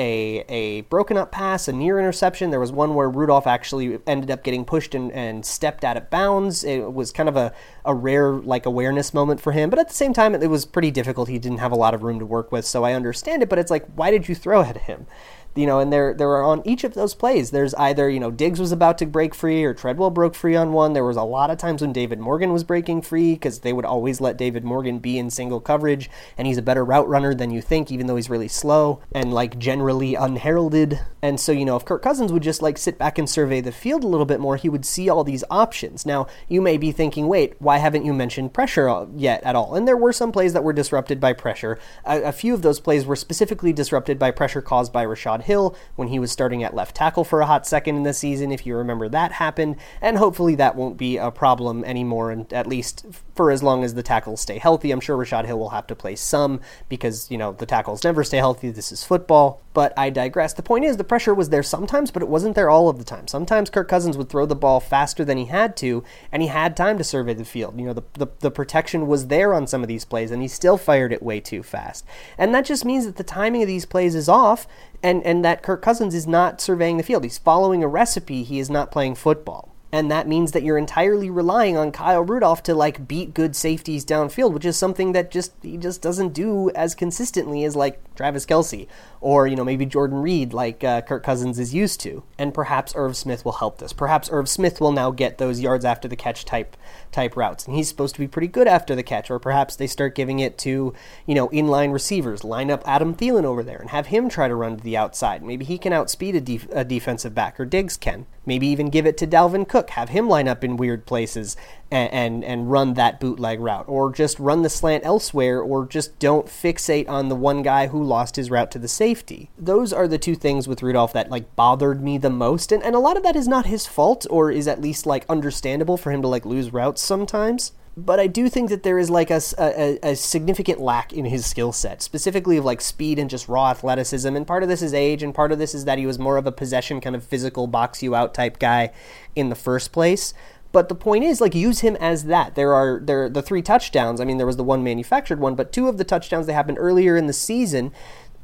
a, 0.00 0.44
a 0.48 0.80
broken 0.82 1.18
up 1.18 1.30
pass, 1.30 1.68
a 1.68 1.72
near 1.72 1.98
interception. 1.98 2.50
There 2.50 2.58
was 2.58 2.72
one 2.72 2.94
where 2.94 3.10
Rudolph 3.10 3.46
actually 3.46 3.98
ended 4.06 4.30
up 4.30 4.42
getting 4.42 4.64
pushed 4.64 4.94
and, 4.94 5.12
and 5.12 5.44
stepped 5.44 5.84
out 5.84 5.98
of 5.98 6.08
bounds. 6.08 6.64
It 6.64 6.94
was 6.94 7.12
kind 7.12 7.28
of 7.28 7.36
a, 7.36 7.52
a 7.84 7.94
rare 7.94 8.32
like 8.32 8.64
awareness 8.64 9.12
moment 9.12 9.42
for 9.42 9.52
him, 9.52 9.68
but 9.68 9.78
at 9.78 9.88
the 9.88 9.94
same 9.94 10.14
time, 10.14 10.34
it 10.34 10.48
was 10.48 10.64
pretty 10.64 10.90
difficult. 10.90 11.28
He 11.28 11.38
didn't 11.38 11.58
have 11.58 11.72
a 11.72 11.76
lot 11.76 11.92
of 11.92 12.02
room 12.02 12.18
to 12.18 12.24
work 12.24 12.50
with, 12.50 12.64
so 12.64 12.82
I 12.82 12.94
understand 12.94 13.42
it. 13.42 13.50
But 13.50 13.58
it's 13.58 13.70
like, 13.70 13.86
why 13.94 14.10
did 14.10 14.26
you 14.26 14.34
throw 14.34 14.62
at 14.62 14.78
him? 14.78 15.06
You 15.54 15.66
know, 15.66 15.80
and 15.80 15.92
there 15.92 16.14
there 16.14 16.28
were 16.28 16.42
on 16.42 16.62
each 16.64 16.84
of 16.84 16.94
those 16.94 17.14
plays. 17.14 17.50
There's 17.50 17.74
either 17.74 18.08
you 18.08 18.20
know 18.20 18.30
Diggs 18.30 18.60
was 18.60 18.72
about 18.72 18.98
to 18.98 19.06
break 19.06 19.34
free 19.34 19.64
or 19.64 19.74
Treadwell 19.74 20.10
broke 20.10 20.34
free 20.34 20.56
on 20.56 20.72
one. 20.72 20.92
There 20.92 21.04
was 21.04 21.16
a 21.16 21.22
lot 21.22 21.50
of 21.50 21.58
times 21.58 21.82
when 21.82 21.92
David 21.92 22.20
Morgan 22.20 22.52
was 22.52 22.64
breaking 22.64 23.02
free 23.02 23.34
because 23.34 23.60
they 23.60 23.72
would 23.72 23.84
always 23.84 24.20
let 24.20 24.36
David 24.36 24.64
Morgan 24.64 24.98
be 24.98 25.18
in 25.18 25.30
single 25.30 25.60
coverage, 25.60 26.10
and 26.38 26.46
he's 26.46 26.58
a 26.58 26.62
better 26.62 26.84
route 26.84 27.08
runner 27.08 27.34
than 27.34 27.50
you 27.50 27.60
think, 27.60 27.90
even 27.90 28.06
though 28.06 28.16
he's 28.16 28.30
really 28.30 28.48
slow 28.48 29.00
and 29.12 29.32
like 29.32 29.58
generally 29.58 30.14
unheralded. 30.14 31.00
And 31.22 31.38
so 31.38 31.52
you 31.52 31.64
know 31.64 31.76
if 31.76 31.84
Kirk 31.84 32.02
Cousins 32.02 32.32
would 32.32 32.42
just 32.42 32.62
like 32.62 32.78
sit 32.78 32.98
back 32.98 33.18
and 33.18 33.28
survey 33.28 33.60
the 33.60 33.72
field 33.72 34.04
a 34.04 34.08
little 34.08 34.26
bit 34.26 34.40
more, 34.40 34.56
he 34.56 34.68
would 34.68 34.84
see 34.84 35.08
all 35.08 35.24
these 35.24 35.44
options. 35.50 36.06
Now 36.06 36.26
you 36.48 36.60
may 36.60 36.76
be 36.78 36.92
thinking, 36.92 37.28
wait, 37.28 37.54
why 37.58 37.78
haven't 37.78 38.04
you 38.04 38.12
mentioned 38.12 38.54
pressure 38.54 38.88
uh, 38.88 39.06
yet 39.14 39.42
at 39.42 39.56
all? 39.56 39.74
And 39.74 39.86
there 39.86 39.96
were 39.96 40.12
some 40.12 40.32
plays 40.32 40.52
that 40.52 40.64
were 40.64 40.72
disrupted 40.72 41.20
by 41.20 41.32
pressure. 41.32 41.78
A, 42.04 42.22
a 42.22 42.32
few 42.32 42.54
of 42.54 42.62
those 42.62 42.80
plays 42.80 43.04
were 43.04 43.16
specifically 43.16 43.72
disrupted 43.72 44.18
by 44.18 44.30
pressure 44.30 44.62
caused 44.62 44.92
by 44.92 45.02
Rashod 45.02 45.42
Hill 45.42 45.76
when 45.96 46.08
he 46.08 46.18
was 46.18 46.32
starting 46.32 46.64
at 46.64 46.74
left 46.74 46.96
tackle 46.96 47.24
for 47.24 47.40
a 47.40 47.46
hot 47.46 47.66
second 47.66 47.96
in 47.96 48.02
the 48.02 48.14
season, 48.14 48.52
if 48.52 48.66
you 48.66 48.76
remember 48.76 49.08
that 49.08 49.32
happened, 49.32 49.76
and 50.00 50.16
hopefully 50.16 50.54
that 50.56 50.76
won't 50.76 50.96
be 50.96 51.16
a 51.16 51.30
problem 51.30 51.84
anymore, 51.84 52.30
and 52.30 52.52
at 52.52 52.66
least 52.66 53.06
for 53.34 53.50
as 53.50 53.62
long 53.62 53.84
as 53.84 53.94
the 53.94 54.02
tackles 54.02 54.40
stay 54.40 54.58
healthy. 54.58 54.90
I'm 54.90 55.00
sure 55.00 55.16
Rashod 55.16 55.46
Hill 55.46 55.58
will 55.58 55.70
have 55.70 55.86
to 55.88 55.94
play 55.94 56.16
some 56.16 56.60
because, 56.88 57.30
you 57.30 57.38
know, 57.38 57.52
the 57.52 57.66
tackles 57.66 58.04
never 58.04 58.24
stay 58.24 58.38
healthy. 58.38 58.70
This 58.70 58.92
is 58.92 59.04
football. 59.04 59.62
But 59.72 59.96
I 59.96 60.10
digress. 60.10 60.54
The 60.54 60.64
point 60.64 60.84
is, 60.84 60.96
the 60.96 61.04
pressure 61.10 61.34
was 61.34 61.48
there 61.48 61.64
sometimes, 61.64 62.12
but 62.12 62.22
it 62.22 62.28
wasn't 62.28 62.54
there 62.54 62.70
all 62.70 62.88
of 62.88 62.96
the 62.96 63.04
time. 63.04 63.26
Sometimes 63.26 63.68
Kirk 63.68 63.88
Cousins 63.88 64.16
would 64.16 64.28
throw 64.28 64.46
the 64.46 64.54
ball 64.54 64.78
faster 64.78 65.24
than 65.24 65.38
he 65.38 65.46
had 65.46 65.76
to, 65.78 66.04
and 66.30 66.40
he 66.40 66.46
had 66.46 66.76
time 66.76 66.98
to 66.98 67.02
survey 67.02 67.34
the 67.34 67.44
field. 67.44 67.80
You 67.80 67.86
know, 67.86 67.92
the, 67.92 68.04
the, 68.12 68.28
the 68.38 68.50
protection 68.52 69.08
was 69.08 69.26
there 69.26 69.52
on 69.52 69.66
some 69.66 69.82
of 69.82 69.88
these 69.88 70.04
plays, 70.04 70.30
and 70.30 70.40
he 70.40 70.46
still 70.46 70.76
fired 70.76 71.12
it 71.12 71.20
way 71.20 71.40
too 71.40 71.64
fast. 71.64 72.06
And 72.38 72.54
that 72.54 72.64
just 72.64 72.84
means 72.84 73.06
that 73.06 73.16
the 73.16 73.24
timing 73.24 73.60
of 73.60 73.66
these 73.66 73.86
plays 73.86 74.14
is 74.14 74.28
off, 74.28 74.68
and, 75.02 75.20
and 75.24 75.44
that 75.44 75.64
Kirk 75.64 75.82
Cousins 75.82 76.14
is 76.14 76.28
not 76.28 76.60
surveying 76.60 76.96
the 76.96 77.02
field. 77.02 77.24
He's 77.24 77.38
following 77.38 77.82
a 77.82 77.88
recipe, 77.88 78.44
he 78.44 78.60
is 78.60 78.70
not 78.70 78.92
playing 78.92 79.16
football. 79.16 79.74
And 79.92 80.10
that 80.10 80.28
means 80.28 80.52
that 80.52 80.62
you're 80.62 80.78
entirely 80.78 81.30
relying 81.30 81.76
on 81.76 81.90
Kyle 81.90 82.22
Rudolph 82.22 82.62
to 82.64 82.74
like 82.74 83.08
beat 83.08 83.34
good 83.34 83.56
safeties 83.56 84.04
downfield, 84.04 84.52
which 84.52 84.64
is 84.64 84.76
something 84.76 85.12
that 85.12 85.30
just 85.30 85.52
he 85.62 85.76
just 85.76 86.00
doesn't 86.00 86.32
do 86.32 86.70
as 86.70 86.94
consistently 86.94 87.64
as 87.64 87.74
like 87.74 88.00
Travis 88.14 88.46
Kelce 88.46 88.86
or 89.20 89.46
you 89.46 89.56
know 89.56 89.64
maybe 89.64 89.86
Jordan 89.86 90.18
Reed 90.18 90.52
like 90.52 90.82
uh, 90.84 91.00
Kirk 91.02 91.22
Cousins 91.22 91.58
is 91.58 91.74
used 91.74 92.00
to. 92.00 92.22
And 92.38 92.54
perhaps 92.54 92.94
Irv 92.94 93.16
Smith 93.16 93.44
will 93.44 93.52
help 93.52 93.78
this. 93.78 93.92
Perhaps 93.92 94.28
Irv 94.30 94.48
Smith 94.48 94.80
will 94.80 94.92
now 94.92 95.10
get 95.10 95.38
those 95.38 95.60
yards 95.60 95.84
after 95.84 96.08
the 96.08 96.16
catch 96.16 96.44
type 96.44 96.76
type 97.12 97.36
routes, 97.36 97.66
and 97.66 97.76
he's 97.76 97.88
supposed 97.88 98.14
to 98.14 98.20
be 98.20 98.28
pretty 98.28 98.46
good 98.48 98.68
after 98.68 98.94
the 98.94 99.02
catch. 99.02 99.30
Or 99.30 99.38
perhaps 99.38 99.76
they 99.76 99.86
start 99.86 100.14
giving 100.14 100.38
it 100.38 100.56
to 100.58 100.94
you 101.26 101.34
know 101.34 101.48
inline 101.48 101.92
receivers, 101.92 102.44
line 102.44 102.70
up 102.70 102.82
Adam 102.86 103.14
Thielen 103.14 103.44
over 103.44 103.62
there, 103.62 103.78
and 103.78 103.90
have 103.90 104.06
him 104.06 104.28
try 104.28 104.48
to 104.48 104.54
run 104.54 104.76
to 104.76 104.84
the 104.84 104.96
outside. 104.96 105.42
Maybe 105.42 105.64
he 105.64 105.78
can 105.78 105.92
outspeed 105.92 106.36
a, 106.36 106.40
def- 106.40 106.68
a 106.70 106.84
defensive 106.84 107.34
back, 107.34 107.58
or 107.58 107.64
Diggs 107.64 107.96
can. 107.96 108.26
Maybe 108.46 108.66
even 108.68 108.90
give 108.90 109.06
it 109.06 109.16
to 109.18 109.26
Dalvin 109.26 109.68
Cook, 109.68 109.79
have 109.88 110.10
him 110.10 110.28
line 110.28 110.46
up 110.46 110.62
in 110.62 110.76
weird 110.76 111.06
places 111.06 111.56
and, 111.90 112.12
and, 112.12 112.44
and 112.44 112.70
run 112.70 112.92
that 112.94 113.18
bootleg 113.18 113.58
route, 113.58 113.86
or 113.88 114.12
just 114.12 114.38
run 114.38 114.60
the 114.60 114.68
slant 114.68 115.06
elsewhere, 115.06 115.62
or 115.62 115.86
just 115.86 116.18
don't 116.18 116.46
fixate 116.46 117.08
on 117.08 117.30
the 117.30 117.34
one 117.34 117.62
guy 117.62 117.86
who 117.86 118.04
lost 118.04 118.36
his 118.36 118.50
route 118.50 118.70
to 118.72 118.78
the 118.78 118.88
safety. 118.88 119.50
Those 119.56 119.92
are 119.92 120.06
the 120.06 120.18
two 120.18 120.34
things 120.34 120.68
with 120.68 120.82
Rudolph 120.82 121.14
that 121.14 121.30
like 121.30 121.56
bothered 121.56 122.02
me 122.02 122.18
the 122.18 122.28
most, 122.28 122.70
and, 122.70 122.82
and 122.82 122.94
a 122.94 123.00
lot 123.00 123.16
of 123.16 123.22
that 123.22 123.36
is 123.36 123.48
not 123.48 123.64
his 123.64 123.86
fault, 123.86 124.26
or 124.28 124.50
is 124.50 124.68
at 124.68 124.82
least 124.82 125.06
like 125.06 125.24
understandable 125.30 125.96
for 125.96 126.12
him 126.12 126.20
to 126.20 126.28
like 126.28 126.44
lose 126.44 126.72
routes 126.72 127.00
sometimes 127.00 127.72
but 128.04 128.20
I 128.20 128.26
do 128.26 128.48
think 128.48 128.70
that 128.70 128.82
there 128.82 128.98
is 128.98 129.10
like 129.10 129.30
a, 129.30 129.40
a, 129.58 129.98
a 130.02 130.16
significant 130.16 130.80
lack 130.80 131.12
in 131.12 131.24
his 131.24 131.46
skill 131.46 131.72
set, 131.72 132.02
specifically 132.02 132.56
of 132.56 132.64
like 132.64 132.80
speed 132.80 133.18
and 133.18 133.30
just 133.30 133.48
raw 133.48 133.70
athleticism. 133.70 134.34
And 134.34 134.46
part 134.46 134.62
of 134.62 134.68
this 134.68 134.82
is 134.82 134.94
age, 134.94 135.22
and 135.22 135.34
part 135.34 135.52
of 135.52 135.58
this 135.58 135.74
is 135.74 135.84
that 135.84 135.98
he 135.98 136.06
was 136.06 136.18
more 136.18 136.36
of 136.36 136.46
a 136.46 136.52
possession 136.52 137.00
kind 137.00 137.16
of 137.16 137.24
physical 137.24 137.66
box 137.66 138.02
you 138.02 138.14
out 138.14 138.34
type 138.34 138.58
guy 138.58 138.92
in 139.36 139.48
the 139.48 139.54
first 139.54 139.92
place. 139.92 140.34
But 140.72 140.88
the 140.88 140.94
point 140.94 141.24
is, 141.24 141.40
like, 141.40 141.54
use 141.54 141.80
him 141.80 141.96
as 141.96 142.24
that. 142.24 142.54
There 142.54 142.72
are 142.72 143.00
there 143.02 143.28
the 143.28 143.42
three 143.42 143.62
touchdowns. 143.62 144.20
I 144.20 144.24
mean, 144.24 144.38
there 144.38 144.46
was 144.46 144.56
the 144.56 144.64
one 144.64 144.84
manufactured 144.84 145.40
one, 145.40 145.56
but 145.56 145.72
two 145.72 145.88
of 145.88 145.98
the 145.98 146.04
touchdowns 146.04 146.46
they 146.46 146.52
happened 146.52 146.78
earlier 146.78 147.16
in 147.16 147.26
the 147.26 147.32
season 147.32 147.92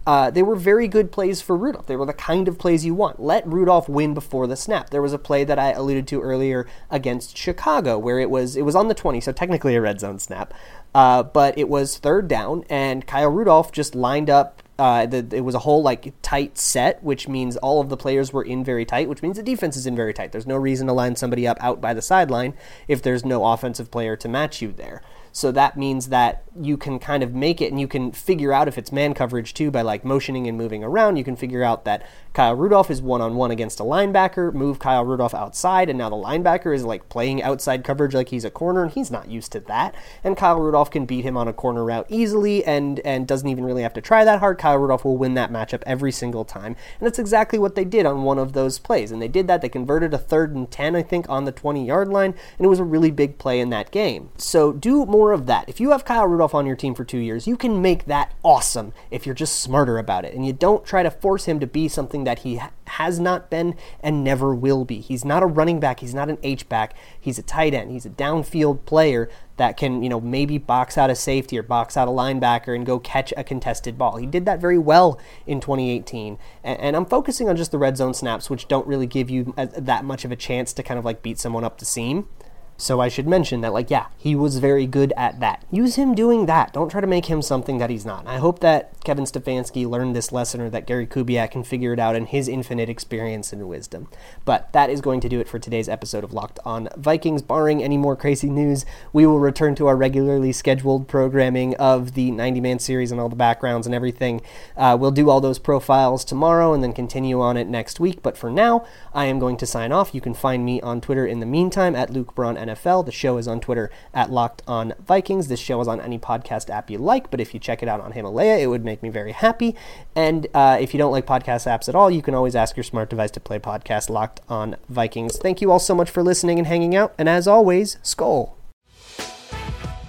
uh, 0.07 0.31
they 0.31 0.43
were 0.43 0.55
very 0.55 0.87
good 0.87 1.11
plays 1.11 1.43
for 1.43 1.57
Rudolph. 1.57 1.87
They 1.87 1.97
were 1.97 2.07
the 2.07 2.13
kind 2.13 2.47
of 2.47 2.59
plays 2.59 2.85
you 2.85 2.95
want. 2.95 3.21
Let 3.21 3.47
Rudolph 3.47 3.89
win 3.89 4.15
before 4.15 4.47
the 4.47 4.57
snap. 4.57 4.91
There 4.91 5.03
was 5.03 5.13
a 5.13 5.19
play 5.19 5.43
that 5.43 5.59
I 5.59 5.73
alluded 5.73 6.07
to 6.09 6.23
earlier 6.23 6.67
against 6.91 7.37
Chicago 7.37 7.99
where 7.99 8.21
it 8.21 8.31
was 8.31 8.57
it 8.57 8.63
was 8.63 8.77
on 8.77 8.87
the 8.87 8.95
20, 8.95 9.21
so 9.21 9.33
technically 9.33 9.75
a 9.75 9.81
red 9.81 9.99
zone 9.99 10.21
snap, 10.21 10.55
uh, 10.95 11.25
but 11.25 11.59
it 11.59 11.69
was 11.69 11.99
third 11.99 12.29
down, 12.29 12.65
and 12.71 13.07
Kyle 13.07 13.31
Rudolph 13.31 13.73
just 13.73 13.95
lined 13.95 14.31
up. 14.31 14.63
Uh, 14.79 15.07
the, 15.07 15.27
it 15.33 15.41
was 15.41 15.55
a 15.55 15.61
whole 15.61 15.83
like 15.83 16.13
tight 16.21 16.59
set, 16.59 17.03
which 17.03 17.27
means 17.27 17.57
all 17.57 17.81
of 17.81 17.89
the 17.89 17.97
players 17.97 18.33
were 18.33 18.45
in 18.45 18.63
very 18.63 18.85
tight, 18.85 19.09
which 19.09 19.23
means 19.23 19.39
the 19.39 19.43
defense 19.43 19.77
is 19.77 19.87
in 19.87 19.97
very 19.97 20.13
tight. 20.13 20.33
There's 20.33 20.47
no 20.47 20.57
reason 20.57 20.87
to 20.87 20.93
line 20.93 21.17
somebody 21.17 21.49
up 21.49 21.57
out 21.61 21.81
by 21.81 21.95
the 21.95 22.03
sideline 22.03 22.55
if 22.87 23.03
there's 23.03 23.25
no 23.25 23.45
offensive 23.45 23.91
player 23.91 24.17
to 24.17 24.29
match 24.29 24.61
you 24.63 24.73
there. 24.73 25.03
So 25.37 25.53
that 25.53 25.77
means 25.77 26.09
that 26.09 26.45
you 26.59 26.79
can 26.79 26.99
kind 26.99 27.23
of 27.23 27.35
make 27.35 27.61
it 27.61 27.71
and 27.71 27.79
you 27.79 27.87
can 27.87 28.11
figure 28.11 28.55
out 28.55 28.69
if 28.69 28.79
it's 28.79 28.91
man 28.91 29.13
coverage 29.13 29.53
too 29.53 29.71
by 29.71 29.83
like 29.83 30.03
motioning 30.03 30.47
and 30.47 30.57
moving 30.57 30.83
around. 30.83 31.17
You 31.19 31.25
can 31.25 31.37
figure 31.37 31.63
out 31.63 31.85
that 31.85 32.07
Kyle 32.37 32.55
Rudolph 32.55 32.91
is 32.91 33.01
one 33.01 33.23
on 33.23 33.35
one 33.35 33.51
against 33.51 33.81
a 33.81 33.83
linebacker, 33.83 34.53
move 34.53 34.79
Kyle 34.79 35.07
Rudolph 35.07 35.33
outside, 35.33 35.89
and 35.89 35.99
now 35.99 36.11
the 36.11 36.17
linebacker 36.17 36.75
is 36.75 36.85
like 36.85 37.09
playing 37.09 37.43
outside 37.43 37.83
coverage 37.83 38.15
like 38.15 38.29
he's 38.29 38.45
a 38.45 38.51
corner, 38.51 38.83
and 38.83 38.93
he's 38.93 39.11
not 39.11 39.31
used 39.31 39.53
to 39.53 39.61
that. 39.61 39.95
And 40.23 40.37
Kyle 40.37 40.61
Rudolph 40.61 40.91
can 40.91 41.07
beat 41.07 41.25
him 41.25 41.39
on 41.39 41.49
a 41.49 41.55
corner 41.55 41.83
route 41.83 42.05
easily 42.11 42.63
and 42.65 43.01
and 43.01 43.27
doesn't 43.27 43.49
even 43.49 43.65
really 43.65 43.83
have 43.83 43.95
to 43.95 44.03
try 44.03 44.23
that 44.25 44.41
hard. 44.41 44.59
Kyle 44.59 44.77
Rudolph 44.77 45.05
will 45.05 45.17
win 45.17 45.33
that 45.35 45.51
matchup 45.51 45.83
every 45.87 46.13
single 46.13 46.45
time. 46.45 46.77
And 46.99 47.07
that's 47.07 47.19
exactly 47.19 47.59
what 47.59 47.75
they 47.75 47.87
did 47.87 48.05
on 48.05 48.23
one 48.23 48.39
of 48.39 48.53
those 48.53 48.79
plays. 48.79 49.11
And 49.11 49.23
they 49.23 49.29
did 49.29 49.49
that. 49.49 49.63
They 49.63 49.71
converted 49.71 50.13
a 50.13 50.19
third 50.19 50.55
and 50.55 50.71
ten, 50.71 50.95
I 50.95 51.03
think, 51.03 51.27
on 51.31 51.47
the 51.47 51.53
20 51.53 51.87
yard 51.87 52.09
line, 52.09 52.35
and 52.59 52.67
it 52.67 52.69
was 52.69 52.81
a 52.81 52.85
really 52.85 53.11
big 53.11 53.39
play 53.39 53.61
in 53.61 53.71
that 53.71 53.91
game. 53.91 54.29
So 54.37 54.73
do 54.73 55.07
more 55.07 55.26
more 55.27 55.33
of 55.33 55.47
that. 55.47 55.69
If 55.69 55.81
you 55.81 55.91
have 55.91 56.05
Kyle 56.05 56.25
Rudolph 56.25 56.55
on 56.55 56.67
your 56.67 56.77
team 56.77 56.95
for 56.95 57.05
two 57.05 57.19
years, 57.19 57.49
you 57.49 57.57
can 57.57 57.83
make 57.83 58.05
that 58.05 58.33
awesome 58.45 58.93
if 59.11 59.27
you're 59.27 59.35
just 59.35 59.59
smarter 59.59 59.99
about 59.99 60.25
it. 60.25 60.33
And 60.35 60.47
you 60.47 60.53
don't 60.53 60.85
try 60.85 61.03
to 61.03 61.11
force 61.11 61.47
him 61.47 61.59
to 61.59 61.67
be 61.67 61.89
something 61.89 62.23
that 62.23 62.41
he 62.41 62.61
has 62.85 63.19
not 63.19 63.51
been 63.51 63.75
and 63.99 64.23
never 64.23 64.55
will 64.55 64.85
be. 64.85 65.01
He's 65.01 65.25
not 65.25 65.43
a 65.43 65.47
running 65.47 65.81
back, 65.81 65.99
he's 65.99 66.15
not 66.15 66.31
an 66.31 66.39
H 66.45 66.69
back, 66.69 66.95
he's 67.21 67.41
a 67.41 67.43
tight 67.43 67.75
end, 67.75 67.91
he's 67.91 68.07
a 68.07 68.11
downfield 68.11 68.85
player 68.85 69.29
that 69.57 69.77
can, 69.77 70.05
you 70.05 70.09
know, 70.09 70.21
maybe 70.21 70.59
box 70.59 70.97
out 70.97 71.11
a 71.11 71.17
safety 71.17 71.59
or 71.59 71.65
box 71.65 71.97
out 71.97 72.07
a 72.07 72.13
linebacker 72.13 72.73
and 72.73 72.87
go 72.87 73.01
catch 73.01 73.35
a 73.37 73.43
contested 73.43 73.99
ball. 73.99 74.19
He 74.19 74.27
did 74.27 74.45
that 74.47 74.61
very 74.61 74.79
well 74.79 75.19
in 75.45 75.61
2018. 75.61 76.39
And, 76.63 76.95
I'm 76.95 77.07
focusing 77.07 77.49
on 77.49 77.57
just 77.57 77.73
the 77.73 77.79
red 77.79 77.97
zone 77.97 78.15
snaps, 78.15 78.49
which 78.49 78.69
don't 78.69 78.87
really 78.87 79.09
give 79.09 79.29
you 79.29 79.55
that 79.57 80.05
much 80.05 80.25
of 80.25 80.31
a 80.31 80.37
chance 80.37 80.73
to 80.75 80.85
kind 80.85 80.99
of 81.01 81.05
like 81.05 81.21
beat 81.21 81.41
someone 81.41 81.65
up 81.65 81.79
the 81.79 81.85
seam. 81.85 82.29
So 82.77 83.01
I 83.01 83.09
should 83.09 83.27
mention 83.27 83.63
that, 83.63 83.73
like, 83.73 83.91
yeah, 83.91 84.07
he 84.19 84.35
was 84.35 84.59
very 84.59 84.87
good 84.87 85.13
at 85.17 85.41
that. 85.41 85.65
Use 85.71 85.97
him 85.97 86.15
doing 86.15 86.47
that. 86.47 86.73
Don't 86.75 86.91
try 86.91 87.01
to 87.01 87.07
make 87.07 87.27
him 87.27 87.41
something 87.41 87.79
that 87.79 87.89
he's 87.89 88.05
not. 88.05 88.27
I 88.27 88.37
hope 88.37 88.61
that 88.61 88.93
Kevin 89.03 89.25
Stefanski 89.25 89.89
learned 89.89 90.15
this 90.15 90.31
lesson 90.31 90.61
or 90.61 90.69
that 90.71 90.87
Gary 90.87 91.07
Kubiak 91.07 91.53
can 91.53 91.65
figure 91.65 91.95
it 91.95 91.99
out 91.99 92.17
in 92.17 92.27
his 92.27 92.49
infinite 92.49 92.89
experience 92.89 93.53
and 93.53 93.67
wisdom. 93.67 94.09
But 94.45 94.73
that 94.73 94.91
is 94.91 95.01
going 95.01 95.21
to 95.21 95.29
do 95.29 95.41
it 95.41 95.49
for 95.49 95.59
today's 95.59 95.89
episode 95.89 96.23
of 96.23 96.35
Locked 96.35 96.59
on 96.65 96.89
Vikings. 96.97 97.41
Barring 97.41 97.83
any 97.83 97.97
more 97.97 98.17
crazy 98.17 98.51
news, 98.51 98.85
we 99.13 99.25
will 99.25 99.39
return 99.39 99.75
to 99.77 99.87
our 99.87 99.97
regularly 99.97 100.53
scheduled 100.53 101.09
programming 101.09 101.75
of 101.77 102.13
the 102.13 102.31
90 102.31 102.61
man 102.61 102.79
series 102.79 103.11
and 103.11 103.21
all 103.21 103.29
the 103.29 103.37
backgrounds 103.37 103.87
and 103.87 103.95
everything. 103.95 104.43
Uh, 104.77 104.97
we'll 105.01 105.11
do 105.11 105.31
all 105.31 105.41
those 105.41 105.59
profiles 105.59 106.25
tomorrow 106.25 106.75
and 106.75 106.83
then 106.83 106.93
continue 106.93 107.41
on 107.41 107.57
it 107.57 107.69
next 107.69 108.01
week. 108.01 108.23
But 108.23 108.37
for 108.37 108.51
now, 108.51 108.85
I 109.15 109.27
am 109.27 109.39
going 109.39 109.57
to 109.59 109.67
sign 109.67 109.93
off. 109.93 110.15
You 110.15 110.21
can 110.21 110.35
find 110.35 110.65
me 110.65 110.81
on 110.83 111.01
Twitter 111.01 111.27
in 111.27 111.41
the 111.41 111.47
meantime 111.47 111.97
at 111.97 112.11
Luke 112.11 112.35
Braun 112.35 112.66
NFL. 112.67 113.07
The 113.07 113.13
show 113.13 113.39
is 113.39 113.49
on 113.49 113.61
Twitter 113.61 113.91
at 114.13 114.31
Locked 114.31 114.63
On 114.67 114.95
Vikings. 115.07 115.49
This 115.49 115.61
show 115.61 115.81
is 115.81 115.89
on 115.89 116.01
any 116.01 116.19
podcast 116.19 116.71
app 116.71 116.91
you 116.91 116.99
like, 116.99 117.31
but 117.31 117.41
if 117.41 117.55
you 117.55 117.61
check 117.61 117.83
it 117.83 117.89
out 117.89 118.01
on 118.01 118.13
Himalaya, 118.13 118.59
it 118.59 118.67
would 118.67 118.85
make 118.85 119.03
me 119.03 119.09
very 119.09 119.33
happy. 119.33 119.75
And 120.15 120.47
uh, 120.55 120.79
if 120.81 120.95
you 120.95 120.99
don't 120.99 121.13
like 121.13 121.27
podcast 121.27 121.67
apps 121.67 121.89
at 121.89 121.95
all, 121.95 122.11
you 122.11 122.23
can 122.23 122.35
always 122.35 122.57
ask 122.57 122.77
your 122.77 122.85
smart 122.85 123.11
device 123.11 123.31
to 123.33 123.41
play 123.41 123.59
podcast 123.59 124.09
Locked 124.09 124.41
On 124.49 124.77
Vikings. 124.89 125.39
Thank 125.39 125.61
you 125.61 125.71
all 125.71 125.79
so 125.79 125.95
much 125.95 126.11
for 126.11 126.23
listening 126.23 126.59
and 126.59 126.67
hanging 126.67 126.95
out. 126.95 127.15
And 127.19 127.29
as 127.29 127.47
always, 127.47 127.97
Skol. 128.03 128.53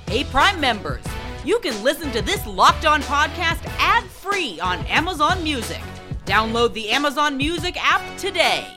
Hey, 0.08 0.24
Prime 0.24 0.60
members, 0.60 1.04
you 1.44 1.60
can 1.60 1.84
listen 1.84 2.12
to 2.12 2.22
this 2.22 2.46
Locked 2.48 2.86
On 2.86 3.02
podcast 3.02 3.66
ad 3.80 4.04
free 4.06 4.60
on 4.60 4.80
Amazon 4.86 5.44
Music. 5.44 5.82
Download 6.26 6.74
the 6.74 6.90
Amazon 6.90 7.38
Music 7.38 7.78
app 7.80 8.18
today. 8.18 8.77